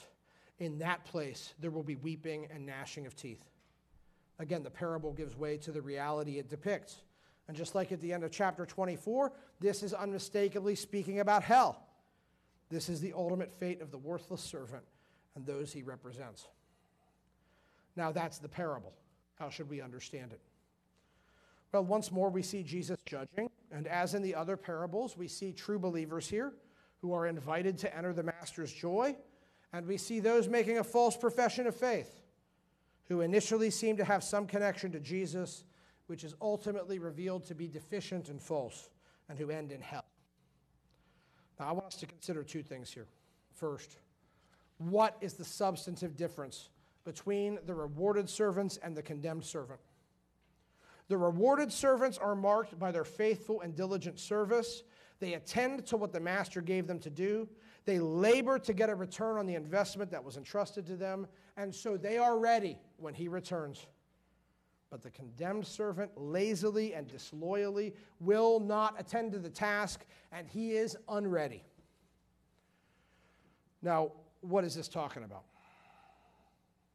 In 0.60 0.80
that 0.80 1.04
place 1.06 1.54
there 1.60 1.72
will 1.72 1.84
be 1.84 1.96
weeping 1.96 2.48
and 2.54 2.66
gnashing 2.66 3.06
of 3.06 3.16
teeth. 3.16 3.50
Again, 4.40 4.64
the 4.64 4.70
parable 4.70 5.14
gives 5.14 5.38
way 5.38 5.58
to 5.58 5.72
the 5.72 5.82
reality 5.82 6.40
it 6.40 6.50
depicts. 6.50 7.04
And 7.48 7.58
just 7.58 7.76
like 7.76 7.92
at 7.92 8.02
the 8.02 8.14
end 8.14 8.24
of 8.24 8.32
chapter 8.32 8.66
24, 8.66 9.32
this 9.60 9.84
is 9.84 9.94
unmistakably 9.94 10.76
speaking 10.76 11.20
about 11.20 11.44
hell. 11.44 11.88
This 12.70 12.90
is 12.90 13.02
the 13.02 13.14
ultimate 13.14 13.52
fate 13.52 13.82
of 13.82 13.92
the 13.92 13.98
worthless 13.98 14.42
servant 14.42 14.84
and 15.36 15.46
those 15.46 15.72
he 15.72 15.84
represents. 15.84 16.48
Now, 17.96 18.12
that's 18.12 18.40
the 18.40 18.50
parable. 18.50 18.94
How 19.36 19.50
should 19.50 19.70
we 19.70 19.82
understand 19.82 20.32
it? 20.32 20.42
Well, 21.72 21.84
once 21.84 22.12
more, 22.12 22.30
we 22.30 22.44
see 22.44 22.62
Jesus 22.62 23.00
judging, 23.06 23.50
and 23.72 23.88
as 23.88 24.14
in 24.14 24.22
the 24.22 24.36
other 24.36 24.56
parables, 24.56 25.18
we 25.18 25.28
see 25.28 25.52
true 25.52 25.80
believers 25.80 26.30
here 26.30 26.54
who 27.02 27.14
are 27.14 27.26
invited 27.26 27.78
to 27.80 27.96
enter 27.96 28.14
the 28.14 28.24
Master's 28.24 28.72
joy, 28.72 29.16
and 29.74 29.88
we 29.88 29.98
see 29.98 30.20
those 30.20 30.48
making 30.48 30.78
a 30.78 30.84
false 30.84 31.18
profession 31.18 31.66
of 31.66 31.76
faith 31.76 32.22
who 33.08 33.22
initially 33.22 33.70
seem 33.70 33.98
to 33.98 34.06
have 34.06 34.24
some 34.24 34.46
connection 34.46 34.92
to 34.92 35.00
Jesus, 35.00 35.64
which 36.08 36.24
is 36.24 36.36
ultimately 36.42 37.00
revealed 37.00 37.44
to 37.46 37.56
be 37.56 37.68
deficient 37.68 38.30
and 38.30 38.42
false, 38.42 38.90
and 39.28 39.38
who 39.38 39.50
end 39.50 39.72
in 39.72 39.82
hell. 39.82 40.06
Now, 41.60 41.70
I 41.70 41.72
want 41.72 41.88
us 41.88 41.96
to 41.98 42.06
consider 42.06 42.44
two 42.44 42.64
things 42.64 42.92
here. 42.92 43.08
First, 43.56 43.98
what 44.78 45.18
is 45.22 45.34
the 45.34 45.46
substantive 45.46 46.16
difference 46.16 46.70
between 47.04 47.60
the 47.66 47.74
rewarded 47.74 48.30
servants 48.30 48.78
and 48.82 48.96
the 48.96 49.02
condemned 49.02 49.44
servant. 49.44 49.80
The 51.10 51.18
rewarded 51.18 51.72
servants 51.72 52.18
are 52.18 52.36
marked 52.36 52.80
by 52.80 52.92
their 52.92 53.04
faithful 53.04 53.62
and 53.62 53.76
diligent 53.76 54.20
service. 54.20 54.84
They 55.20 55.34
attend 55.34 55.86
to 55.88 55.98
what 55.98 56.14
the 56.14 56.20
master 56.20 56.62
gave 56.62 56.88
them 56.88 57.00
to 57.00 57.10
do. 57.10 57.48
They 57.86 58.00
labor 58.00 58.58
to 58.60 58.74
get 58.74 58.90
a 58.90 58.96
return 58.96 59.38
on 59.38 59.46
the 59.46 59.56
investment 59.56 60.12
that 60.12 60.24
was 60.24 60.38
entrusted 60.38 60.86
to 60.88 60.96
them, 60.96 61.28
and 61.58 61.74
so 61.74 61.98
they 61.98 62.18
are 62.18 62.40
ready 62.40 62.78
when 62.98 63.14
he 63.14 63.28
returns. 63.28 63.86
But 64.90 65.02
the 65.02 65.10
condemned 65.10 65.68
servant 65.68 66.12
lazily 66.16 66.94
and 66.94 67.08
disloyally 67.08 67.94
will 68.20 68.60
not 68.60 68.96
attend 68.98 69.34
to 69.34 69.40
the 69.40 69.50
task, 69.50 70.06
and 70.32 70.48
he 70.48 70.72
is 70.72 70.96
unready. 71.10 71.64
Now, 73.82 74.12
what 74.42 74.64
is 74.64 74.76
this 74.76 74.88
talking 74.88 75.24
about? 75.24 75.44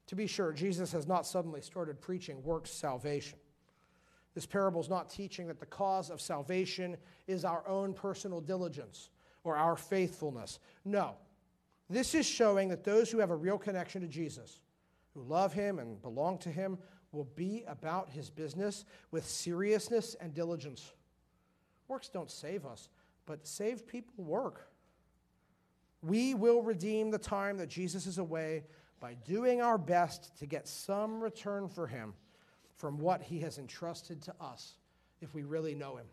To 0.08 0.16
be 0.16 0.26
sure, 0.26 0.52
Jesus 0.52 0.90
has 0.92 1.06
not 1.06 1.26
suddenly 1.26 1.60
started 1.60 2.00
preaching 2.00 2.42
works 2.42 2.70
salvation. 2.70 3.38
This 4.34 4.46
parable 4.46 4.80
is 4.80 4.88
not 4.88 5.10
teaching 5.10 5.46
that 5.48 5.60
the 5.60 5.66
cause 5.66 6.10
of 6.10 6.20
salvation 6.20 6.96
is 7.26 7.44
our 7.44 7.66
own 7.68 7.92
personal 7.92 8.40
diligence 8.40 9.10
or 9.44 9.56
our 9.56 9.76
faithfulness. 9.76 10.60
No. 10.84 11.14
This 11.90 12.14
is 12.14 12.26
showing 12.26 12.68
that 12.68 12.84
those 12.84 13.10
who 13.10 13.18
have 13.18 13.30
a 13.30 13.36
real 13.36 13.58
connection 13.58 14.00
to 14.02 14.08
Jesus, 14.08 14.60
who 15.14 15.22
love 15.22 15.52
him 15.52 15.78
and 15.78 16.00
belong 16.00 16.38
to 16.38 16.50
him, 16.50 16.78
will 17.12 17.28
be 17.36 17.64
about 17.66 18.08
his 18.10 18.30
business 18.30 18.84
with 19.10 19.26
seriousness 19.26 20.16
and 20.20 20.34
diligence. 20.34 20.92
Works 21.86 22.08
don't 22.08 22.30
save 22.30 22.64
us, 22.64 22.88
but 23.26 23.46
saved 23.46 23.86
people 23.86 24.24
work. 24.24 24.70
We 26.02 26.34
will 26.34 26.62
redeem 26.62 27.10
the 27.10 27.18
time 27.18 27.58
that 27.58 27.68
Jesus 27.68 28.06
is 28.06 28.18
away 28.18 28.64
by 29.00 29.14
doing 29.14 29.60
our 29.60 29.78
best 29.78 30.36
to 30.38 30.46
get 30.46 30.66
some 30.66 31.20
return 31.20 31.68
for 31.68 31.86
him 31.86 32.14
from 32.76 32.98
what 32.98 33.22
he 33.22 33.40
has 33.40 33.58
entrusted 33.58 34.22
to 34.22 34.34
us 34.40 34.74
if 35.20 35.34
we 35.34 35.42
really 35.42 35.74
know 35.74 35.96
him. 35.96 36.06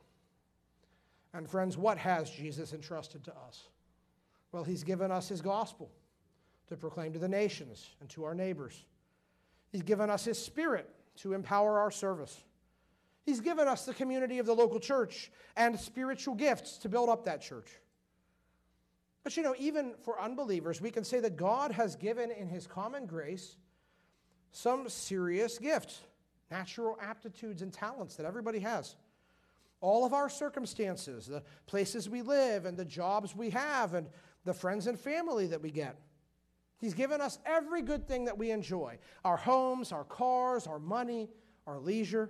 And 1.33 1.49
friends, 1.49 1.77
what 1.77 1.97
has 1.97 2.29
Jesus 2.29 2.73
entrusted 2.73 3.23
to 3.25 3.31
us? 3.31 3.67
Well, 4.51 4.63
he's 4.63 4.83
given 4.83 5.11
us 5.11 5.27
his 5.27 5.41
gospel 5.41 5.91
to 6.69 6.77
proclaim 6.77 7.13
to 7.13 7.19
the 7.19 7.27
nations 7.27 7.89
and 7.99 8.09
to 8.09 8.23
our 8.23 8.33
neighbors. 8.33 8.85
He's 9.71 9.83
given 9.83 10.09
us 10.09 10.23
his 10.23 10.39
spirit 10.39 10.89
to 11.17 11.33
empower 11.33 11.79
our 11.79 11.91
service. 11.91 12.41
He's 13.25 13.39
given 13.41 13.67
us 13.67 13.85
the 13.85 13.93
community 13.93 14.39
of 14.39 14.45
the 14.45 14.55
local 14.55 14.79
church 14.79 15.31
and 15.57 15.79
spiritual 15.79 16.35
gifts 16.35 16.77
to 16.79 16.89
build 16.89 17.09
up 17.09 17.25
that 17.25 17.41
church. 17.41 17.67
But 19.25 19.35
you 19.35 19.41
know, 19.41 19.55
even 19.57 19.95
for 20.03 20.21
unbelievers, 20.21 20.79
we 20.79 20.91
can 20.91 21.03
say 21.03 21.19
that 21.19 21.35
God 21.35 21.71
has 21.71 21.95
given 21.95 22.29
in 22.29 22.47
His 22.47 22.67
common 22.67 23.07
grace 23.07 23.57
some 24.51 24.87
serious 24.87 25.57
gifts, 25.57 26.01
natural 26.51 26.95
aptitudes 27.01 27.63
and 27.63 27.73
talents 27.73 28.17
that 28.17 28.27
everybody 28.27 28.59
has. 28.59 28.95
All 29.81 30.05
of 30.05 30.13
our 30.13 30.29
circumstances, 30.29 31.25
the 31.25 31.41
places 31.65 32.07
we 32.07 32.21
live, 32.21 32.65
and 32.65 32.77
the 32.77 32.85
jobs 32.85 33.35
we 33.35 33.49
have, 33.49 33.95
and 33.95 34.07
the 34.43 34.53
friends 34.53 34.85
and 34.85 34.97
family 34.97 35.47
that 35.47 35.61
we 35.61 35.71
get. 35.71 35.99
He's 36.77 36.93
given 36.93 37.19
us 37.19 37.39
every 37.47 37.81
good 37.81 38.07
thing 38.07 38.25
that 38.25 38.37
we 38.37 38.51
enjoy 38.51 38.99
our 39.23 39.37
homes, 39.37 39.91
our 39.91 40.03
cars, 40.03 40.67
our 40.67 40.77
money, 40.77 41.29
our 41.65 41.79
leisure. 41.79 42.29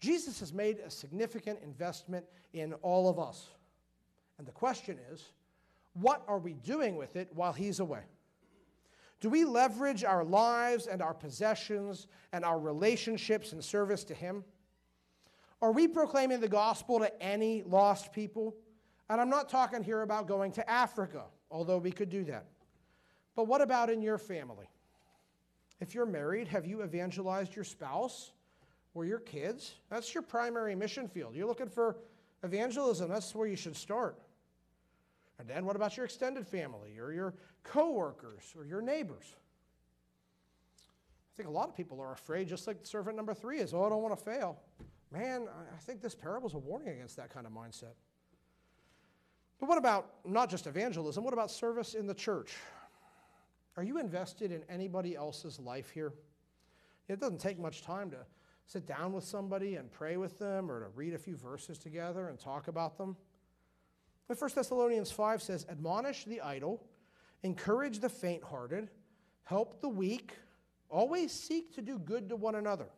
Jesus 0.00 0.40
has 0.40 0.52
made 0.52 0.80
a 0.80 0.90
significant 0.90 1.60
investment 1.62 2.26
in 2.52 2.72
all 2.82 3.08
of 3.08 3.20
us. 3.20 3.46
And 4.38 4.46
the 4.46 4.52
question 4.52 4.98
is 5.12 5.24
what 5.94 6.22
are 6.26 6.38
we 6.38 6.54
doing 6.54 6.96
with 6.96 7.16
it 7.16 7.28
while 7.34 7.52
he's 7.52 7.80
away? 7.80 8.02
Do 9.20 9.30
we 9.30 9.44
leverage 9.44 10.02
our 10.02 10.24
lives 10.24 10.86
and 10.86 11.00
our 11.00 11.14
possessions 11.14 12.08
and 12.32 12.44
our 12.44 12.58
relationships 12.58 13.52
in 13.52 13.62
service 13.62 14.02
to 14.04 14.14
him? 14.14 14.44
Are 15.60 15.70
we 15.70 15.86
proclaiming 15.86 16.40
the 16.40 16.48
gospel 16.48 16.98
to 16.98 17.22
any 17.22 17.62
lost 17.62 18.12
people? 18.12 18.56
And 19.08 19.20
I'm 19.20 19.30
not 19.30 19.48
talking 19.48 19.82
here 19.82 20.02
about 20.02 20.26
going 20.26 20.50
to 20.52 20.68
Africa, 20.68 21.24
although 21.50 21.78
we 21.78 21.92
could 21.92 22.10
do 22.10 22.24
that. 22.24 22.46
But 23.36 23.46
what 23.46 23.60
about 23.60 23.90
in 23.90 24.02
your 24.02 24.18
family? 24.18 24.66
If 25.80 25.94
you're 25.94 26.06
married, 26.06 26.48
have 26.48 26.66
you 26.66 26.82
evangelized 26.82 27.54
your 27.54 27.64
spouse 27.64 28.32
or 28.94 29.04
your 29.04 29.18
kids? 29.18 29.74
That's 29.90 30.14
your 30.14 30.22
primary 30.22 30.74
mission 30.74 31.08
field. 31.08 31.34
You're 31.34 31.46
looking 31.46 31.68
for 31.68 31.96
evangelism, 32.42 33.08
that's 33.08 33.34
where 33.34 33.46
you 33.46 33.56
should 33.56 33.76
start. 33.76 34.18
And 35.38 35.48
then 35.48 35.64
what 35.64 35.76
about 35.76 35.96
your 35.96 36.04
extended 36.04 36.46
family 36.46 36.98
or 36.98 37.12
your 37.12 37.34
coworkers 37.64 38.54
or 38.56 38.64
your 38.64 38.80
neighbors? 38.80 39.34
I 40.78 41.36
think 41.36 41.48
a 41.48 41.52
lot 41.52 41.68
of 41.68 41.76
people 41.76 42.00
are 42.00 42.12
afraid, 42.12 42.48
just 42.48 42.66
like 42.66 42.78
servant 42.82 43.16
number 43.16 43.32
three 43.32 43.58
is, 43.58 43.72
oh, 43.72 43.84
I 43.84 43.88
don't 43.88 44.02
want 44.02 44.16
to 44.16 44.22
fail. 44.22 44.60
Man, 45.10 45.46
I 45.48 45.78
think 45.78 46.00
this 46.00 46.14
parable 46.14 46.48
is 46.48 46.54
a 46.54 46.58
warning 46.58 46.88
against 46.88 47.16
that 47.16 47.30
kind 47.30 47.46
of 47.46 47.52
mindset. 47.52 47.94
But 49.58 49.68
what 49.68 49.78
about 49.78 50.10
not 50.24 50.50
just 50.50 50.66
evangelism, 50.66 51.24
what 51.24 51.32
about 51.32 51.50
service 51.50 51.94
in 51.94 52.06
the 52.06 52.14
church? 52.14 52.54
Are 53.76 53.82
you 53.82 53.98
invested 53.98 54.52
in 54.52 54.62
anybody 54.68 55.16
else's 55.16 55.58
life 55.58 55.90
here? 55.90 56.12
It 57.08 57.20
doesn't 57.20 57.40
take 57.40 57.58
much 57.58 57.82
time 57.82 58.10
to 58.10 58.18
sit 58.66 58.86
down 58.86 59.12
with 59.12 59.24
somebody 59.24 59.76
and 59.76 59.90
pray 59.90 60.16
with 60.16 60.38
them 60.38 60.70
or 60.70 60.80
to 60.80 60.88
read 60.94 61.14
a 61.14 61.18
few 61.18 61.36
verses 61.36 61.78
together 61.78 62.28
and 62.28 62.38
talk 62.38 62.68
about 62.68 62.98
them. 62.98 63.16
But 64.28 64.40
1 64.40 64.50
Thessalonians 64.54 65.10
5 65.10 65.42
says, 65.42 65.66
Admonish 65.68 66.24
the 66.24 66.40
idle, 66.40 66.82
encourage 67.42 68.00
the 68.00 68.08
faint 68.08 68.42
hearted, 68.42 68.90
help 69.44 69.80
the 69.80 69.88
weak, 69.88 70.34
always 70.88 71.32
seek 71.32 71.74
to 71.74 71.82
do 71.82 71.98
good 71.98 72.28
to 72.28 72.36
one 72.36 72.54
another. 72.54 72.88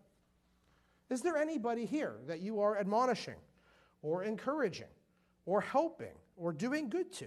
Is 1.11 1.23
there 1.23 1.37
anybody 1.37 1.87
here 1.87 2.17
that 2.27 2.41
you 2.41 2.61
are 2.61 2.79
admonishing 2.79 3.37
or 4.03 4.25
encouraging 4.25 4.89
or 5.47 5.61
helping 5.61 6.15
or 6.37 6.53
doing 6.53 6.89
good 6.89 7.13
to? 7.15 7.27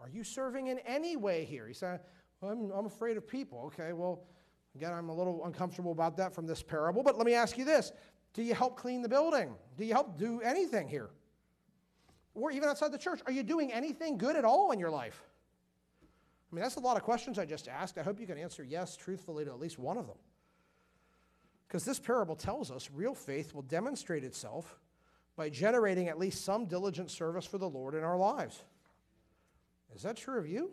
Are 0.00 0.08
you 0.08 0.24
serving 0.24 0.66
in 0.66 0.78
any 0.80 1.16
way 1.16 1.44
here? 1.44 1.68
He 1.68 1.74
said, 1.74 2.00
well, 2.40 2.52
I'm, 2.52 2.70
I'm 2.72 2.86
afraid 2.86 3.16
of 3.16 3.26
people. 3.26 3.64
Okay, 3.66 3.92
well, 3.92 4.24
again, 4.74 4.92
I'm 4.92 5.08
a 5.08 5.14
little 5.14 5.44
uncomfortable 5.44 5.92
about 5.92 6.16
that 6.16 6.34
from 6.34 6.46
this 6.46 6.62
parable, 6.62 7.02
but 7.02 7.16
let 7.16 7.26
me 7.26 7.34
ask 7.34 7.56
you 7.56 7.64
this 7.64 7.92
Do 8.34 8.42
you 8.42 8.54
help 8.54 8.76
clean 8.76 9.00
the 9.00 9.08
building? 9.08 9.54
Do 9.76 9.84
you 9.84 9.92
help 9.92 10.18
do 10.18 10.40
anything 10.40 10.88
here? 10.88 11.10
Or 12.34 12.50
even 12.50 12.68
outside 12.68 12.92
the 12.92 12.98
church, 12.98 13.20
are 13.26 13.32
you 13.32 13.42
doing 13.42 13.72
anything 13.72 14.16
good 14.16 14.36
at 14.36 14.44
all 14.44 14.72
in 14.72 14.78
your 14.78 14.90
life? 14.90 15.22
I 16.50 16.54
mean, 16.54 16.62
that's 16.62 16.76
a 16.76 16.80
lot 16.80 16.96
of 16.96 17.02
questions 17.02 17.38
I 17.38 17.46
just 17.46 17.68
asked. 17.68 17.98
I 17.98 18.02
hope 18.02 18.20
you 18.20 18.26
can 18.26 18.38
answer 18.38 18.62
yes 18.62 18.96
truthfully 18.96 19.44
to 19.44 19.50
at 19.50 19.60
least 19.60 19.78
one 19.78 19.96
of 19.96 20.06
them. 20.06 20.16
Because 21.66 21.84
this 21.84 21.98
parable 21.98 22.36
tells 22.36 22.70
us 22.70 22.90
real 22.92 23.14
faith 23.14 23.54
will 23.54 23.62
demonstrate 23.62 24.24
itself 24.24 24.78
by 25.36 25.48
generating 25.48 26.08
at 26.08 26.18
least 26.18 26.44
some 26.44 26.66
diligent 26.66 27.10
service 27.10 27.46
for 27.46 27.56
the 27.56 27.68
Lord 27.68 27.94
in 27.94 28.04
our 28.04 28.18
lives. 28.18 28.62
Is 29.94 30.02
that 30.02 30.16
true 30.16 30.38
of 30.38 30.46
you? 30.46 30.70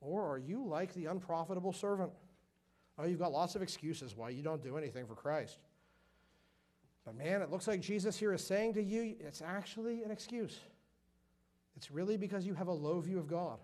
Or 0.00 0.24
are 0.24 0.38
you 0.38 0.64
like 0.64 0.94
the 0.94 1.06
unprofitable 1.06 1.72
servant? 1.72 2.12
Oh, 2.98 3.04
you've 3.04 3.18
got 3.18 3.32
lots 3.32 3.56
of 3.56 3.62
excuses 3.62 4.16
why 4.16 4.30
you 4.30 4.42
don't 4.42 4.62
do 4.62 4.76
anything 4.76 5.06
for 5.06 5.14
Christ. 5.14 5.58
But 7.06 7.16
man, 7.16 7.40
it 7.40 7.50
looks 7.50 7.68
like 7.68 7.80
Jesus 7.80 8.18
here 8.18 8.34
is 8.34 8.44
saying 8.44 8.74
to 8.74 8.82
you, 8.82 9.14
it's 9.20 9.40
actually 9.40 10.02
an 10.02 10.10
excuse. 10.10 10.58
It's 11.76 11.90
really 11.90 12.16
because 12.16 12.44
you 12.44 12.52
have 12.54 12.66
a 12.66 12.72
low 12.72 13.00
view 13.00 13.18
of 13.18 13.28
God, 13.28 13.58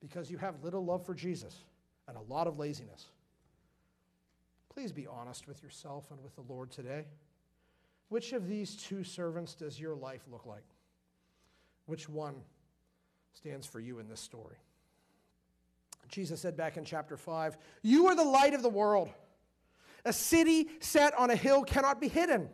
because 0.00 0.30
you 0.30 0.38
have 0.38 0.62
little 0.62 0.84
love 0.84 1.04
for 1.04 1.12
Jesus 1.12 1.56
and 2.06 2.16
a 2.16 2.32
lot 2.32 2.46
of 2.46 2.56
laziness. 2.56 3.06
Please 4.72 4.92
be 4.92 5.08
honest 5.08 5.48
with 5.48 5.60
yourself 5.62 6.04
and 6.12 6.22
with 6.22 6.36
the 6.36 6.42
Lord 6.42 6.70
today. 6.70 7.06
Which 8.10 8.32
of 8.32 8.46
these 8.46 8.76
two 8.76 9.02
servants 9.02 9.54
does 9.54 9.80
your 9.80 9.96
life 9.96 10.22
look 10.30 10.46
like? 10.46 10.62
Which 11.86 12.08
one 12.08 12.36
stands 13.32 13.66
for 13.66 13.80
you 13.80 13.98
in 13.98 14.08
this 14.08 14.20
story? 14.20 14.56
Jesus 16.08 16.40
said 16.40 16.56
back 16.56 16.76
in 16.76 16.84
chapter 16.84 17.16
5 17.16 17.56
You 17.82 18.06
are 18.06 18.14
the 18.14 18.22
light 18.22 18.54
of 18.54 18.62
the 18.62 18.68
world. 18.68 19.10
A 20.06 20.12
city 20.12 20.68
set 20.80 21.18
on 21.18 21.30
a 21.30 21.36
hill 21.36 21.64
cannot 21.64 22.00
be 22.00 22.08
hidden. 22.08 22.48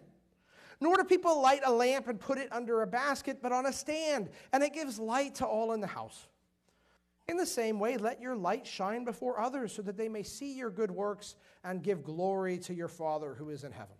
Nor 0.81 0.97
do 0.97 1.05
people 1.05 1.41
light 1.41 1.61
a 1.65 1.73
lamp 1.73 2.09
and 2.09 2.19
put 2.19 2.39
it 2.39 2.49
under 2.51 2.83
a 2.83 2.87
basket, 2.87 3.39
but 3.41 3.53
on 3.53 3.67
a 3.67 3.73
stand, 3.73 4.31
and 4.53 4.65
it 4.65 4.73
gives 4.73 4.99
light 4.99 5.37
to 5.37 5.47
all 5.47 5.73
in 5.73 5.81
the 5.81 5.87
house. 5.87 6.27
In 7.29 7.37
the 7.37 7.47
same 7.47 7.79
way, 7.79 7.99
let 7.99 8.21
your 8.21 8.35
light 8.35 8.67
shine 8.67 9.05
before 9.05 9.39
others 9.39 9.73
so 9.73 9.83
that 9.83 9.97
they 9.97 10.09
may 10.09 10.25
see 10.25 10.55
your 10.55 10.71
good 10.71 10.91
works 10.91 11.37
and 11.63 11.83
give 11.83 12.03
glory 12.03 12.59
to 12.59 12.75
your 12.75 12.89
Father 12.89 13.35
who 13.35 13.51
is 13.51 13.63
in 13.63 13.71
heaven. 13.71 13.95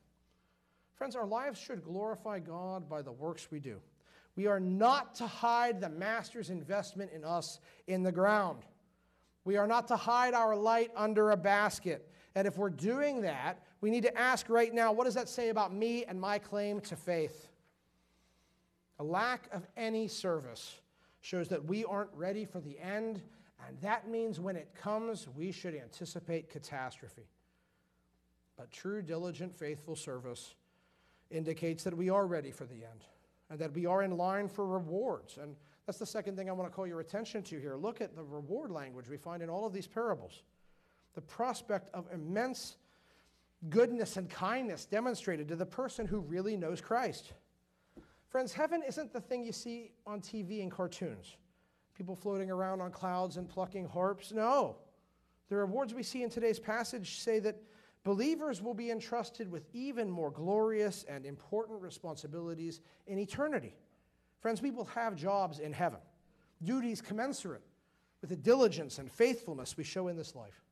Friends, 0.95 1.15
our 1.15 1.27
lives 1.27 1.61
should 1.61 1.85
glorify 1.85 2.39
God 2.41 2.89
by 2.89 3.03
the 3.03 3.13
works 3.13 3.49
we 3.51 3.61
do. 3.61 3.81
We 4.35 4.47
are 4.47 4.61
not 4.61 5.15
to 5.17 5.27
hide 5.27 5.81
the 5.81 5.89
Master's 5.89 6.51
investment 6.51 7.13
in 7.13 7.23
us 7.23 7.61
in 7.87 8.03
the 8.03 8.13
ground. 8.13 8.63
We 9.45 9.57
are 9.57 9.67
not 9.67 9.89
to 9.89 9.97
hide 9.97 10.35
our 10.35 10.57
light 10.57 10.91
under 10.97 11.31
a 11.31 11.37
basket. 11.37 12.09
And 12.35 12.47
if 12.47 12.57
we're 12.57 12.71
doing 12.71 13.21
that, 13.23 13.63
we 13.81 13.91
need 13.91 14.05
to 14.05 14.19
ask 14.19 14.49
right 14.49 14.73
now 14.73 14.93
what 14.93 15.05
does 15.05 15.15
that 15.15 15.29
say 15.29 15.51
about 15.51 15.73
me 15.73 16.05
and 16.05 16.21
my 16.21 16.39
claim 16.39 16.81
to 16.83 16.97
faith? 16.97 17.49
A 18.99 19.05
lack 19.05 19.49
of 19.53 19.67
any 19.77 20.09
service 20.09 20.81
shows 21.21 21.49
that 21.49 21.65
we 21.65 21.85
aren't 21.85 22.11
ready 22.15 22.45
for 22.45 22.61
the 22.61 22.79
end, 22.79 23.23
and 23.67 23.81
that 23.81 24.09
means 24.09 24.41
when 24.41 24.57
it 24.57 24.75
comes, 24.75 25.29
we 25.37 25.53
should 25.53 25.75
anticipate 25.75 26.51
catastrophe. 26.51 27.29
But 28.57 28.71
true, 28.71 29.03
diligent, 29.03 29.57
faithful 29.57 29.97
service 29.97 30.55
indicates 31.31 31.85
that 31.85 31.97
we 31.97 32.11
are 32.11 32.27
ready 32.27 32.51
for 32.51 32.65
the 32.65 32.85
end 32.85 33.05
and 33.51 33.59
that 33.59 33.73
we 33.75 33.87
are 33.87 34.03
in 34.03 34.17
line 34.17 34.49
for 34.49 34.67
rewards. 34.67 35.39
And 35.41 35.57
that's 35.87 35.99
the 35.99 36.07
second 36.07 36.37
thing 36.37 36.49
I 36.49 36.53
want 36.53 36.71
to 36.71 36.75
call 36.75 36.87
your 36.87 37.01
attention 37.01 37.43
to 37.45 37.61
here. 37.61 37.77
Look 37.77 38.01
at 38.01 38.15
the 38.15 38.23
reward 38.23 38.71
language 38.71 39.09
we 39.09 39.17
find 39.17 39.43
in 39.43 39.49
all 39.49 39.67
of 39.67 39.73
these 39.73 39.87
parables. 39.87 40.43
The 41.15 41.21
prospect 41.21 41.89
of 41.95 42.07
immense 42.13 42.77
goodness 43.69 44.17
and 44.17 44.29
kindness 44.29 44.87
demonstrated 44.87 45.49
to 45.49 45.57
the 45.57 45.67
person 45.67 46.07
who 46.07 46.21
really 46.21 46.57
knows 46.57 46.81
Christ. 46.81 47.33
Friends, 48.29 48.53
heaven 48.53 48.83
isn't 48.87 49.13
the 49.13 49.21
thing 49.21 49.45
you 49.45 49.53
see 49.53 49.93
on 50.07 50.21
TV 50.21 50.63
and 50.63 50.71
cartoons. 50.71 51.37
People 51.95 52.17
floating 52.17 52.51
around 52.51 52.81
on 52.81 52.91
clouds 52.91 53.37
and 53.37 53.49
plucking 53.49 53.87
harps. 53.87 54.33
No. 54.33 54.77
The 55.49 55.57
rewards 55.57 55.93
we 55.93 56.03
see 56.03 56.23
in 56.23 56.31
today's 56.31 56.59
passage 56.59 57.21
say 57.21 57.39
that 57.41 57.63
believers 58.05 58.63
will 58.63 58.73
be 58.73 58.91
entrusted 58.91 59.51
with 59.51 59.67
even 59.75 60.11
more 60.11 60.31
glorious 60.31 61.05
and 61.07 61.27
important 61.27 61.83
responsibilities 61.83 62.81
in 63.07 63.19
eternity. 63.19 63.77
Friends, 64.41 64.63
we 64.63 64.71
will 64.71 64.87
have 64.87 65.15
jobs 65.15 65.59
in 65.59 65.73
heaven, 65.73 66.01
duties 66.65 67.03
commensurate 67.03 67.63
with 68.23 68.31
the 68.31 68.37
diligence 68.37 68.99
and 68.99 69.13
faithfulness 69.13 69.77
we 69.77 69.85
show 69.85 70.09
in 70.09 70.17
this 70.17 70.35
life. 70.35 70.63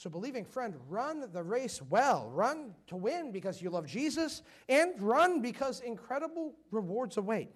So, 0.00 0.08
believing 0.08 0.46
friend, 0.46 0.74
run 0.88 1.30
the 1.30 1.42
race 1.42 1.82
well. 1.82 2.30
Run 2.30 2.74
to 2.86 2.96
win 2.96 3.32
because 3.32 3.60
you 3.60 3.68
love 3.68 3.86
Jesus, 3.86 4.40
and 4.66 4.92
run 4.98 5.42
because 5.42 5.80
incredible 5.80 6.54
rewards 6.70 7.18
await. 7.18 7.50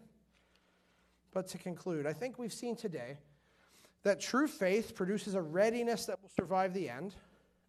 But 1.32 1.48
to 1.48 1.58
conclude, 1.58 2.06
I 2.06 2.12
think 2.12 2.38
we've 2.38 2.52
seen 2.52 2.76
today 2.76 3.16
that 4.02 4.20
true 4.20 4.46
faith 4.46 4.94
produces 4.94 5.32
a 5.34 5.40
readiness 5.40 6.04
that 6.04 6.20
will 6.20 6.28
survive 6.28 6.74
the 6.74 6.90
end, 6.90 7.14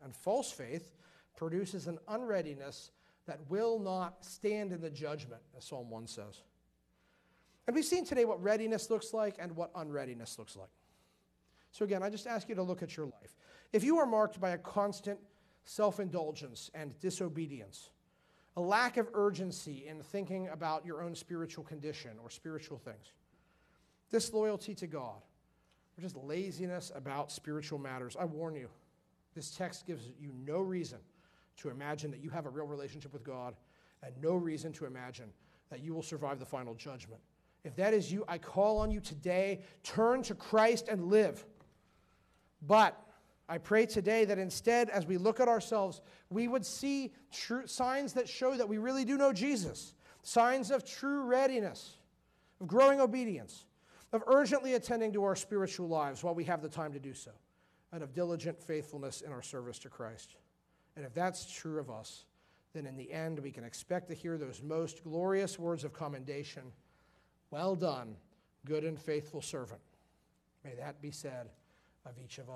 and 0.03 0.13
false 0.13 0.51
faith 0.51 0.91
produces 1.37 1.87
an 1.87 1.97
unreadiness 2.09 2.91
that 3.27 3.39
will 3.47 3.79
not 3.79 4.25
stand 4.25 4.73
in 4.73 4.81
the 4.81 4.89
judgment, 4.89 5.41
as 5.55 5.63
Psalm 5.63 5.89
1 5.89 6.05
says. 6.05 6.41
And 7.65 7.77
we've 7.77 7.85
seen 7.85 8.03
today 8.03 8.25
what 8.25 8.43
readiness 8.43 8.89
looks 8.89 9.13
like 9.13 9.37
and 9.39 9.55
what 9.55 9.71
unreadiness 9.73 10.37
looks 10.37 10.57
like. 10.57 10.67
So, 11.71 11.85
again, 11.85 12.03
I 12.03 12.09
just 12.09 12.27
ask 12.27 12.49
you 12.49 12.55
to 12.55 12.63
look 12.63 12.83
at 12.83 12.97
your 12.97 13.05
life. 13.05 13.37
If 13.73 13.83
you 13.83 13.97
are 13.97 14.05
marked 14.05 14.39
by 14.39 14.51
a 14.51 14.57
constant 14.57 15.19
self 15.65 15.99
indulgence 15.99 16.69
and 16.73 16.97
disobedience, 16.99 17.89
a 18.57 18.61
lack 18.61 18.97
of 18.97 19.09
urgency 19.13 19.85
in 19.87 20.01
thinking 20.01 20.47
about 20.49 20.85
your 20.85 21.01
own 21.01 21.15
spiritual 21.15 21.63
condition 21.63 22.11
or 22.21 22.29
spiritual 22.29 22.77
things, 22.77 23.13
disloyalty 24.09 24.73
to 24.75 24.87
God, 24.87 25.21
or 25.97 26.01
just 26.01 26.15
laziness 26.15 26.91
about 26.95 27.31
spiritual 27.31 27.79
matters, 27.79 28.15
I 28.19 28.25
warn 28.25 28.55
you, 28.55 28.69
this 29.33 29.51
text 29.51 29.85
gives 29.85 30.09
you 30.19 30.31
no 30.45 30.59
reason 30.59 30.99
to 31.57 31.69
imagine 31.69 32.11
that 32.11 32.21
you 32.21 32.29
have 32.29 32.45
a 32.45 32.49
real 32.49 32.67
relationship 32.67 33.11
with 33.11 33.23
God 33.23 33.55
and 34.03 34.13
no 34.21 34.35
reason 34.35 34.71
to 34.73 34.85
imagine 34.85 35.31
that 35.69 35.81
you 35.81 35.93
will 35.93 36.03
survive 36.03 36.39
the 36.39 36.45
final 36.45 36.73
judgment. 36.75 37.21
If 37.63 37.75
that 37.77 37.93
is 37.93 38.11
you, 38.11 38.23
I 38.27 38.37
call 38.37 38.77
on 38.77 38.91
you 38.91 38.99
today, 38.99 39.61
turn 39.83 40.21
to 40.23 40.35
Christ 40.35 40.87
and 40.87 41.05
live. 41.05 41.45
But 42.61 42.97
I 43.47 43.59
pray 43.59 43.85
today 43.85 44.25
that 44.25 44.39
instead, 44.39 44.89
as 44.89 45.05
we 45.05 45.17
look 45.17 45.39
at 45.39 45.47
ourselves, 45.47 46.01
we 46.29 46.47
would 46.47 46.65
see 46.65 47.13
true 47.31 47.67
signs 47.67 48.13
that 48.13 48.27
show 48.27 48.57
that 48.57 48.67
we 48.67 48.77
really 48.77 49.05
do 49.05 49.17
know 49.17 49.31
Jesus, 49.31 49.93
signs 50.23 50.71
of 50.71 50.83
true 50.83 51.25
readiness, 51.25 51.97
of 52.59 52.67
growing 52.67 52.99
obedience, 52.99 53.65
of 54.13 54.23
urgently 54.27 54.73
attending 54.73 55.13
to 55.13 55.23
our 55.23 55.35
spiritual 55.35 55.87
lives 55.87 56.23
while 56.23 56.33
we 56.33 56.43
have 56.45 56.61
the 56.61 56.69
time 56.69 56.93
to 56.93 56.99
do 56.99 57.13
so, 57.13 57.31
and 57.91 58.01
of 58.01 58.13
diligent 58.13 58.59
faithfulness 58.59 59.21
in 59.21 59.31
our 59.31 59.43
service 59.43 59.77
to 59.79 59.89
Christ. 59.89 60.37
And 60.95 61.05
if 61.05 61.13
that's 61.13 61.51
true 61.51 61.79
of 61.79 61.91
us, 61.91 62.25
then 62.73 62.85
in 62.85 62.97
the 62.97 63.11
end, 63.11 63.39
we 63.39 63.51
can 63.51 63.63
expect 63.63 64.09
to 64.09 64.15
hear 64.15 64.37
those 64.37 64.61
most 64.61 65.03
glorious 65.03 65.59
words 65.59 65.83
of 65.83 65.93
commendation. 65.93 66.63
Well 67.51 67.75
done, 67.75 68.15
good 68.65 68.83
and 68.83 68.99
faithful 68.99 69.41
servant. 69.41 69.81
May 70.63 70.73
that 70.75 71.01
be 71.01 71.11
said 71.11 71.49
of 72.05 72.13
each 72.23 72.37
of 72.37 72.49
us. 72.49 72.53